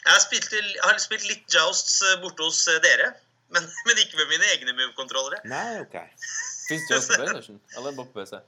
Jeg 0.03 0.11
har 0.12 0.20
spilt, 0.24 0.51
jeg 0.53 0.82
har 0.82 0.99
spilt 1.01 1.24
litt 1.30 1.47
Jousts 1.55 2.01
eh, 2.03 2.16
borte 2.24 2.43
hos 2.45 2.59
dere, 2.84 3.12
men, 3.55 3.64
men 3.86 4.01
ikke 4.03 4.18
med 4.20 4.28
mine 4.34 4.49
egne 4.53 4.74
Move-kontrollere. 4.76 5.40
Nei, 5.49 5.80
OK. 5.84 5.97
Fins 6.69 6.91
også 6.91 7.09
på 7.17 7.23
PlayStation? 7.23 7.61
Eller 7.77 7.97
bare 7.97 8.07
på 8.13 8.21
PC? 8.21 8.41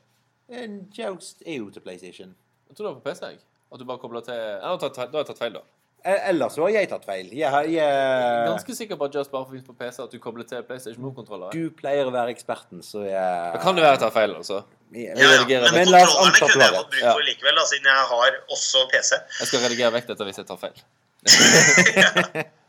En 0.49 0.81
Joust 0.99 1.43
er 1.47 1.57
jo 1.59 1.71
til 1.71 1.81
PlayStation. 1.81 2.35
Jeg 2.69 2.77
tror 2.77 2.87
det 2.87 2.95
var 2.95 3.01
på 3.01 3.09
PC. 3.11 3.21
jeg. 3.27 3.39
At 3.73 3.79
du 3.81 3.85
bare 3.85 3.99
kobler 3.99 4.21
til 4.21 4.35
Ja, 4.35 4.59
Da 4.61 4.67
har 4.69 4.79
jeg 4.79 4.81
tatt 4.81 4.97
feil- 4.97 5.11
da 5.12 5.19
har 5.19 5.25
jeg 5.25 5.27
tatt 5.33 5.39
feil, 5.39 5.53
da. 5.53 5.61
Eh, 6.05 6.29
Ellers 6.29 6.53
så 6.53 6.61
har 6.62 6.69
jeg 6.69 6.89
tatt 6.91 7.05
feil. 7.09 7.31
Jeg, 7.33 7.49
har- 7.51 7.65
jeg, 7.65 8.47
Ganske 8.51 8.75
sikker 8.77 8.97
på 9.01 9.05
at 9.09 9.15
Just 9.15 9.31
bare 9.33 9.47
fins 9.51 9.65
på 9.65 9.73
PC, 9.73 10.03
at 10.05 10.11
du 10.12 10.19
kobler 10.19 10.45
til 10.45 10.62
PlayStation 10.62 11.03
Move-kontrollere. 11.03 11.51
du 11.53 11.71
pleier 11.71 12.05
å 12.05 12.12
være 12.12 12.29
eksperten, 12.37 12.83
så 12.85 13.05
jeg 13.09 13.53
Da 13.55 13.59
kan 13.62 13.75
det 13.75 13.83
være 13.85 13.91
jeg 13.97 14.01
tar 14.01 14.11
feil, 14.11 14.35
altså. 14.37 14.62
Jeg- 14.93 15.17
Ja, 15.17 15.23
ja. 15.23 15.29
redigerer 15.33 15.73
Men 15.73 15.75
Men 15.75 15.89
la 15.89 16.03
oss 16.05 16.15
kontrollerne 16.15 16.27
anta 16.27 16.45
at 16.45 16.49
du 16.49 16.53
kunne 16.53 16.62
har 16.65 16.71
jeg 16.71 16.75
rett. 16.75 16.85
fått 16.85 16.91
bruk 16.91 17.12
for 17.12 17.25
likevel, 17.31 17.55
da, 17.57 17.65
siden 17.65 17.85
jeg 17.85 17.95
har 18.12 18.31
også 18.53 18.79
PC. 18.93 19.11
Jeg 19.41 19.47
skal 19.49 19.61
redigere 19.65 19.93
vekk 19.93 20.07
dette 20.07 20.25
hvis 20.25 20.37
jeg 20.37 20.47
tar 20.47 20.57
feil. 20.61 20.77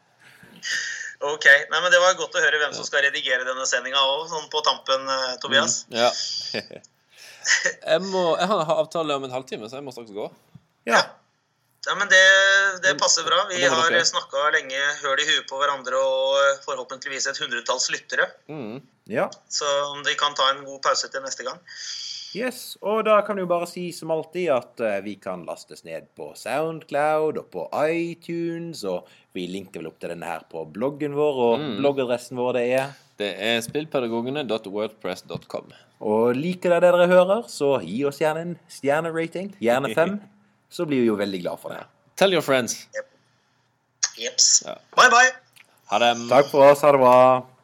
Ok, 1.24 1.46
Nei, 1.72 1.80
men 1.80 1.92
Det 1.94 2.00
var 2.02 2.18
godt 2.20 2.36
å 2.36 2.42
høre 2.44 2.60
hvem 2.60 2.74
som 2.76 2.88
skal 2.88 3.06
redigere 3.06 3.48
denne 3.48 3.68
sendinga 3.70 4.02
òg, 4.02 4.26
sånn 4.32 4.50
på 4.52 4.64
tampen, 4.66 5.08
Tobias. 5.44 5.86
Tobias. 5.88 6.12
Ja. 6.56 6.82
Jeg, 7.46 8.02
må, 8.10 8.22
jeg 8.40 8.48
har 8.50 8.70
avtale 8.74 9.20
om 9.20 9.26
en 9.28 9.34
halvtime, 9.36 9.68
så 9.70 9.78
jeg 9.78 9.86
må 9.86 9.92
straks 9.94 10.10
gå. 10.16 10.24
Ja. 10.90 11.04
Ja, 11.86 11.94
men 11.96 12.10
det, 12.10 12.22
det 12.82 12.96
passer 12.98 13.26
bra. 13.28 13.44
Vi 13.50 13.60
har 13.62 13.98
snakka 14.10 14.48
lenge 14.56 14.80
høl 15.04 15.22
i 15.22 15.28
huet 15.28 15.46
på 15.50 15.60
hverandre 15.60 16.00
og 16.02 16.40
eh, 16.42 16.56
forhåpentligvis 16.66 17.28
et 17.30 17.42
hundretalls 17.44 17.92
lyttere. 17.94 18.26
Mm. 18.50 18.82
ja. 19.12 19.28
Så 19.50 19.70
om 19.92 20.02
de 20.06 20.16
kan 20.18 20.34
ta 20.38 20.50
en 20.56 20.64
god 20.66 20.82
pause 20.88 21.12
til 21.14 21.22
neste 21.22 21.46
gang. 21.46 21.62
Yes, 22.36 22.76
og 22.84 23.06
da 23.08 23.22
kan 23.24 23.38
vi 23.38 23.46
jo 23.46 23.48
bare 23.48 23.68
si 23.70 23.94
som 23.96 24.12
alltid 24.12 24.50
at 24.52 24.80
eh, 24.84 24.98
vi 25.06 25.14
kan 25.22 25.46
lastes 25.48 25.86
ned 25.88 26.10
på 26.20 26.34
Soundcloud 26.36 27.38
og 27.40 27.46
på 27.54 27.64
iTunes, 27.88 28.84
og 28.84 29.08
vi 29.36 29.48
linker 29.48 29.80
vel 29.80 29.88
opp 29.92 30.00
til 30.04 30.10
denne 30.12 30.28
her 30.28 30.44
på 30.52 30.66
bloggen 30.76 31.16
vår, 31.16 31.36
og 31.46 31.64
bloggadressen 31.80 32.38
vår 32.40 32.54
det 32.60 32.66
er 32.82 32.88
Det 33.16 33.32
er 33.40 33.62
spillpedagogene.wordpress.com. 33.64 35.72
Og 36.04 36.36
liker 36.36 36.70
dere 36.76 36.84
det 36.84 36.92
dere 36.98 37.08
hører, 37.14 37.48
så 37.48 37.80
gi 37.80 38.04
oss 38.04 38.20
gjerne 38.20 38.42
en 38.50 38.58
stjernerating, 38.68 39.56
gjerne 39.64 39.96
fem, 39.96 40.20
så 40.76 40.84
blir 40.90 41.00
vi 41.06 41.08
jo 41.08 41.16
veldig 41.16 41.40
glad 41.46 41.58
for 41.64 41.72
det. 41.72 41.88
Tell 42.20 42.36
your 42.36 42.44
friends. 42.44 42.90
Jeps. 44.20 44.64
Ja. 44.68 44.76
Bye, 44.96 45.10
bye. 45.12 45.32
Ha 45.92 46.00
det. 46.04 46.16
Takk 46.28 46.48
for 46.52 46.72
oss, 46.72 46.82
ha 46.84 46.92
det 46.92 47.00
bra. 47.00 47.55